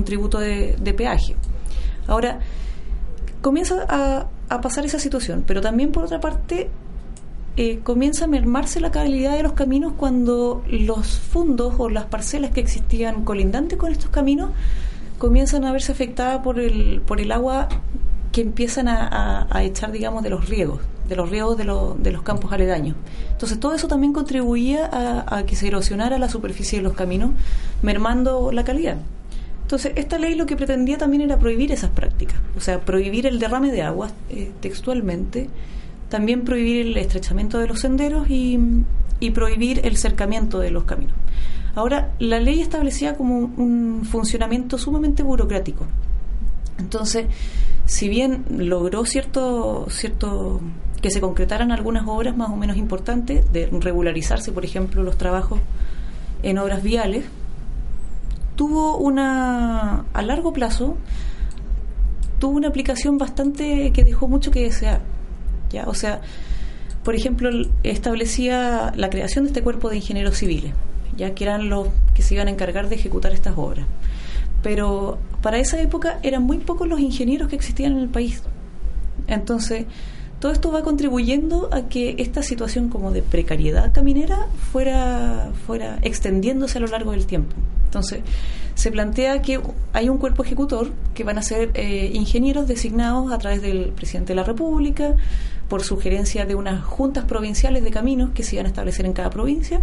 tributo 0.03 0.39
de, 0.39 0.75
de, 0.79 0.93
peaje. 0.93 1.35
Ahora, 2.07 2.39
comienza 3.41 3.85
a, 3.87 4.27
a 4.49 4.61
pasar 4.61 4.85
esa 4.85 4.99
situación, 4.99 5.43
pero 5.45 5.61
también 5.61 5.91
por 5.91 6.05
otra 6.05 6.19
parte 6.19 6.69
eh, 7.57 7.79
comienza 7.83 8.25
a 8.25 8.27
mermarse 8.27 8.79
la 8.79 8.91
calidad 8.91 9.35
de 9.35 9.41
los 9.43 9.53
caminos 9.53 9.93
cuando 9.97 10.63
los 10.69 11.19
fundos 11.19 11.73
o 11.79 11.89
las 11.89 12.05
parcelas 12.05 12.51
que 12.51 12.59
existían 12.59 13.23
colindantes 13.23 13.79
con 13.79 13.91
estos 13.91 14.11
caminos 14.11 14.51
comienzan 15.17 15.65
a 15.65 15.71
verse 15.71 15.91
afectadas 15.91 16.43
por 16.43 16.59
el, 16.59 17.01
por 17.01 17.19
el 17.19 17.31
agua 17.31 17.67
que 18.31 18.41
empiezan 18.41 18.87
a, 18.87 19.47
echar, 19.63 19.91
digamos, 19.91 20.21
de 20.21 20.29
los 20.29 20.47
riegos, 20.47 20.81
de 21.09 21.15
los 21.15 21.31
riegos 21.31 21.57
de, 21.57 21.63
de, 21.63 22.11
los 22.11 22.21
campos 22.21 22.53
aledaños. 22.53 22.95
Entonces, 23.31 23.59
todo 23.59 23.73
eso 23.73 23.87
también 23.87 24.13
contribuía 24.13 24.87
a, 25.25 25.43
que 25.43 25.55
se 25.55 25.65
erosionara 25.65 26.19
la 26.19 26.29
superficie 26.29 26.77
de 26.77 26.83
los 26.83 26.93
caminos, 26.93 27.31
mermando 27.81 28.51
la 28.51 28.63
calidad. 28.63 28.97
Entonces, 29.63 29.93
esta 29.95 30.19
ley 30.19 30.35
lo 30.35 30.45
que 30.45 30.55
pretendía 30.55 30.99
también 30.99 31.23
era 31.23 31.39
prohibir 31.39 31.71
esas 31.71 31.89
prácticas, 31.89 32.37
o 32.55 32.59
sea, 32.59 32.81
prohibir 32.81 33.25
el 33.25 33.39
derrame 33.39 33.71
de 33.71 33.81
agua 33.81 34.11
eh, 34.29 34.51
textualmente, 34.61 35.49
también 36.09 36.43
prohibir 36.43 36.87
el 36.87 36.97
estrechamiento 36.97 37.59
de 37.59 37.67
los 37.67 37.79
senderos 37.79 38.29
y, 38.29 38.59
y 39.19 39.31
prohibir 39.31 39.81
el 39.83 39.97
cercamiento 39.97 40.59
de 40.59 40.71
los 40.71 40.83
caminos. 40.83 41.15
Ahora, 41.75 42.11
la 42.19 42.39
ley 42.39 42.61
establecía 42.61 43.15
como 43.15 43.37
un 43.37 44.03
funcionamiento 44.03 44.77
sumamente 44.77 45.21
burocrático. 45.21 45.85
Entonces, 46.79 47.27
si 47.85 48.09
bien 48.09 48.45
logró 48.49 49.05
cierto, 49.05 49.85
cierto 49.89 50.59
que 51.01 51.11
se 51.11 51.21
concretaran 51.21 51.71
algunas 51.71 52.07
obras 52.07 52.35
más 52.35 52.49
o 52.49 52.55
menos 52.55 52.77
importantes, 52.77 53.51
de 53.53 53.67
regularizarse, 53.67 54.51
por 54.51 54.65
ejemplo, 54.65 55.03
los 55.03 55.17
trabajos 55.17 55.59
en 56.43 56.57
obras 56.57 56.81
viales, 56.83 57.25
tuvo 58.55 58.97
una, 58.97 60.05
a 60.13 60.21
largo 60.23 60.53
plazo, 60.53 60.97
tuvo 62.39 62.57
una 62.57 62.69
aplicación 62.69 63.17
bastante 63.17 63.91
que 63.91 64.03
dejó 64.03 64.27
mucho 64.27 64.51
que 64.51 64.63
desear. 64.63 65.01
¿Ya? 65.69 65.85
O 65.87 65.93
sea, 65.93 66.21
por 67.03 67.15
ejemplo, 67.15 67.49
establecía 67.83 68.91
la 68.95 69.09
creación 69.09 69.45
de 69.45 69.49
este 69.49 69.63
cuerpo 69.63 69.89
de 69.89 69.97
ingenieros 69.97 70.37
civiles 70.37 70.73
ya 71.17 71.33
que 71.33 71.43
eran 71.43 71.69
los 71.69 71.89
que 72.13 72.21
se 72.21 72.35
iban 72.35 72.47
a 72.47 72.51
encargar 72.51 72.87
de 72.87 72.95
ejecutar 72.95 73.33
estas 73.33 73.57
obras. 73.57 73.85
Pero 74.63 75.17
para 75.41 75.57
esa 75.57 75.81
época 75.81 76.19
eran 76.23 76.43
muy 76.43 76.59
pocos 76.59 76.87
los 76.87 76.99
ingenieros 76.99 77.49
que 77.49 77.55
existían 77.55 77.93
en 77.93 77.99
el 77.99 78.09
país. 78.09 78.41
Entonces, 79.27 79.85
todo 80.39 80.51
esto 80.51 80.71
va 80.71 80.83
contribuyendo 80.83 81.69
a 81.71 81.89
que 81.89 82.15
esta 82.19 82.43
situación 82.43 82.89
como 82.89 83.11
de 83.11 83.23
precariedad 83.23 83.91
caminera 83.91 84.47
fuera, 84.71 85.51
fuera 85.65 85.97
extendiéndose 86.03 86.77
a 86.77 86.81
lo 86.81 86.87
largo 86.87 87.11
del 87.11 87.25
tiempo. 87.25 87.55
Entonces, 87.85 88.21
se 88.75 88.91
plantea 88.91 89.41
que 89.41 89.59
hay 89.93 90.09
un 90.09 90.19
cuerpo 90.19 90.43
ejecutor 90.43 90.91
que 91.15 91.23
van 91.23 91.39
a 91.39 91.41
ser 91.41 91.71
eh, 91.73 92.11
ingenieros 92.13 92.67
designados 92.67 93.31
a 93.31 93.37
través 93.39 93.61
del 93.61 93.89
presidente 93.89 94.33
de 94.33 94.35
la 94.35 94.43
República, 94.43 95.15
por 95.69 95.83
sugerencia 95.83 96.45
de 96.45 96.55
unas 96.55 96.83
juntas 96.83 97.25
provinciales 97.25 97.83
de 97.83 97.91
caminos 97.91 98.31
que 98.33 98.43
se 98.43 98.55
iban 98.55 98.65
a 98.65 98.69
establecer 98.69 99.05
en 99.05 99.13
cada 99.13 99.29
provincia. 99.29 99.81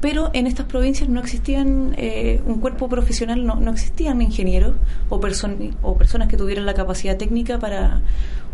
Pero 0.00 0.30
en 0.32 0.46
estas 0.46 0.64
provincias 0.64 1.10
no 1.10 1.20
existían 1.20 1.94
eh, 1.98 2.40
un 2.46 2.58
cuerpo 2.58 2.88
profesional, 2.88 3.44
no, 3.44 3.56
no 3.56 3.70
existían 3.72 4.22
ingenieros 4.22 4.74
o, 5.10 5.16
o 5.16 5.96
personas 5.96 6.28
que 6.28 6.38
tuvieran 6.38 6.64
la 6.64 6.72
capacidad 6.72 7.18
técnica 7.18 7.58
para, 7.58 8.00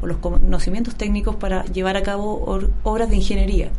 o 0.03 0.07
los 0.07 0.17
conocimientos 0.17 0.97
técnicos 0.97 1.37
para 1.37 1.65
llevar 1.67 1.97
a 1.97 2.03
cabo 2.03 2.61
obras 2.83 3.11
de 3.11 3.17
ingeniería, 3.17 3.71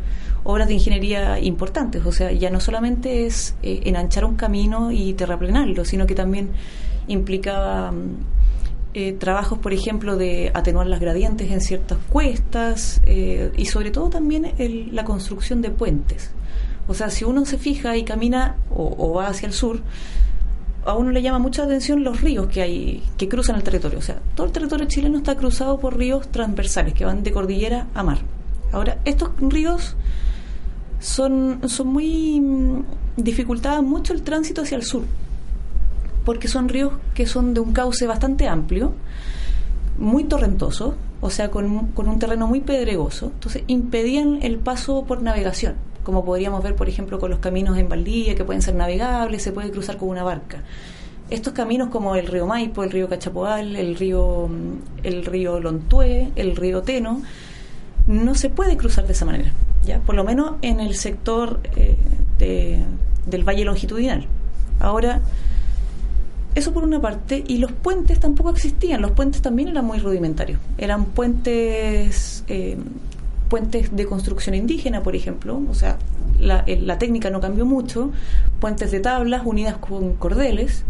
obras 0.44 0.66
de 0.68 0.74
ingeniería 0.74 1.38
importantes, 1.40 2.06
o 2.06 2.12
sea, 2.12 2.32
ya 2.32 2.48
no 2.48 2.58
solamente 2.58 3.26
es 3.26 3.54
eh, 3.62 3.82
enanchar 3.84 4.24
un 4.24 4.36
camino 4.36 4.90
y 4.90 5.12
terraplenarlo, 5.12 5.84
sino 5.84 6.06
que 6.06 6.14
también 6.14 6.48
implicaba... 7.06 7.92
Mm, 7.92 8.37
eh, 8.94 9.12
trabajos, 9.12 9.58
por 9.58 9.72
ejemplo, 9.72 10.16
de 10.16 10.50
atenuar 10.54 10.86
las 10.86 11.00
gradientes 11.00 11.50
en 11.50 11.60
ciertas 11.60 11.98
cuestas 12.08 13.00
y 13.06 13.66
sobre 13.66 13.90
todo 13.90 14.08
también 14.08 14.52
la 14.92 15.04
construcción 15.04 15.62
de 15.62 15.70
puentes. 15.70 16.30
O 16.88 16.94
sea, 16.94 17.10
si 17.10 17.24
uno 17.24 17.44
se 17.44 17.58
fija 17.58 17.96
y 17.96 18.04
camina 18.04 18.56
o, 18.74 19.12
va 19.12 19.28
hacia 19.28 19.46
el 19.46 19.52
sur, 19.52 19.82
a 20.86 20.94
uno 20.94 21.10
le 21.10 21.20
llama 21.20 21.38
mucha 21.38 21.64
atención 21.64 22.02
los 22.02 22.22
ríos 22.22 22.46
que 22.46 22.62
hay 22.62 23.02
que 23.18 23.28
cruzan 23.28 23.56
el 23.56 23.62
territorio. 23.62 23.98
O 23.98 24.02
sea, 24.02 24.20
todo 24.34 24.46
el 24.46 24.52
territorio 24.52 24.86
chileno 24.86 25.18
está 25.18 25.36
cruzado 25.36 25.78
por 25.78 25.98
ríos 25.98 26.28
transversales 26.28 26.94
que 26.94 27.04
van 27.04 27.22
de 27.22 27.30
cordillera 27.30 27.86
a 27.94 28.02
mar. 28.02 28.18
Ahora, 28.72 28.98
estos 29.04 29.30
ríos 29.38 29.96
son, 30.98 31.60
son 31.68 31.88
muy 31.88 32.40
mm, 32.40 32.84
dificultaban 33.18 33.84
mucho 33.84 34.14
el 34.14 34.22
tránsito 34.22 34.62
hacia 34.62 34.76
el 34.76 34.82
sur, 34.82 35.02
porque 36.28 36.46
son 36.46 36.68
ríos 36.68 36.92
que 37.14 37.26
son 37.26 37.54
de 37.54 37.60
un 37.60 37.72
cauce 37.72 38.06
bastante 38.06 38.48
amplio, 38.48 38.92
muy 39.96 40.24
torrentoso, 40.24 40.94
o 41.22 41.30
sea, 41.30 41.50
con, 41.50 41.86
con 41.92 42.06
un 42.06 42.18
terreno 42.18 42.46
muy 42.46 42.60
pedregoso, 42.60 43.30
entonces 43.32 43.62
impedían 43.66 44.40
el 44.42 44.58
paso 44.58 45.06
por 45.06 45.22
navegación 45.22 45.76
como 46.02 46.26
podríamos 46.26 46.62
ver, 46.62 46.74
por 46.76 46.86
ejemplo, 46.86 47.18
con 47.18 47.30
los 47.30 47.38
caminos 47.38 47.78
en 47.78 47.88
Valdivia, 47.88 48.34
que 48.34 48.44
pueden 48.44 48.60
ser 48.60 48.74
navegables, 48.74 49.42
se 49.42 49.52
puede 49.52 49.70
cruzar 49.70 49.96
con 49.96 50.10
una 50.10 50.22
barca. 50.22 50.64
Estos 51.30 51.54
caminos 51.54 51.88
como 51.88 52.14
el 52.14 52.26
río 52.26 52.46
Maipo, 52.46 52.84
el 52.84 52.90
río 52.90 53.08
Cachapoal, 53.08 53.74
el 53.74 53.96
río, 53.96 54.50
el 55.02 55.24
río 55.24 55.60
Lontué, 55.60 56.30
el 56.36 56.56
río 56.56 56.82
Teno, 56.82 57.22
no 58.06 58.34
se 58.34 58.50
puede 58.50 58.76
cruzar 58.76 59.06
de 59.06 59.14
esa 59.14 59.24
manera, 59.24 59.50
¿ya? 59.82 60.00
por 60.00 60.14
lo 60.14 60.24
menos 60.24 60.56
en 60.60 60.80
el 60.80 60.94
sector 60.94 61.60
eh, 61.74 62.84
del 63.24 63.44
valle 63.48 63.64
longitudinal. 63.64 64.26
Ahora, 64.78 65.22
eso 66.54 66.72
por 66.72 66.84
una 66.84 67.00
parte, 67.00 67.44
y 67.46 67.58
los 67.58 67.72
puentes 67.72 68.20
tampoco 68.20 68.50
existían, 68.50 69.00
los 69.00 69.12
puentes 69.12 69.42
también 69.42 69.68
eran 69.68 69.84
muy 69.84 69.98
rudimentarios, 69.98 70.60
eran 70.78 71.04
puentes 71.06 72.44
eh, 72.48 72.76
puentes 73.48 73.94
de 73.94 74.06
construcción 74.06 74.54
indígena, 74.54 75.02
por 75.02 75.16
ejemplo, 75.16 75.60
o 75.70 75.74
sea, 75.74 75.96
la, 76.38 76.64
la 76.66 76.98
técnica 76.98 77.30
no 77.30 77.40
cambió 77.40 77.64
mucho, 77.64 78.12
puentes 78.60 78.90
de 78.90 79.00
tablas 79.00 79.42
unidas 79.44 79.78
con 79.78 80.14
cordeles, 80.14 80.84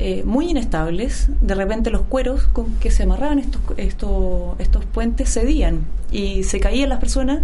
eh, 0.00 0.22
muy 0.24 0.50
inestables, 0.50 1.28
de 1.40 1.54
repente 1.56 1.90
los 1.90 2.02
cueros 2.02 2.44
con 2.44 2.74
que 2.76 2.90
se 2.90 3.02
amarraban 3.02 3.40
estos, 3.40 3.60
estos, 3.78 4.60
estos 4.60 4.84
puentes 4.84 5.32
cedían 5.32 5.80
y 6.12 6.44
se 6.44 6.60
caían 6.60 6.90
las 6.90 7.00
personas, 7.00 7.40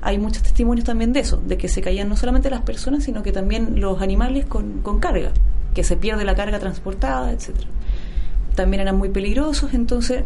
hay 0.00 0.16
muchos 0.16 0.42
testimonios 0.42 0.86
también 0.86 1.12
de 1.12 1.20
eso, 1.20 1.36
de 1.36 1.58
que 1.58 1.68
se 1.68 1.82
caían 1.82 2.08
no 2.08 2.16
solamente 2.16 2.48
las 2.48 2.62
personas, 2.62 3.04
sino 3.04 3.22
que 3.22 3.32
también 3.32 3.80
los 3.80 4.00
animales 4.00 4.46
con, 4.46 4.80
con 4.80 5.00
carga, 5.00 5.32
que 5.74 5.84
se 5.84 5.96
pierde 5.96 6.24
la 6.24 6.34
carga 6.34 6.58
transportada, 6.58 7.32
etcétera. 7.32 7.68
También 8.54 8.80
eran 8.82 8.96
muy 8.96 9.08
peligrosos, 9.08 9.74
entonces 9.74 10.24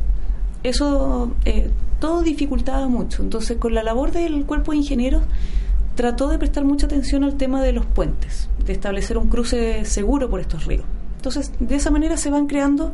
eso 0.63 1.35
eh, 1.45 1.71
todo 2.01 2.23
dificultaba 2.23 2.89
mucho. 2.89 3.23
Entonces, 3.23 3.59
con 3.59 3.75
la 3.75 3.83
labor 3.83 4.13
del 4.13 4.45
cuerpo 4.45 4.73
de 4.73 4.79
ingenieros, 4.79 5.23
trató 5.95 6.29
de 6.29 6.39
prestar 6.39 6.65
mucha 6.65 6.87
atención 6.87 7.25
al 7.25 7.37
tema 7.37 7.63
de 7.63 7.73
los 7.73 7.85
puentes, 7.87 8.49
de 8.65 8.73
establecer 8.73 9.19
un 9.19 9.29
cruce 9.29 9.85
seguro 9.85 10.31
por 10.31 10.41
estos 10.41 10.65
ríos. 10.65 10.85
Entonces, 11.17 11.53
de 11.61 11.77
esa 11.77 11.91
manera 11.91 12.17
se 12.17 12.31
van 12.31 12.47
creando 12.47 12.93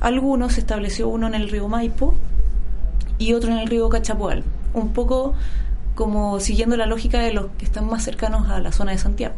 algunos, 0.00 0.52
se 0.54 0.60
estableció 0.60 1.08
uno 1.08 1.26
en 1.26 1.34
el 1.34 1.48
río 1.48 1.66
Maipo 1.68 2.14
y 3.18 3.32
otro 3.32 3.50
en 3.50 3.58
el 3.58 3.66
río 3.66 3.88
Cachapoal, 3.88 4.44
un 4.74 4.92
poco 4.92 5.34
como 5.94 6.38
siguiendo 6.40 6.76
la 6.76 6.86
lógica 6.86 7.20
de 7.20 7.32
los 7.32 7.46
que 7.58 7.64
están 7.64 7.86
más 7.88 8.04
cercanos 8.04 8.48
a 8.48 8.60
la 8.60 8.72
zona 8.72 8.92
de 8.92 8.98
Santiago. 8.98 9.34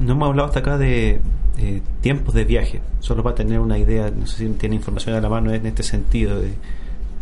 No 0.00 0.12
hemos 0.12 0.28
hablado 0.28 0.48
hasta 0.48 0.60
acá 0.60 0.78
de 0.78 1.20
eh, 1.58 1.82
tiempos 2.00 2.34
de 2.34 2.44
viaje, 2.44 2.80
solo 3.00 3.22
para 3.22 3.34
tener 3.34 3.60
una 3.60 3.78
idea, 3.78 4.10
no 4.10 4.26
sé 4.26 4.38
si 4.38 4.48
tiene 4.50 4.76
información 4.76 5.16
a 5.16 5.20
la 5.20 5.28
mano 5.28 5.52
en 5.52 5.66
este 5.66 5.82
sentido, 5.82 6.40
de, 6.40 6.54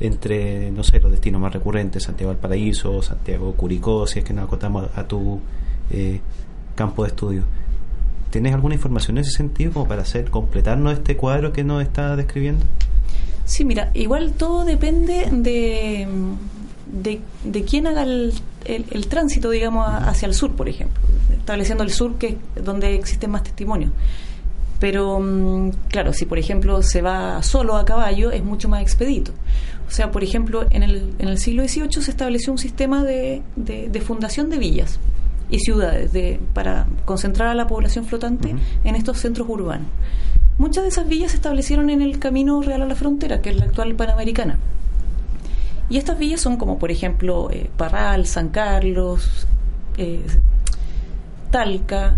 entre, 0.00 0.70
no 0.70 0.82
sé, 0.82 1.00
los 1.00 1.12
destinos 1.12 1.40
más 1.40 1.52
recurrentes, 1.52 2.02
Santiago 2.02 2.32
Valparaíso, 2.32 3.02
Santiago 3.02 3.52
Curicó, 3.54 4.06
si 4.06 4.18
es 4.18 4.24
que 4.24 4.34
nos 4.34 4.44
acotamos 4.44 4.88
a 4.94 5.04
tu 5.04 5.40
eh, 5.90 6.20
campo 6.74 7.04
de 7.04 7.08
estudio. 7.08 7.42
¿Tienes 8.30 8.54
alguna 8.54 8.74
información 8.74 9.18
en 9.18 9.22
ese 9.22 9.32
sentido 9.32 9.72
como 9.72 9.86
para 9.86 10.02
hacer 10.02 10.30
completarnos 10.30 10.94
este 10.94 11.16
cuadro 11.16 11.52
que 11.52 11.64
nos 11.64 11.82
está 11.82 12.16
describiendo? 12.16 12.64
Sí, 13.44 13.64
mira, 13.64 13.90
igual 13.94 14.32
todo 14.32 14.64
depende 14.64 15.28
de, 15.30 16.08
de, 17.44 17.64
quién 17.64 17.86
haga 17.86 18.04
el, 18.04 18.32
el, 18.64 19.06
tránsito, 19.08 19.50
digamos, 19.50 19.86
hacia 19.86 20.26
el 20.26 20.34
sur, 20.34 20.52
por 20.52 20.68
ejemplo, 20.68 21.02
estableciendo 21.42 21.84
el 21.84 21.90
sur, 21.90 22.16
que 22.16 22.38
es 22.56 22.64
donde 22.64 22.94
existen 22.94 23.30
más 23.30 23.42
testimonios. 23.42 23.90
Pero, 24.78 25.20
mm, 25.20 25.70
claro, 25.88 26.12
si 26.12 26.24
por 26.24 26.38
ejemplo 26.38 26.82
se 26.82 27.02
va 27.02 27.42
solo 27.42 27.76
a 27.76 27.84
caballo, 27.84 28.30
es 28.30 28.42
mucho 28.42 28.68
más 28.68 28.82
expedito. 28.82 29.32
O 29.86 29.90
sea, 29.90 30.10
por 30.10 30.24
ejemplo, 30.24 30.66
en 30.70 30.82
el, 30.82 31.14
en 31.18 31.28
el 31.28 31.38
siglo 31.38 31.62
XVIII 31.66 32.02
se 32.02 32.10
estableció 32.10 32.52
un 32.52 32.58
sistema 32.58 33.04
de, 33.04 33.42
de, 33.56 34.00
fundación 34.00 34.48
de 34.48 34.58
villas 34.58 34.98
y 35.50 35.58
ciudades 35.58 36.12
de, 36.12 36.40
para 36.54 36.86
concentrar 37.04 37.48
a 37.48 37.54
la 37.54 37.66
población 37.66 38.06
flotante 38.06 38.54
en 38.84 38.94
estos 38.94 39.18
centros 39.18 39.48
urbanos. 39.48 39.86
Muchas 40.58 40.84
de 40.84 40.88
esas 40.88 41.06
villas 41.08 41.32
se 41.32 41.36
establecieron 41.36 41.90
en 41.90 42.02
el 42.02 42.18
camino 42.18 42.62
real 42.62 42.82
a 42.82 42.86
la 42.86 42.94
frontera, 42.94 43.42
que 43.42 43.50
es 43.50 43.56
la 43.56 43.66
actual 43.66 43.94
Panamericana. 43.94 44.58
Y 45.90 45.98
estas 45.98 46.18
villas 46.18 46.40
son 46.40 46.56
como, 46.56 46.78
por 46.78 46.90
ejemplo, 46.90 47.50
eh, 47.50 47.68
Parral, 47.76 48.26
San 48.26 48.48
Carlos, 48.48 49.46
eh, 49.98 50.24
Talca, 51.52 52.16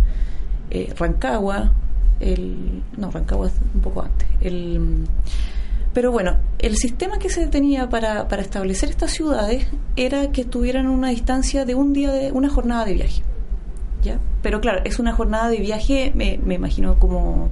eh, 0.71 0.95
Rancagua, 0.97 1.75
el, 2.21 2.83
no, 2.97 3.11
Rancagua 3.11 3.49
es 3.49 3.55
un 3.75 3.81
poco 3.83 4.03
antes, 4.03 4.27
el 4.41 5.07
Pero 5.93 6.11
bueno, 6.11 6.37
el 6.59 6.77
sistema 6.77 7.19
que 7.19 7.29
se 7.29 7.47
tenía 7.49 7.91
para, 7.91 8.29
para 8.29 8.41
establecer 8.41 8.89
estas 8.89 9.11
ciudades 9.11 9.67
era 9.97 10.33
que 10.33 10.41
estuvieran 10.41 10.87
a 10.87 10.91
una 10.91 11.09
distancia 11.11 11.67
de 11.67 11.75
un 11.75 11.93
día, 11.93 12.11
de 12.11 12.33
una 12.33 12.49
jornada 12.49 12.87
de 12.87 12.95
viaje. 12.95 13.23
¿ya? 14.03 14.19
Pero 14.43 14.61
claro, 14.61 14.81
es 14.85 14.99
una 14.99 15.13
jornada 15.13 15.49
de 15.49 15.59
viaje, 15.59 16.13
me, 16.15 16.39
me 16.43 16.55
imagino 16.55 16.99
como, 16.99 17.51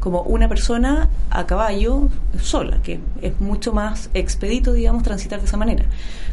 como 0.00 0.22
una 0.22 0.48
persona 0.48 1.08
a 1.30 1.46
caballo 1.46 2.08
sola, 2.38 2.82
que 2.82 3.00
es 3.22 3.40
mucho 3.40 3.72
más 3.72 4.10
expedito, 4.12 4.72
digamos, 4.72 5.02
transitar 5.02 5.40
de 5.40 5.46
esa 5.46 5.56
manera. 5.56 5.86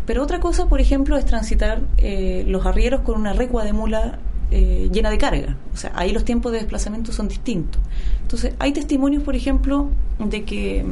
Pero 0.06 0.24
otra 0.24 0.40
cosa, 0.40 0.68
por 0.68 0.82
ejemplo, 0.82 1.18
es 1.18 1.26
transitar 1.26 1.82
eh, 1.98 2.44
los 2.48 2.66
arrieros 2.66 3.02
con 3.02 3.20
una 3.20 3.34
recua 3.34 3.64
de 3.64 3.72
mula 3.72 4.20
eh, 4.52 4.90
llena 4.92 5.10
de 5.10 5.18
carga. 5.18 5.58
O 5.74 5.78
sea, 5.78 5.92
ahí 5.96 6.12
los 6.12 6.26
tiempos 6.26 6.52
de 6.52 6.60
desplazamiento 6.60 7.12
son 7.12 7.28
distintos. 7.28 7.82
Entonces, 8.22 8.54
hay 8.60 8.74
testimonios, 8.74 9.24
por 9.24 9.36
ejemplo, 9.36 9.90
de 10.20 10.44
que 10.44 10.86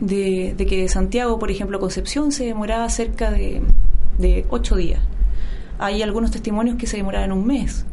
de, 0.00 0.54
de 0.56 0.66
que 0.66 0.88
Santiago, 0.88 1.38
por 1.38 1.50
ejemplo, 1.50 1.80
Concepción 1.80 2.32
se 2.32 2.44
demoraba 2.44 2.88
cerca 2.88 3.30
de, 3.30 3.62
de 4.18 4.46
ocho 4.50 4.76
días. 4.76 5.00
Hay 5.78 6.02
algunos 6.02 6.30
testimonios 6.30 6.76
que 6.76 6.86
se 6.86 6.96
demoraban 6.96 7.32
un 7.32 7.46
mes. 7.46 7.84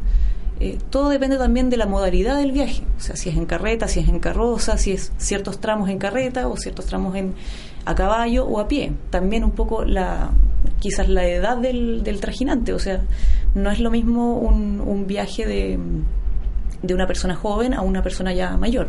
Eh, 0.60 0.78
todo 0.90 1.08
depende 1.08 1.38
también 1.38 1.70
de 1.70 1.76
la 1.76 1.86
modalidad 1.86 2.36
del 2.36 2.52
viaje, 2.52 2.84
o 2.96 3.00
sea, 3.00 3.16
si 3.16 3.28
es 3.28 3.36
en 3.36 3.46
carreta, 3.46 3.88
si 3.88 3.98
es 3.98 4.08
en 4.08 4.20
carroza, 4.20 4.78
si 4.78 4.92
es 4.92 5.10
ciertos 5.16 5.60
tramos 5.60 5.88
en 5.88 5.98
carreta 5.98 6.46
o 6.46 6.56
ciertos 6.56 6.86
tramos 6.86 7.16
en 7.16 7.34
a 7.84 7.96
caballo 7.96 8.46
o 8.46 8.60
a 8.60 8.68
pie. 8.68 8.92
También 9.10 9.42
un 9.42 9.50
poco 9.50 9.84
la 9.84 10.30
quizás 10.78 11.08
la 11.08 11.26
edad 11.26 11.56
del, 11.56 12.04
del 12.04 12.20
trajinante, 12.20 12.72
o 12.72 12.78
sea, 12.78 13.02
no 13.54 13.70
es 13.70 13.80
lo 13.80 13.90
mismo 13.90 14.38
un, 14.38 14.80
un 14.80 15.06
viaje 15.06 15.46
de, 15.46 15.78
de 16.82 16.94
una 16.94 17.06
persona 17.06 17.34
joven 17.34 17.74
a 17.74 17.82
una 17.82 18.02
persona 18.02 18.32
ya 18.32 18.56
mayor. 18.56 18.88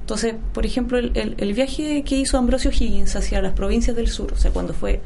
Entonces, 0.00 0.34
por 0.52 0.66
ejemplo, 0.66 0.98
el, 0.98 1.12
el, 1.14 1.54
viaje 1.54 2.02
que 2.02 2.16
hizo 2.16 2.36
Ambrosio 2.36 2.70
Higgins 2.70 3.14
hacia 3.14 3.40
las 3.40 3.52
provincias 3.52 3.94
del 3.94 4.08
sur, 4.08 4.32
o 4.32 4.36
sea, 4.36 4.50
cuando 4.50 4.74
fue 4.74 5.00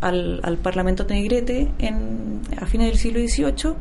al, 0.00 0.58
Parlamento 0.62 1.04
Negrete 1.04 1.68
en, 1.78 2.40
a 2.58 2.66
fines 2.66 2.88
del 2.88 2.98
siglo 2.98 3.20
XVIII, 3.20 3.74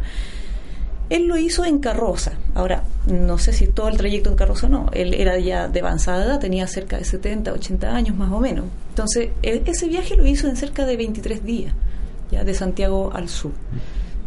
él 1.09 1.27
lo 1.27 1.37
hizo 1.37 1.65
en 1.65 1.79
carroza. 1.79 2.33
Ahora, 2.53 2.83
no 3.07 3.37
sé 3.37 3.53
si 3.53 3.67
todo 3.67 3.87
el 3.87 3.97
trayecto 3.97 4.29
en 4.29 4.35
carroza 4.35 4.67
o 4.67 4.69
no. 4.69 4.89
Él 4.93 5.13
era 5.15 5.39
ya 5.39 5.67
de 5.67 5.79
avanzada 5.79 6.25
edad, 6.25 6.39
tenía 6.39 6.67
cerca 6.67 6.97
de 6.97 7.03
70, 7.03 7.53
80 7.53 7.95
años 7.95 8.15
más 8.15 8.31
o 8.31 8.39
menos. 8.39 8.65
Entonces, 8.89 9.29
él, 9.41 9.63
ese 9.65 9.87
viaje 9.87 10.15
lo 10.15 10.25
hizo 10.27 10.47
en 10.47 10.55
cerca 10.55 10.85
de 10.85 10.97
23 10.97 11.43
días, 11.43 11.73
ya 12.31 12.43
de 12.43 12.53
Santiago 12.53 13.11
al 13.13 13.27
sur. 13.27 13.53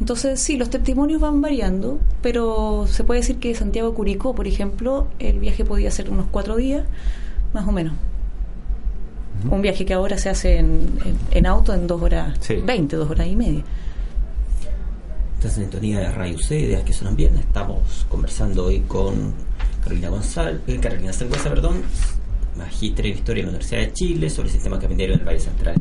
Entonces, 0.02 0.40
sí, 0.40 0.56
los 0.56 0.68
testimonios 0.68 1.20
van 1.20 1.40
variando, 1.40 2.00
pero 2.22 2.88
se 2.88 3.04
puede 3.04 3.20
decir 3.20 3.38
que 3.38 3.50
de 3.50 3.54
Santiago 3.54 3.90
a 3.90 3.94
Curicó, 3.94 4.34
por 4.34 4.48
ejemplo, 4.48 5.06
el 5.20 5.38
viaje 5.38 5.64
podía 5.64 5.92
ser 5.92 6.10
unos 6.10 6.26
cuatro 6.28 6.56
días, 6.56 6.84
más 7.52 7.68
o 7.68 7.70
menos. 7.70 7.94
Un 9.48 9.62
viaje 9.62 9.86
que 9.86 9.94
ahora 9.94 10.18
se 10.18 10.28
hace 10.28 10.56
en, 10.56 10.98
en, 11.04 11.16
en 11.30 11.46
auto 11.46 11.72
en 11.72 11.86
dos 11.86 12.02
horas 12.02 12.36
Sí. 12.40 12.56
20, 12.56 12.96
dos 12.96 13.08
horas 13.10 13.28
y 13.28 13.36
media. 13.36 13.62
Esta 15.38 15.50
sintonía 15.50 16.00
de 16.00 16.10
Radio 16.10 16.36
C, 16.36 16.58
Ideas 16.58 16.82
que 16.82 16.92
suenan 16.92 17.14
bien. 17.14 17.36
Estamos 17.36 18.04
conversando 18.08 18.64
hoy 18.64 18.80
con 18.80 19.32
Carolina 19.84 20.08
González, 20.08 20.62
eh, 20.66 20.80
Carolina 20.80 21.12
Sangüesa, 21.12 21.48
perdón, 21.48 21.80
magíster 22.56 23.06
en 23.06 23.12
Historia 23.12 23.42
de 23.42 23.44
la 23.44 23.50
Universidad 23.50 23.82
de 23.82 23.92
Chile, 23.92 24.30
sobre 24.30 24.48
el 24.48 24.54
sistema 24.54 24.80
caminero 24.80 25.16
del 25.16 25.24
Valle 25.24 25.38
Central 25.38 25.76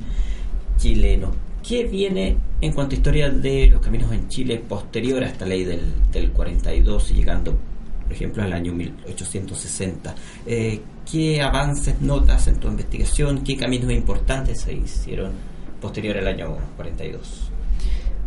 chileno. 0.77 1.50
¿Qué 1.67 1.83
viene 1.85 2.37
en 2.59 2.73
cuanto 2.73 2.95
a 2.95 2.97
historia 2.97 3.29
de 3.29 3.67
los 3.67 3.81
caminos 3.81 4.11
en 4.11 4.27
Chile 4.27 4.57
posterior 4.67 5.23
a 5.23 5.27
esta 5.27 5.45
ley 5.45 5.63
del, 5.63 5.93
del 6.11 6.31
42 6.31 7.11
y 7.11 7.13
llegando, 7.13 7.55
por 8.03 8.11
ejemplo, 8.11 8.43
al 8.43 8.53
año 8.53 8.73
1860? 8.73 10.15
Eh, 10.47 10.81
¿Qué 11.09 11.41
avances 11.41 12.01
notas 12.01 12.47
en 12.47 12.55
tu 12.59 12.67
investigación? 12.67 13.43
¿Qué 13.43 13.55
caminos 13.55 13.91
importantes 13.91 14.61
se 14.61 14.73
hicieron 14.73 15.33
posterior 15.79 16.17
al 16.17 16.27
año 16.27 16.57
42? 16.75 17.50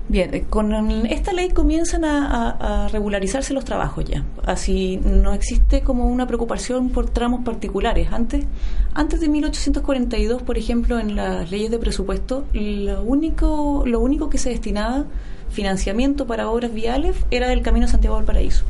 Bien, 0.07 0.35
eh, 0.35 0.45
con 0.49 0.73
esta 1.07 1.33
ley 1.33 1.49
comienzan 1.51 2.05
a, 2.05 2.89
regularizarse 2.93 3.55
los 3.55 3.65
trabajos 3.65 4.05
ya. 4.05 4.25
Así 4.45 4.99
no 4.99 5.33
existe 5.33 5.81
como 5.81 6.07
una 6.07 6.27
preocupación 6.27 6.91
por 6.91 7.09
tramos 7.09 7.45
particulares. 7.45 8.09
Antes, 8.13 8.45
antes 8.93 9.21
de 9.21 9.29
1842, 9.29 10.43
por 10.43 10.59
ejemplo, 10.59 10.99
en 10.99 11.17
las 11.17 11.51
leyes 11.51 11.71
de 11.71 11.79
presupuesto, 11.79 12.45
lo 12.53 13.03
único, 13.03 13.83
lo 13.87 14.01
único 14.01 14.29
que 14.29 14.39
se 14.39 14.51
destinaba 14.51 15.07
financiamiento 15.51 16.27
para 16.27 16.51
obras 16.51 16.75
viales 16.75 17.17
era 17.31 17.49
del 17.49 17.63
Camino 17.63 17.89
Santiago 17.89 18.17
del 18.17 18.27
Paraíso. 18.27 18.65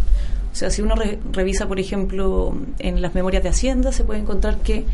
O 0.52 0.56
sea, 0.56 0.70
si 0.70 0.82
uno 0.82 0.94
re, 0.94 1.18
revisa, 1.32 1.66
por 1.66 1.80
ejemplo, 1.80 2.54
en 2.78 3.02
las 3.02 3.14
memorias 3.14 3.42
de 3.42 3.48
Hacienda, 3.48 3.90
se 3.90 4.04
puede 4.04 4.20
encontrar 4.20 4.58
que 4.58 4.84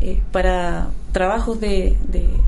eh, 0.00 0.20
para 0.32 0.88
trabajos 1.18 1.58
de, 1.58 1.96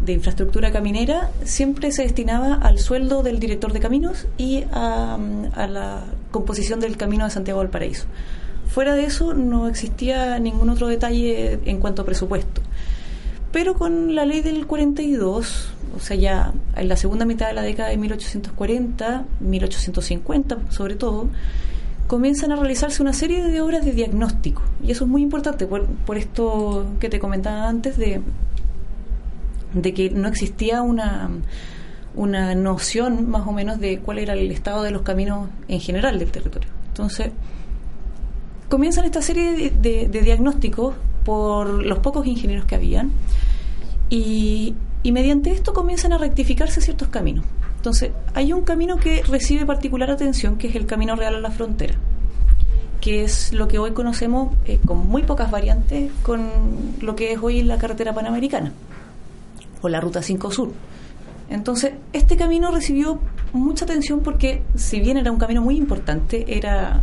infraestructura 0.06 0.70
caminera 0.70 1.32
siempre 1.42 1.90
se 1.90 2.02
destinaba 2.04 2.54
al 2.54 2.78
sueldo 2.78 3.24
del 3.24 3.40
director 3.40 3.72
de 3.72 3.80
caminos 3.80 4.28
y 4.38 4.62
a, 4.70 5.18
a, 5.54 5.66
la 5.66 6.04
composición 6.30 6.78
del 6.78 6.96
camino 6.96 7.24
de 7.24 7.32
Santiago 7.32 7.58
del 7.62 7.68
Paraíso. 7.68 8.04
Fuera 8.68 8.94
de 8.94 9.06
eso 9.06 9.34
no 9.34 9.66
existía 9.66 10.38
ningún 10.38 10.70
otro 10.70 10.86
detalle 10.86 11.58
en 11.64 11.80
cuanto 11.80 12.02
a 12.02 12.04
presupuesto. 12.04 12.60
Pero 13.50 13.74
con 13.74 14.14
la 14.14 14.24
ley 14.24 14.40
del 14.40 14.68
42, 14.68 15.70
o 15.96 15.98
sea, 15.98 16.16
ya 16.16 16.52
en 16.76 16.88
la 16.88 16.94
segunda 16.94 17.24
mitad 17.24 17.48
de 17.48 17.54
la 17.54 17.62
década 17.62 17.88
de 17.88 17.96
1840, 17.96 19.24
1850 19.40 20.58
sobre 20.68 20.94
todo, 20.94 21.28
comienzan 22.06 22.52
a 22.52 22.56
realizarse 22.56 23.02
una 23.02 23.14
serie 23.14 23.42
de 23.42 23.60
obras 23.60 23.84
de 23.84 23.90
diagnóstico. 23.90 24.62
Y 24.80 24.92
eso 24.92 25.06
es 25.06 25.10
muy 25.10 25.22
importante 25.22 25.66
por, 25.66 25.86
por 25.86 26.18
esto 26.18 26.86
que 27.00 27.08
te 27.08 27.18
comentaba 27.18 27.68
antes 27.68 27.96
de, 27.96 28.20
de 29.74 29.94
que 29.94 30.10
no 30.10 30.28
existía 30.28 30.82
una, 30.82 31.30
una 32.14 32.54
noción 32.54 33.30
más 33.30 33.46
o 33.46 33.52
menos 33.52 33.78
de 33.80 33.98
cuál 33.98 34.18
era 34.18 34.34
el 34.34 34.50
estado 34.50 34.82
de 34.82 34.90
los 34.90 35.02
caminos 35.02 35.48
en 35.68 35.80
general 35.80 36.18
del 36.18 36.30
territorio. 36.30 36.68
Entonces, 36.88 37.30
comienzan 38.68 39.04
esta 39.04 39.22
serie 39.22 39.70
de, 39.70 40.08
de, 40.08 40.22
diagnósticos 40.22 40.94
por 41.24 41.68
los 41.84 41.98
pocos 41.98 42.26
ingenieros 42.26 42.64
que 42.64 42.74
habían 42.74 43.12
y, 44.08 44.74
y 45.02 45.12
mediante 45.12 45.52
esto 45.52 45.72
comienzan 45.72 46.12
a 46.12 46.18
rectificarse 46.18 46.80
ciertos 46.80 47.08
caminos. 47.08 47.44
Entonces, 47.76 48.12
hay 48.34 48.52
un 48.52 48.62
camino 48.62 48.96
que 48.96 49.22
recibe 49.22 49.64
particular 49.64 50.10
atención, 50.10 50.56
que 50.58 50.68
es 50.68 50.74
el 50.74 50.84
Camino 50.84 51.16
Real 51.16 51.36
a 51.36 51.40
la 51.40 51.50
Frontera, 51.50 51.94
que 53.00 53.24
es 53.24 53.54
lo 53.54 53.68
que 53.68 53.78
hoy 53.78 53.92
conocemos 53.92 54.54
eh, 54.66 54.78
con 54.84 55.08
muy 55.08 55.22
pocas 55.22 55.50
variantes 55.50 56.12
con 56.22 56.50
lo 57.00 57.16
que 57.16 57.32
es 57.32 57.38
hoy 57.42 57.62
la 57.62 57.78
carretera 57.78 58.12
panamericana 58.12 58.72
o 59.83 59.89
la 59.89 60.01
Ruta 60.01 60.22
5 60.22 60.51
Sur. 60.51 60.72
Entonces, 61.49 61.93
este 62.12 62.37
camino 62.37 62.70
recibió 62.70 63.20
mucha 63.53 63.85
atención 63.85 64.20
porque, 64.20 64.62
si 64.76 65.01
bien 65.01 65.16
era 65.16 65.33
un 65.33 65.39
camino 65.39 65.62
muy 65.62 65.76
importante, 65.76 66.57
era 66.57 67.03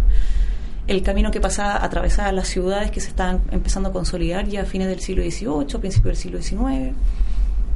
el 0.87 1.03
camino 1.03 1.31
que 1.31 1.41
pasaba 1.41 1.83
atravesaba 1.83 2.31
las 2.31 2.47
ciudades 2.47 2.91
que 2.91 3.01
se 3.01 3.09
estaban 3.09 3.41
empezando 3.51 3.89
a 3.89 3.91
consolidar 3.91 4.47
ya 4.47 4.61
a 4.61 4.65
fines 4.65 4.87
del 4.87 5.01
siglo 5.01 5.21
XVIII, 5.23 5.79
principios 5.79 6.03
del 6.03 6.15
siglo 6.15 6.41
XIX, 6.41 6.95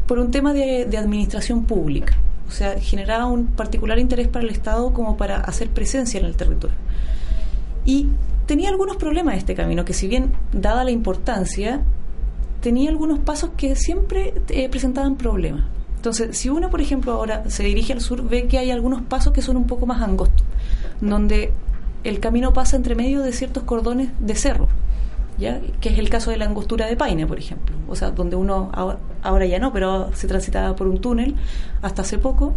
por 0.08 0.18
un 0.18 0.32
tema 0.32 0.54
de, 0.54 0.86
de 0.86 0.97
administración 0.97 1.66
pública. 1.66 2.16
O 2.47 2.52
sea, 2.52 2.80
generaba 2.80 3.28
un 3.28 3.47
particular 3.47 3.99
interés 3.99 4.28
para 4.30 4.45
el 4.45 4.52
Estado 4.52 4.93
como 4.93 5.18
para 5.18 5.38
hacer 5.38 5.70
presencia 5.70 6.20
en 6.20 6.26
el 6.26 6.36
territorio. 6.36 6.76
Y 7.86 8.08
tenía 8.45 8.70
algunos 8.70 8.97
problemas 8.97 9.38
este 9.38 9.56
camino, 9.56 9.86
que 9.86 9.93
si 9.93 10.08
bien, 10.08 10.32
dada 10.52 10.84
la 10.84 10.91
importancia, 10.91 11.82
tenía 12.62 12.89
algunos 12.89 13.20
pasos 13.20 13.51
que 13.57 13.76
siempre 13.76 14.34
eh, 14.49 14.70
presentaban 14.70 15.16
problemas. 15.16 15.66
Entonces, 15.95 16.38
si 16.38 16.49
uno, 16.49 16.70
por 16.70 16.82
ejemplo, 16.82 17.12
ahora 17.14 17.49
se 17.49 17.64
dirige 17.64 17.93
al 17.93 18.01
sur, 18.01 18.28
ve 18.28 18.47
que 18.47 18.57
hay 18.57 18.72
algunos 18.72 19.01
pasos 19.03 19.34
que 19.34 19.41
son 19.41 19.57
un 19.57 19.68
poco 19.68 19.86
más 19.86 20.01
angostos, 20.01 20.45
donde 20.99 21.51
el 22.03 22.20
camino 22.20 22.53
pasa 22.53 22.76
entre 22.76 22.95
medio 22.95 23.22
de 23.22 23.32
ciertos 23.34 23.64
cordones 23.64 24.09
de 24.20 24.36
cerro, 24.36 24.68
¿ya? 25.38 25.59
que 25.80 25.89
es 25.89 25.99
el 25.99 26.09
caso 26.09 26.32
de 26.32 26.38
la 26.38 26.45
angostura 26.45 26.88
de 26.88 26.95
Paine, 26.95 27.28
por 27.28 27.38
ejemplo. 27.38 27.76
O 27.88 27.95
sea, 27.95 28.12
donde 28.12 28.36
uno, 28.36 28.72
ahora, 28.74 28.97
ahora 29.22 29.45
ya 29.45 29.59
no, 29.59 29.72
pero 29.72 30.09
se 30.16 30.28
transitaba 30.28 30.76
por 30.76 30.88
un 30.88 30.99
túnel 30.99 31.36
hasta 31.84 32.01
hace 32.01 32.18
poco. 32.18 32.55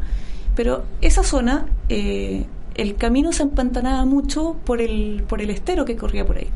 Pero 0.55 0.85
esa 1.01 1.23
zona, 1.23 1.67
eh, 1.89 2.47
el 2.75 2.97
camino 2.97 3.33
se 3.33 3.43
empantanaba 3.43 4.05
mucho 4.07 4.57
por 4.65 4.81
el, 4.81 5.25
por 5.29 5.43
el 5.43 5.51
estero 5.51 5.85
que 5.85 5.97
corría 5.97 6.25
por 6.25 6.39
ahí. 6.39 6.49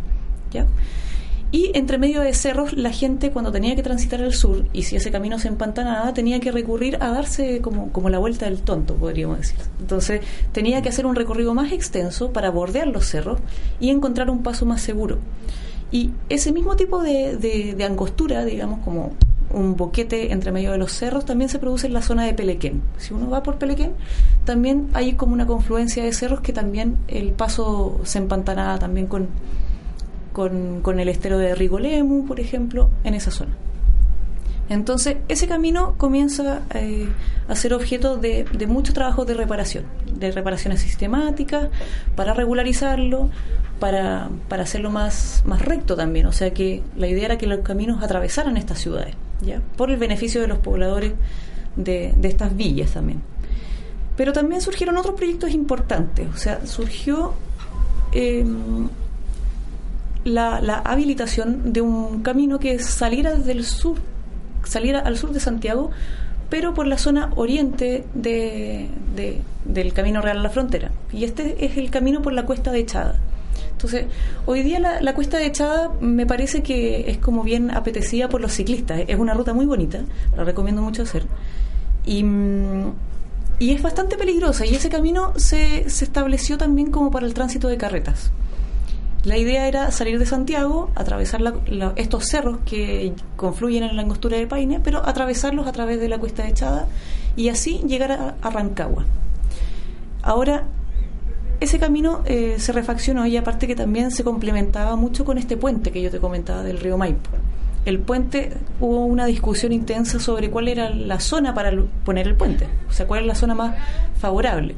¿ya? 0.50 0.66
Y 1.50 1.70
entre 1.74 1.96
medio 1.96 2.20
de 2.20 2.34
cerros, 2.34 2.74
la 2.74 2.90
gente 2.90 3.30
cuando 3.30 3.50
tenía 3.50 3.74
que 3.74 3.82
transitar 3.82 4.20
al 4.20 4.34
sur, 4.34 4.66
y 4.74 4.82
si 4.82 4.96
ese 4.96 5.10
camino 5.10 5.38
se 5.38 5.48
empantanaba, 5.48 6.12
tenía 6.12 6.40
que 6.40 6.52
recurrir 6.52 6.98
a 7.00 7.10
darse 7.10 7.60
como, 7.62 7.90
como 7.90 8.10
la 8.10 8.18
vuelta 8.18 8.44
del 8.44 8.60
tonto, 8.60 8.94
podríamos 8.96 9.38
decir. 9.38 9.56
Entonces, 9.80 10.20
tenía 10.52 10.82
que 10.82 10.90
hacer 10.90 11.06
un 11.06 11.14
recorrido 11.14 11.54
más 11.54 11.72
extenso 11.72 12.32
para 12.32 12.50
bordear 12.50 12.88
los 12.88 13.06
cerros 13.06 13.40
y 13.80 13.88
encontrar 13.88 14.28
un 14.28 14.42
paso 14.42 14.66
más 14.66 14.82
seguro. 14.82 15.18
Y 15.90 16.10
ese 16.28 16.52
mismo 16.52 16.76
tipo 16.76 17.02
de, 17.02 17.38
de, 17.38 17.74
de 17.74 17.84
angostura, 17.84 18.44
digamos, 18.44 18.80
como 18.80 19.12
un 19.50 19.76
boquete 19.76 20.32
entre 20.32 20.52
medio 20.52 20.72
de 20.72 20.78
los 20.78 20.92
cerros, 20.92 21.24
también 21.24 21.48
se 21.48 21.58
produce 21.58 21.86
en 21.86 21.94
la 21.94 22.02
zona 22.02 22.24
de 22.24 22.34
Pelequén. 22.34 22.82
Si 22.98 23.14
uno 23.14 23.30
va 23.30 23.42
por 23.42 23.56
Pelequén, 23.56 23.92
también 24.44 24.88
hay 24.92 25.14
como 25.14 25.32
una 25.32 25.46
confluencia 25.46 26.04
de 26.04 26.12
cerros 26.12 26.42
que 26.42 26.52
también 26.52 26.98
el 27.08 27.32
paso 27.32 28.00
se 28.04 28.18
empantanaba 28.18 28.78
también 28.78 29.06
con 29.06 29.28
con, 30.32 30.80
con 30.82 31.00
el 31.00 31.08
estero 31.08 31.38
de 31.38 31.54
Rigolemu, 31.54 32.26
por 32.26 32.40
ejemplo, 32.40 32.90
en 33.04 33.14
esa 33.14 33.30
zona. 33.30 33.56
Entonces, 34.68 35.16
ese 35.28 35.46
camino 35.48 35.94
comienza 35.96 36.62
eh, 36.74 37.08
a 37.48 37.54
ser 37.54 37.72
objeto 37.72 38.18
de, 38.18 38.44
de 38.44 38.66
mucho 38.66 38.92
trabajo 38.92 39.24
de 39.24 39.32
reparación, 39.32 39.84
de 40.12 40.30
reparaciones 40.30 40.80
sistemáticas, 40.80 41.70
para 42.14 42.34
regularizarlo, 42.34 43.30
para, 43.80 44.28
para 44.48 44.64
hacerlo 44.64 44.90
más, 44.90 45.42
más 45.46 45.62
recto 45.62 45.96
también. 45.96 46.26
O 46.26 46.32
sea 46.32 46.52
que 46.52 46.82
la 46.96 47.06
idea 47.06 47.26
era 47.26 47.38
que 47.38 47.46
los 47.46 47.60
caminos 47.60 48.02
atravesaran 48.02 48.56
estas 48.58 48.78
ciudades, 48.78 49.14
¿ya? 49.40 49.62
por 49.76 49.90
el 49.90 49.96
beneficio 49.96 50.40
de 50.42 50.48
los 50.48 50.58
pobladores 50.58 51.14
de, 51.76 52.12
de 52.16 52.28
estas 52.28 52.54
villas 52.54 52.90
también. 52.90 53.22
Pero 54.18 54.32
también 54.32 54.60
surgieron 54.60 54.98
otros 54.98 55.14
proyectos 55.14 55.50
importantes. 55.52 56.28
O 56.34 56.36
sea, 56.36 56.66
surgió 56.66 57.32
eh, 58.12 58.44
la, 60.24 60.60
la 60.60 60.78
habilitación 60.78 61.72
de 61.72 61.80
un 61.80 62.22
camino 62.22 62.58
que 62.58 62.78
saliera 62.78 63.34
desde 63.34 63.52
el 63.52 63.64
sur 63.64 63.98
saliera 64.64 65.00
al 65.00 65.16
sur 65.16 65.32
de 65.32 65.40
Santiago, 65.40 65.90
pero 66.50 66.74
por 66.74 66.86
la 66.86 66.98
zona 66.98 67.30
oriente 67.36 68.04
de, 68.14 68.88
de, 69.14 69.40
del 69.64 69.92
Camino 69.92 70.20
Real 70.20 70.38
a 70.38 70.42
la 70.42 70.50
Frontera. 70.50 70.92
Y 71.12 71.24
este 71.24 71.64
es 71.64 71.76
el 71.76 71.90
camino 71.90 72.22
por 72.22 72.32
la 72.32 72.44
cuesta 72.44 72.72
de 72.72 72.80
Echada. 72.80 73.18
Entonces, 73.72 74.06
hoy 74.46 74.62
día 74.62 74.80
la, 74.80 75.00
la, 75.00 75.14
cuesta 75.14 75.38
de 75.38 75.46
Echada 75.46 75.90
me 76.00 76.26
parece 76.26 76.62
que 76.62 77.10
es 77.10 77.18
como 77.18 77.42
bien 77.42 77.70
apetecida 77.70 78.28
por 78.28 78.40
los 78.40 78.52
ciclistas. 78.52 79.02
Es 79.06 79.18
una 79.18 79.34
ruta 79.34 79.52
muy 79.52 79.66
bonita, 79.66 80.00
la 80.36 80.44
recomiendo 80.44 80.82
mucho 80.82 81.02
hacer. 81.02 81.24
Y, 82.04 82.24
y 83.58 83.72
es 83.72 83.82
bastante 83.82 84.16
peligrosa 84.16 84.64
y 84.64 84.74
ese 84.74 84.88
camino 84.88 85.32
se, 85.36 85.88
se 85.90 86.04
estableció 86.04 86.56
también 86.56 86.90
como 86.90 87.10
para 87.10 87.26
el 87.26 87.34
tránsito 87.34 87.68
de 87.68 87.76
carretas. 87.76 88.30
La 89.24 89.36
idea 89.36 89.66
era 89.66 89.90
salir 89.90 90.18
de 90.18 90.26
Santiago, 90.26 90.90
atravesar 90.94 91.40
la, 91.40 91.54
la, 91.66 91.92
estos 91.96 92.26
cerros 92.26 92.58
que 92.64 93.12
confluyen 93.36 93.82
en 93.82 93.96
la 93.96 94.02
angostura 94.02 94.36
de 94.36 94.46
Paine, 94.46 94.80
pero 94.82 95.04
atravesarlos 95.04 95.66
a 95.66 95.72
través 95.72 96.00
de 96.00 96.08
la 96.08 96.18
cuesta 96.18 96.44
de 96.44 96.50
Echada 96.50 96.86
y 97.38 97.48
así 97.48 97.80
llegar 97.86 98.36
a, 98.40 98.50
Rancagua. 98.50 99.04
Ahora, 100.22 100.64
ese 101.60 101.78
camino 101.78 102.22
eh, 102.26 102.56
se 102.58 102.72
refaccionó 102.72 103.26
y 103.26 103.36
aparte 103.36 103.66
que 103.66 103.74
también 103.74 104.10
se 104.10 104.24
complementaba 104.24 104.96
mucho 104.96 105.24
con 105.24 105.38
este 105.38 105.56
puente 105.56 105.90
que 105.90 106.02
yo 106.02 106.10
te 106.10 106.18
comentaba 106.18 106.62
del 106.62 106.78
río 106.78 106.98
Maipo. 106.98 107.30
El 107.84 108.00
puente, 108.00 108.52
hubo 108.80 109.04
una 109.04 109.26
discusión 109.26 109.72
intensa 109.72 110.20
sobre 110.20 110.50
cuál 110.50 110.68
era 110.68 110.90
la 110.90 111.20
zona 111.20 111.54
para 111.54 111.72
poner 112.04 112.26
el 112.26 112.34
puente, 112.34 112.66
o 112.88 112.92
sea, 112.92 113.06
cuál 113.06 113.20
es 113.20 113.26
la 113.26 113.34
zona 113.34 113.54
más 113.54 113.76
favorable. 114.18 114.74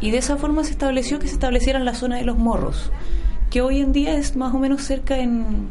Y 0.00 0.10
de 0.10 0.18
esa 0.18 0.36
forma 0.36 0.64
se 0.64 0.70
estableció 0.70 1.18
que 1.18 1.26
se 1.26 1.34
estableciera 1.34 1.78
la 1.80 1.94
zona 1.94 2.16
de 2.16 2.24
los 2.24 2.38
morros, 2.38 2.90
que 3.50 3.62
hoy 3.62 3.80
en 3.80 3.92
día 3.92 4.16
es 4.16 4.36
más 4.36 4.54
o 4.54 4.58
menos 4.58 4.82
cerca 4.82 5.18
en 5.18 5.68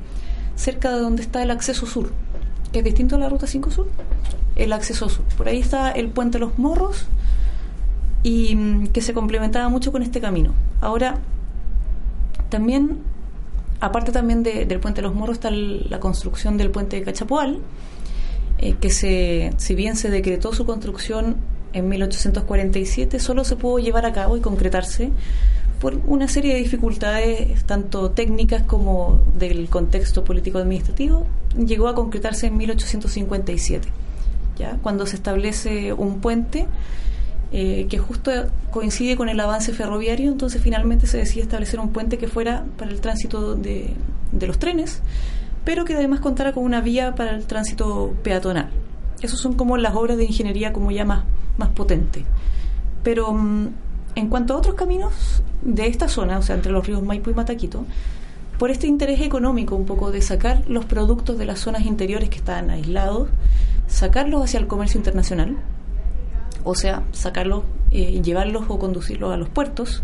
cerca 0.56 0.92
de 0.92 1.00
donde 1.00 1.22
está 1.22 1.44
el 1.44 1.52
acceso 1.52 1.86
sur, 1.86 2.12
que 2.72 2.80
es 2.80 2.86
distinto 2.86 3.16
a 3.16 3.20
la 3.20 3.30
ruta 3.30 3.48
5 3.48 3.72
sur, 3.72 3.88
el 4.56 4.74
acceso 4.74 5.10
sur. 5.10 5.26
Por 5.38 5.48
ahí 5.48 5.60
está 5.60 5.92
el 5.92 6.10
puente 6.10 6.40
Los 6.40 6.58
Morros 6.58 7.06
y 8.24 8.56
mm, 8.56 8.88
que 8.88 9.02
se 9.02 9.14
complementaba 9.14 9.70
mucho 9.70 9.92
con 9.92 10.02
este 10.02 10.22
camino. 10.22 10.54
Ahora, 10.82 11.20
también, 12.50 13.00
aparte 13.82 14.12
también 14.12 14.44
de, 14.44 14.66
del 14.66 14.80
puente 14.80 15.02
Los 15.02 15.14
Morros, 15.14 15.38
está 15.38 15.52
la 15.52 16.00
construcción 16.00 16.58
del 16.58 16.72
puente 16.72 16.98
de 16.98 17.04
Cachapual, 17.04 17.60
eh, 18.58 18.76
que 18.80 18.90
se, 18.90 19.52
si 19.58 19.76
bien 19.76 19.98
se 19.98 20.10
decretó 20.10 20.54
su 20.54 20.66
construcción 20.66 21.36
en 21.74 21.90
1847, 21.90 23.20
solo 23.20 23.44
se 23.44 23.58
pudo 23.58 23.80
llevar 23.80 24.06
a 24.06 24.14
cabo 24.14 24.38
y 24.38 24.42
concretarse 24.42 25.12
por 25.80 26.00
una 26.08 26.28
serie 26.28 26.54
de 26.54 26.60
dificultades, 26.60 27.64
tanto 27.66 28.12
técnicas 28.12 28.64
como 28.64 29.22
del 29.38 29.70
contexto 29.70 30.24
político-administrativo, 30.24 31.26
llegó 31.58 31.88
a 31.88 31.96
concretarse 31.96 32.48
en 32.48 32.58
1857, 32.58 33.88
¿ya? 34.58 34.78
cuando 34.82 35.06
se 35.06 35.16
establece 35.16 35.94
un 35.94 36.20
puente 36.22 36.68
eh, 37.52 37.88
que 37.90 37.98
justo 37.98 38.32
coincide 38.72 39.16
con 39.16 39.30
el 39.30 39.40
avance 39.40 39.74
ferroviario, 39.74 40.32
entonces 40.32 40.62
finalmente 40.62 41.08
se 41.08 41.18
decide 41.18 41.44
establecer 41.44 41.80
un 41.80 41.90
puente 41.90 42.18
que 42.18 42.28
fuera 42.28 42.66
para 42.78 42.92
el 42.92 43.02
tránsito 43.02 43.56
de, 43.56 43.92
de 44.32 44.48
los 44.48 44.60
trenes, 44.60 45.02
pero 45.64 45.86
que 45.86 45.94
además 45.94 46.20
contara 46.20 46.54
con 46.54 46.64
una 46.64 46.82
vía 46.82 47.16
para 47.16 47.32
el 47.32 47.46
tránsito 47.46 48.14
peatonal. 48.24 48.70
Esas 49.22 49.40
son 49.40 49.54
como 49.54 49.78
las 49.78 49.96
obras 49.96 50.18
de 50.18 50.26
ingeniería 50.26 50.74
como 50.74 50.92
ya 50.92 51.06
más, 51.06 51.24
más 51.58 51.70
potentes. 51.70 52.24
Pero 53.04 53.34
mm, 53.34 53.68
en 54.16 54.30
cuanto 54.30 54.54
a 54.54 54.58
otros 54.58 54.76
caminos 54.76 55.44
de 55.62 55.88
esta 55.88 56.08
zona, 56.08 56.38
o 56.38 56.42
sea, 56.42 56.56
entre 56.56 56.72
los 56.72 56.86
ríos 56.86 57.04
Maipo 57.04 57.30
y 57.30 57.34
Mataquito, 57.34 57.86
por 58.58 58.72
este 58.72 58.88
interés 58.88 59.22
económico 59.22 59.76
un 59.76 59.86
poco 59.86 60.12
de 60.12 60.22
sacar 60.22 60.64
los 60.68 60.86
productos 60.86 61.38
de 61.38 61.46
las 61.46 61.60
zonas 61.60 61.86
interiores 61.86 62.30
que 62.30 62.38
estaban 62.38 62.70
aislados, 62.70 63.30
sacarlos 63.88 64.44
hacia 64.44 64.60
el 64.60 64.68
comercio 64.68 64.98
internacional, 64.98 65.58
o 66.64 66.76
sea, 66.76 67.04
sacarlos, 67.12 67.64
eh, 67.92 68.22
llevarlos 68.22 68.66
o 68.70 68.80
conducirlos 68.80 69.34
a 69.34 69.38
los 69.38 69.50
puertos, 69.50 70.04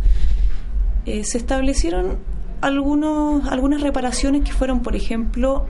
eh, 1.06 1.24
se 1.24 1.38
establecieron 1.38 2.18
algunos, 2.60 3.48
algunas 3.48 3.82
reparaciones 3.82 4.44
que 4.44 4.52
fueron, 4.52 4.82
por 4.82 4.96
ejemplo, 4.96 5.66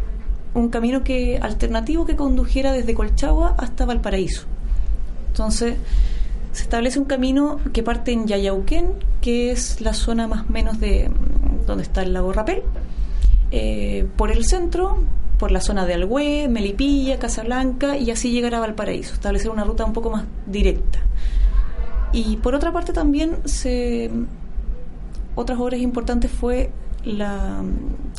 un 0.54 0.70
camino 0.70 1.04
que 1.04 1.40
alternativo 1.42 2.06
que 2.06 2.16
condujera 2.16 2.74
desde 2.74 2.94
Colchagua 2.94 3.56
hasta 3.58 3.86
Valparaíso. 3.86 4.44
Entonces, 5.28 5.76
se 6.52 6.64
establece 6.64 7.00
un 7.00 7.06
camino 7.06 7.60
que 7.72 7.84
parte 7.84 8.12
en 8.12 8.28
Yayauquén, 8.28 8.94
que 9.22 9.52
es 9.52 9.82
la 9.82 9.94
zona 9.94 10.28
más 10.28 10.46
o 10.50 10.52
menos 10.52 10.80
de 10.80 11.10
donde 11.66 11.84
está 11.84 12.02
el 12.02 12.14
lago 12.14 12.34
Rapel, 12.34 12.64
eh, 13.52 14.08
por 14.18 14.32
el 14.32 14.46
centro, 14.46 14.98
por 15.38 15.52
la 15.52 15.62
zona 15.62 15.86
de 15.86 15.94
Algüe, 15.94 16.48
Melipilla, 16.50 17.20
Casablanca 17.20 17.98
y 17.98 18.12
así 18.12 18.32
llegar 18.32 18.56
a 18.56 18.60
Valparaíso, 18.60 19.14
establecer 19.14 19.50
una 19.50 19.64
ruta 19.64 19.86
un 19.86 19.94
poco 19.94 20.10
más 20.10 20.26
directa. 20.46 21.00
Y 22.12 22.36
por 22.38 22.56
otra 22.56 22.74
parte 22.74 22.92
también 22.92 23.38
se 23.46 24.12
otras 25.34 25.58
obras 25.60 25.80
importantes 25.80 26.30
fue 26.30 26.72
la, 27.06 27.64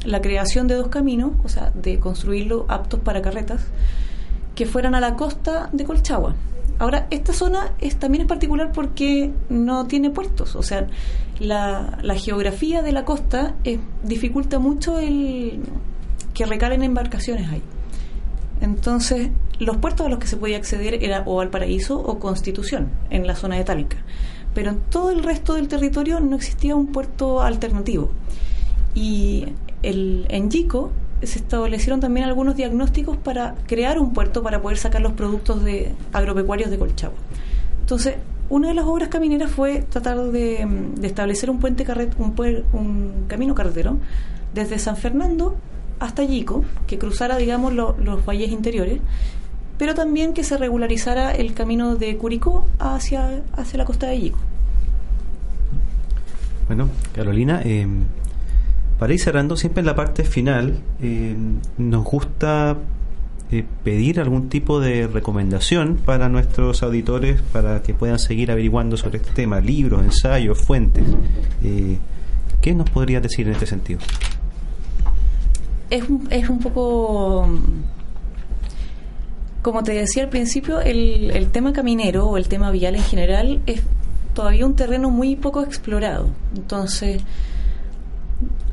la 0.07 0.23
creación 0.23 0.67
de 0.67 0.75
dos 0.77 0.89
caminos, 0.89 1.33
o 1.45 1.49
sea, 1.49 1.71
de 1.75 1.99
construirlo 1.99 2.65
aptos 2.69 3.01
para 3.01 3.21
carretas, 3.21 3.67
que 4.55 4.65
fueran 4.65 4.95
a 4.95 5.01
la 5.01 5.15
costa 5.17 5.69
de 5.73 5.85
Colchagua 5.85 6.35
Ahora, 6.79 7.07
esta 7.11 7.33
zona 7.33 7.75
es, 7.79 7.97
también 7.97 8.23
es 8.23 8.29
particular 8.29 8.73
porque 8.73 9.31
no 9.49 9.87
tiene 9.87 10.11
puertos, 10.11 10.57
o 10.57 10.63
sea, 10.63 10.89
la, 11.39 11.99
la 12.03 12.15
geografía 12.15 12.83
de 12.83 12.93
la 12.93 13.05
costa 13.05 13.55
eh, 13.65 13.79
dificulta 14.03 14.59
mucho 14.59 14.99
el 14.99 15.61
que 16.35 16.47
recalen 16.47 16.83
embarcaciones 16.83 17.49
ahí. 17.51 17.63
Entonces, 18.61 19.31
los 19.59 19.77
puertos 19.79 20.07
a 20.07 20.09
los 20.09 20.19
que 20.19 20.27
se 20.27 20.37
podía 20.37 20.57
acceder 20.57 21.03
era 21.03 21.23
o 21.27 21.37
Valparaíso 21.37 21.99
o 21.99 22.19
Constitución, 22.19 22.91
en 23.11 23.27
la 23.27 23.37
zona 23.37 23.57
de 23.57 23.65
Talca. 23.65 23.99
Pero 24.55 24.71
en 24.71 24.81
todo 24.91 25.11
el 25.11 25.23
resto 25.23 25.55
del 25.55 25.69
territorio 25.69 26.21
no 26.21 26.37
existía 26.37 26.77
un 26.77 26.89
puerto 26.89 27.43
alternativo. 27.43 28.11
Y 28.95 29.47
el, 29.83 30.27
en 30.29 30.51
Yico 30.51 30.93
se 31.23 31.39
establecieron 31.39 32.01
también 32.01 32.27
algunos 32.27 32.57
diagnósticos 32.57 33.17
para 33.17 33.55
crear 33.67 33.99
un 33.99 34.13
puerto 34.13 34.43
para 34.43 34.61
poder 34.61 34.79
sacar 34.79 35.03
los 35.03 35.13
productos 35.13 35.65
de 35.65 35.95
agropecuarios 36.13 36.71
de 36.71 36.79
Colchagua. 36.79 37.19
Entonces, 37.81 38.17
una 38.49 38.69
de 38.69 38.75
las 38.75 38.85
obras 38.85 39.09
camineras 39.09 39.51
fue 39.51 39.83
tratar 39.83 40.19
de, 40.19 40.67
de 40.97 41.07
establecer 41.07 41.51
un 41.51 41.59
puente 41.59 41.85
carret, 41.85 42.15
un, 42.19 42.35
un, 42.73 43.25
camino 43.27 43.55
carretero 43.55 43.99
desde 44.53 44.79
San 44.79 44.97
Fernando 44.97 45.57
hasta 46.01 46.25
Yico, 46.25 46.65
que 46.87 46.99
cruzara, 46.99 47.37
digamos, 47.37 47.73
lo, 47.73 47.97
los 47.99 48.25
valles 48.27 48.51
interiores, 48.51 49.01
pero 49.79 49.95
también 49.95 50.35
que 50.35 50.45
se 50.45 50.59
regularizara 50.59 51.33
el 51.33 51.55
camino 51.55 51.97
de 51.97 52.17
Curicó 52.17 52.67
hacia, 52.79 53.43
hacia 53.53 53.79
la 53.79 53.85
costa 53.85 54.09
de 54.09 54.21
Yico. 54.21 54.39
Bueno, 56.67 56.89
Carolina, 57.15 57.63
eh, 57.65 57.87
para 59.03 59.15
ir 59.15 59.19
cerrando, 59.19 59.57
siempre 59.57 59.81
en 59.81 59.87
la 59.87 59.97
parte 59.97 60.23
final 60.23 60.79
eh, 61.03 61.35
nos 61.77 62.05
gusta 62.05 62.77
eh, 63.51 63.65
pedir 63.83 64.21
algún 64.21 64.49
tipo 64.49 64.79
de 64.79 65.09
recomendación 65.09 65.97
para 65.97 66.29
nuestros 66.29 66.85
auditores 66.85 67.43
para 67.43 67.83
que 67.83 67.95
puedan 67.95 68.21
seguir 68.21 68.53
averiguando 68.53 68.97
sobre 68.97 69.17
este 69.17 69.33
tema, 69.33 69.59
libros, 69.59 70.05
ensayos, 70.05 70.57
fuentes. 70.57 71.03
Eh, 71.65 71.99
¿Qué 72.61 72.75
nos 72.77 72.91
podrías 72.91 73.25
decir 73.25 73.49
en 73.49 73.55
este 73.55 73.67
sentido? 73.67 73.99
Es, 75.91 76.05
es 76.31 76.49
un 76.49 76.61
poco 76.61 77.49
como 79.63 79.83
te 79.83 79.95
decía 79.95 80.23
al 80.23 80.29
principio, 80.29 80.81
el, 80.81 81.33
el, 81.33 81.49
tema 81.49 81.73
caminero 81.73 82.29
o 82.29 82.37
el 82.37 82.47
tema 82.47 82.71
vial 82.71 82.95
en 82.95 83.03
general 83.03 83.63
es 83.67 83.83
todavía 84.33 84.65
un 84.65 84.77
terreno 84.77 85.11
muy 85.11 85.35
poco 85.35 85.61
explorado. 85.63 86.29
Entonces, 86.55 87.21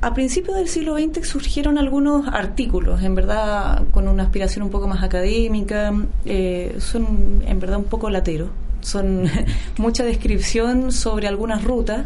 a 0.01 0.13
principios 0.13 0.55
del 0.57 0.67
siglo 0.67 0.97
XX 0.97 1.27
surgieron 1.27 1.77
algunos 1.77 2.27
artículos, 2.27 3.03
en 3.03 3.15
verdad 3.15 3.83
con 3.91 4.07
una 4.07 4.23
aspiración 4.23 4.63
un 4.63 4.69
poco 4.69 4.87
más 4.87 5.03
académica, 5.03 5.93
eh, 6.25 6.75
son 6.79 7.43
en 7.45 7.59
verdad 7.59 7.77
un 7.77 7.85
poco 7.85 8.09
lateros, 8.09 8.49
son 8.81 9.29
mucha 9.77 10.03
descripción 10.03 10.91
sobre 10.91 11.27
algunas 11.27 11.63
rutas, 11.63 12.05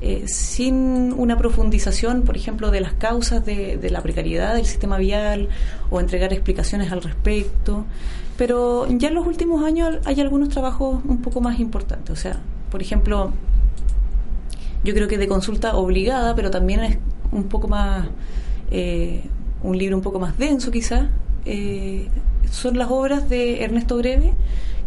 eh, 0.00 0.24
sin 0.28 1.14
una 1.16 1.38
profundización, 1.38 2.22
por 2.22 2.36
ejemplo, 2.36 2.70
de 2.70 2.80
las 2.80 2.92
causas 2.92 3.44
de, 3.44 3.78
la 3.90 4.02
precariedad 4.02 4.54
del 4.54 4.66
sistema 4.66 4.98
vial 4.98 5.48
o 5.88 5.98
entregar 5.98 6.32
explicaciones 6.32 6.92
al 6.92 7.02
respecto. 7.02 7.86
Pero 8.36 8.86
ya 8.90 9.08
en 9.08 9.14
los 9.14 9.26
últimos 9.26 9.64
años 9.64 9.96
hay 10.04 10.20
algunos 10.20 10.50
trabajos 10.50 11.00
un 11.04 11.22
poco 11.22 11.40
más 11.40 11.58
importantes. 11.58 12.10
O 12.10 12.16
sea, 12.16 12.38
por 12.70 12.82
ejemplo, 12.82 13.32
yo 14.84 14.94
creo 14.94 15.08
que 15.08 15.18
de 15.18 15.28
consulta 15.28 15.76
obligada, 15.76 16.34
pero 16.34 16.50
también 16.50 16.80
es 16.80 16.98
un 17.32 17.44
poco 17.44 17.68
más, 17.68 18.06
eh, 18.70 19.24
un 19.62 19.76
libro 19.78 19.96
un 19.96 20.02
poco 20.02 20.18
más 20.18 20.36
denso 20.38 20.70
quizás, 20.70 21.08
eh, 21.46 22.08
son 22.50 22.78
las 22.78 22.90
obras 22.90 23.28
de 23.28 23.64
Ernesto 23.64 23.96
Greve, 23.96 24.32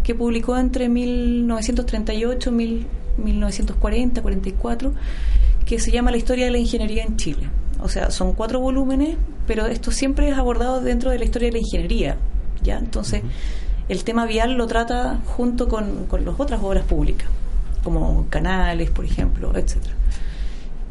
que 0.04 0.16
publicó 0.16 0.58
entre 0.58 0.88
1938 0.88 2.50
y 2.50 2.86
1940, 3.18 4.22
44, 4.22 4.94
que 5.66 5.80
se 5.80 5.92
llama 5.92 6.12
La 6.12 6.18
historia 6.18 6.46
de 6.46 6.52
la 6.52 6.60
ingeniería 6.60 7.04
en 7.04 7.18
Chile. 7.18 7.50
O 7.82 7.90
sea, 7.90 8.10
son 8.10 8.34
cuatro 8.34 8.60
volúmenes, 8.60 9.18
pero 9.46 9.66
esto 9.66 9.92
siempre 9.92 10.30
es 10.30 10.38
abordado 10.38 10.82
dentro 10.82 11.12
de 11.12 11.20
la 11.20 11.26
historia 11.26 11.50
de 11.50 11.54
la 11.54 11.60
ingeniería. 11.60 12.18
¿ya? 12.64 12.78
Entonces, 12.78 13.22
el 13.90 14.04
tema 14.04 14.26
vial 14.26 14.54
lo 14.54 14.68
trata 14.68 15.20
junto 15.26 15.68
con, 15.68 16.06
con 16.06 16.26
las 16.26 16.40
otras 16.40 16.62
obras 16.64 16.86
públicas, 16.86 17.28
como 17.88 18.28
canales, 18.30 18.90
por 18.90 19.06
ejemplo, 19.06 19.52
etcétera. 19.56 19.96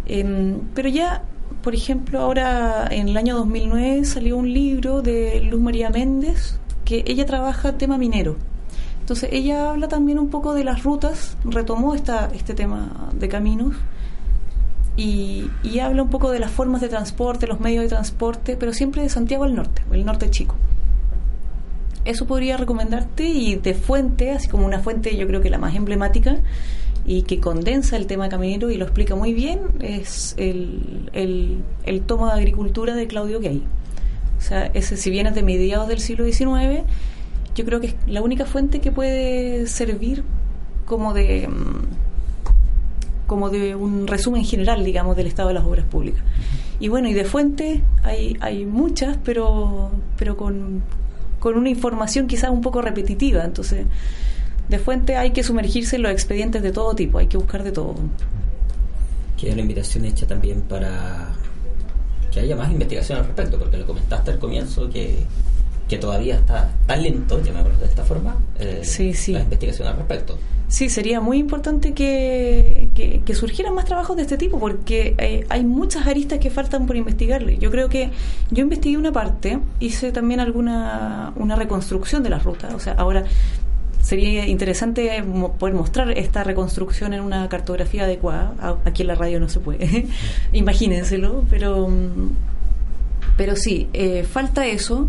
Em, 0.07 0.61
pero 0.75 0.89
ya, 0.89 1.23
por 1.63 1.75
ejemplo, 1.75 2.21
ahora 2.21 2.89
en 2.91 3.09
el 3.09 3.17
año 3.17 3.37
2009 3.37 4.05
salió 4.05 4.37
un 4.37 4.53
libro 4.53 5.03
de 5.03 5.41
Luz 5.43 5.61
María 5.61 5.91
Méndez, 5.91 6.59
que 6.85 7.05
ella 7.07 7.27
trabaja 7.27 7.77
tema 7.77 7.99
minero 7.99 8.37
entonces 9.07 9.29
ella 9.31 9.71
habla 9.71 9.87
también 9.87 10.19
un 10.19 10.31
poco 10.31 10.53
de 10.53 10.65
las 10.65 10.83
rutas, 10.83 11.37
retomó 11.45 11.95
esta, 11.95 12.29
este 12.35 12.55
tema 12.55 13.09
de 13.15 13.29
caminos 13.29 13.77
y, 14.97 15.49
habla 15.81 16.03
un 16.03 16.11
poco 16.11 16.33
de 16.33 16.41
las 16.41 16.51
formas 16.51 16.81
de 16.81 16.89
transporte, 16.89 17.47
los 17.47 17.61
medios 17.61 17.85
de 17.85 17.89
transporte, 17.89 18.57
pero 18.57 18.73
siempre 18.73 19.03
de 19.03 19.09
Santiago 19.09 19.45
al 19.45 19.55
norte, 19.55 19.83
el 19.93 20.05
norte 20.05 20.29
chico. 20.29 20.57
Eso 22.05 22.27
podría 22.27 22.57
recomendarte 22.57 23.29
y 23.29 23.55
de 23.55 23.75
fuente, 23.75 24.33
así 24.33 24.49
como 24.49 24.67
una 24.67 24.81
fuente 24.81 25.17
yo 25.17 25.29
creo 25.29 25.41
que 25.41 25.51
la 25.51 25.59
más 25.59 25.77
emblemática 25.77 26.39
y 27.07 27.23
que 27.23 27.39
condensa 27.39 27.97
el 27.97 28.07
tema 28.07 28.29
caminero 28.29 28.71
y 28.71 28.77
lo 28.77 28.85
explica 28.85 29.15
muy 29.15 29.33
bien, 29.33 29.61
es 29.81 30.35
el, 30.39 31.09
el, 31.13 31.63
el 31.85 32.01
tomo 32.03 32.27
de 32.27 32.33
agricultura 32.33 32.95
de 32.95 33.07
Claudio 33.07 33.39
Gay. 33.41 33.63
O 34.39 34.41
sea, 34.41 34.67
ese 34.75 34.97
si 34.97 35.11
bien 35.11 35.29
es 35.29 35.35
de 35.35 35.43
mediados 35.43 35.87
del 35.89 36.01
siglo 36.01 36.25
XIX, 36.25 36.83
yo 37.55 37.65
creo 37.65 37.81
que 37.81 37.89
es 37.89 37.95
la 38.07 38.23
única 38.23 38.45
fuente 38.45 38.81
que 38.81 38.91
puede 38.91 39.67
servir 39.69 40.25
como 40.85 41.15
de 41.15 41.49
mm, 41.49 42.07
como 43.27 43.51
de 43.51 43.75
un 43.75 44.07
resumen 44.07 44.45
general, 44.45 44.85
digamos, 44.85 45.17
del 45.17 45.27
estado 45.27 45.49
de 45.49 45.55
las 45.55 45.65
obras 45.65 45.85
públicas. 45.85 46.23
Y 46.79 46.89
bueno, 46.89 47.09
y 47.09 47.15
de 47.15 47.25
fuente 47.25 47.83
hay, 48.05 48.37
hay 48.41 48.67
muchas, 48.67 49.19
pero, 49.25 49.91
pero 50.17 50.37
con, 50.37 50.83
con 51.41 51.57
una 51.57 51.69
información 51.69 52.27
quizás 52.29 52.51
un 52.51 52.61
poco 52.61 52.83
repetitiva. 52.83 53.45
Entonces, 53.45 53.87
de 54.69 54.79
fuente 54.79 55.17
hay 55.17 55.33
que 55.33 55.43
sumergirse 55.43 55.97
en 55.97 56.03
los 56.03 56.13
expedientes 56.13 56.63
de 56.63 56.73
todo 56.73 56.95
tipo, 56.95 57.19
hay 57.19 57.27
que 57.27 57.37
buscar 57.37 57.63
de 57.63 57.73
todo. 57.73 57.95
Queda 59.37 59.53
una 59.53 59.63
invitación 59.63 60.05
hecha 60.05 60.27
también 60.27 60.63
para 60.63 61.29
que 62.33 62.41
haya 62.41 62.57
más 62.57 62.71
investigación 62.71 63.19
al 63.19 63.27
respecto, 63.27 63.59
porque 63.59 63.77
lo 63.77 63.87
comentaste 63.87 64.31
al 64.33 64.39
comienzo 64.39 64.89
que 64.89 65.25
que 65.89 65.99
todavía 65.99 66.37
está 66.37 66.71
tan 66.87 67.03
lento, 67.03 67.43
llamémoslo 67.43 67.79
de 67.79 67.87
esta 67.87 68.05
forma, 68.05 68.37
eh, 68.59 68.83
la 69.29 69.41
investigación 69.41 69.87
al 69.89 69.97
respecto. 69.97 70.37
Sí, 70.69 70.89
sería 70.89 71.21
muy 71.21 71.39
importante 71.39 71.95
que, 71.95 72.89
que, 73.25 73.35
surgieran 73.37 73.73
más 73.73 73.85
trabajos 73.85 74.17
de 74.17 74.23
este 74.23 74.37
tipo, 74.37 74.59
porque 74.59 75.15
eh, 75.19 75.47
hay 75.49 75.63
muchas 75.63 76.09
aristas 76.09 76.41
que 76.41 76.51
faltan 76.51 76.87
por 76.87 76.97
investigarle. 76.97 77.57
Yo 77.59 77.71
creo 77.71 77.89
que 77.89 78.11
yo 78.51 78.63
investigué 78.63 78.97
una 78.97 79.13
parte, 79.13 79.61
hice 79.79 80.11
también 80.11 80.41
alguna 80.41 81.33
una 81.37 81.55
reconstrucción 81.55 82.25
de 82.25 82.31
la 82.31 82.41
ruta, 82.41 82.75
o 82.75 82.81
sea, 82.81 82.95
ahora 82.95 83.25
sería 84.07 84.47
interesante 84.47 85.21
poder 85.59 85.75
mostrar 85.75 86.13
esta 86.13 86.45
reconstrucción 86.45 87.13
en 87.13 87.23
una 87.23 87.49
cartografía 87.49 88.05
adecuada. 88.05 88.79
Aquí 88.85 89.03
en 89.03 89.09
la 89.09 89.17
radio 89.17 89.41
no 89.41 89.49
se 89.49 89.59
puede, 89.59 90.07
imagínenselo, 90.53 91.45
pero, 91.51 91.89
pero 93.37 93.57
sí, 93.57 93.89
eh, 93.93 94.23
falta 94.23 94.65
eso. 94.65 95.09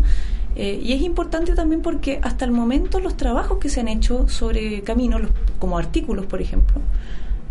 Eh, 0.56 0.80
y 0.82 0.94
es 0.94 1.02
importante 1.02 1.54
también 1.54 1.80
porque 1.80 2.18
hasta 2.22 2.44
el 2.44 2.50
momento 2.50 2.98
los 2.98 3.16
trabajos 3.16 3.58
que 3.58 3.68
se 3.68 3.78
han 3.78 3.86
hecho 3.86 4.28
sobre 4.28 4.82
caminos, 4.82 5.22
como 5.60 5.78
artículos, 5.78 6.26
por 6.26 6.42
ejemplo, 6.42 6.80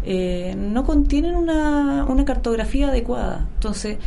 eh, 0.03 0.53
no 0.57 0.83
contienen 0.83 1.35
una, 1.35 2.03
una 2.03 2.25
cartografía 2.25 2.89
adecuada. 2.89 3.47
Entonces, 3.53 3.99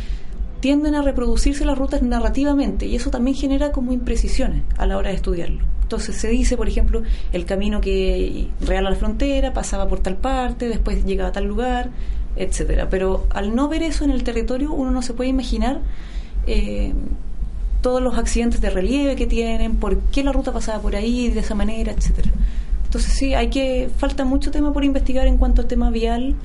tienden 0.61 0.95
a 0.95 1.01
reproducirse 1.01 1.65
las 1.65 1.77
rutas 1.77 2.01
narrativamente 2.01 2.85
y 2.85 2.95
eso 2.95 3.09
también 3.09 3.35
genera 3.35 3.71
como 3.71 3.91
imprecisiones 3.91 4.63
a 4.77 4.85
la 4.85 4.97
hora 4.97 5.09
de 5.09 5.15
estudiarlo. 5.15 5.65
Entonces 5.81 6.15
se 6.15 6.29
dice, 6.29 6.55
por 6.55 6.69
ejemplo, 6.69 7.01
el 7.33 7.45
camino 7.45 7.81
que 7.81 8.47
real 8.61 8.87
a 8.87 8.91
la 8.91 8.95
frontera 8.95 9.51
pasaba 9.51 9.89
por 9.89 9.99
tal 9.99 10.15
parte, 10.15 10.69
después 10.69 11.03
llegaba 11.03 11.29
a 11.29 11.33
tal 11.33 11.45
lugar, 11.45 11.89
etcétera. 12.37 12.87
Pero 12.89 13.27
al 13.31 13.53
no 13.55 13.67
ver 13.67 13.83
eso 13.83 14.05
en 14.05 14.11
el 14.11 14.23
territorio, 14.23 14.71
uno 14.71 14.91
no 14.91 15.01
se 15.01 15.13
puede 15.13 15.29
imaginar 15.29 15.81
eh, 16.47 16.93
todos 17.81 18.01
los 18.01 18.17
accidentes 18.17 18.61
de 18.61 18.69
relieve 18.69 19.15
que 19.15 19.25
tienen, 19.27 19.75
por 19.75 19.99
qué 19.99 20.23
la 20.23 20.31
ruta 20.31 20.53
pasaba 20.53 20.81
por 20.81 20.95
ahí 20.95 21.29
de 21.29 21.41
esa 21.41 21.55
manera, 21.55 21.91
etcétera. 21.91 22.29
Entonces 22.85 23.13
sí, 23.13 23.33
hay 23.33 23.49
que 23.49 23.89
falta 23.97 24.25
mucho 24.25 24.51
tema 24.51 24.71
por 24.71 24.85
investigar 24.85 25.27
en 25.27 25.37
cuanto 25.37 25.61
al 25.61 25.67
tema 25.67 25.89
vial, 25.89 26.35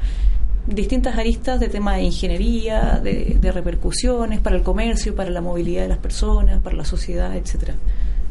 distintas 0.67 1.17
aristas 1.17 1.61
de 1.61 1.69
tema 1.69 1.95
de 1.95 2.03
ingeniería, 2.03 3.01
de, 3.03 3.39
repercusiones 3.53 4.41
para 4.41 4.57
el 4.57 4.63
comercio, 4.63 5.15
para 5.15 5.31
la 5.31 5.41
movilidad 5.41 5.83
de 5.83 5.89
las 5.89 5.99
personas, 5.99 6.61
para 6.63 6.77
la 6.77 6.85
sociedad, 6.85 7.37
etcétera. 7.37 7.75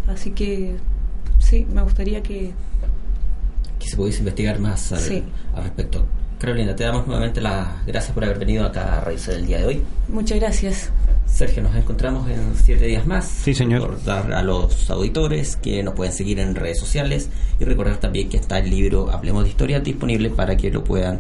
Así 0.08 0.32
que 0.32 0.76
sí, 1.40 1.66
me 1.72 1.82
gustaría 1.82 2.22
que 2.22 2.54
que 3.80 3.90
se 3.90 3.98
pudiese 3.98 4.20
investigar 4.20 4.60
más 4.60 4.92
al, 4.92 5.24
al 5.54 5.64
respecto. 5.64 6.06
Carolina, 6.40 6.76
te 6.76 6.84
damos 6.84 7.08
nuevamente 7.08 7.42
las 7.42 7.86
gracias 7.86 8.14
por 8.14 8.24
haber 8.24 8.40
venido 8.40 8.66
acá 8.66 8.98
a 8.98 9.02
Raíz 9.02 9.26
del 9.28 9.46
día 9.46 9.60
de 9.60 9.66
hoy. 9.66 9.82
Muchas 10.10 10.40
gracias. 10.40 10.92
Sergio, 11.26 11.64
nos 11.64 11.76
encontramos 11.76 12.30
en 12.30 12.56
siete 12.56 12.86
días 12.86 13.06
más. 13.06 13.26
Sí, 13.26 13.54
señor. 13.54 13.82
Recordar 13.82 14.32
a 14.34 14.44
los 14.44 14.90
auditores 14.90 15.56
que 15.56 15.82
nos 15.82 15.94
pueden 15.94 16.14
seguir 16.14 16.40
en 16.40 16.56
redes 16.56 16.80
sociales 16.80 17.30
y 17.60 17.66
recordar 17.66 17.98
también 17.98 18.30
que 18.30 18.38
está 18.38 18.60
el 18.60 18.70
libro 18.70 19.12
Hablemos 19.12 19.44
de 19.44 19.50
Historia 19.50 19.80
disponible 19.80 20.30
para 20.30 20.56
que 20.56 20.72
lo 20.72 20.84
puedan 20.84 21.20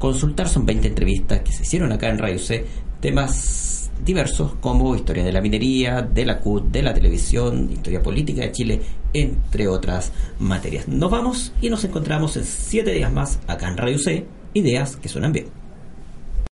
consultar. 0.00 0.48
Son 0.48 0.66
20 0.66 0.88
entrevistas 0.88 1.40
que 1.40 1.52
se 1.52 1.62
hicieron 1.62 1.92
acá 1.92 2.08
en 2.08 2.18
Radio 2.18 2.40
C, 2.40 2.66
temas 2.98 3.92
diversos 4.04 4.54
como 4.60 4.96
historia 4.96 5.22
de 5.22 5.32
la 5.32 5.40
minería, 5.40 6.02
de 6.02 6.24
la 6.24 6.40
CUT, 6.40 6.64
de 6.72 6.82
la 6.82 6.94
televisión, 6.94 7.70
historia 7.70 8.02
política 8.02 8.40
de 8.40 8.52
Chile, 8.52 8.80
entre 9.12 9.68
otras 9.68 10.10
materias. 10.40 10.88
Nos 10.88 11.10
vamos 11.10 11.52
y 11.60 11.68
nos 11.68 11.84
encontramos 11.84 12.36
en 12.36 12.44
siete 12.44 12.92
días 12.92 13.12
más 13.12 13.38
acá 13.46 13.68
en 13.68 13.76
Radio 13.76 13.98
C, 13.98 14.26
ideas 14.54 14.96
que 14.96 15.08
suenan 15.08 15.32
bien. 15.32 15.59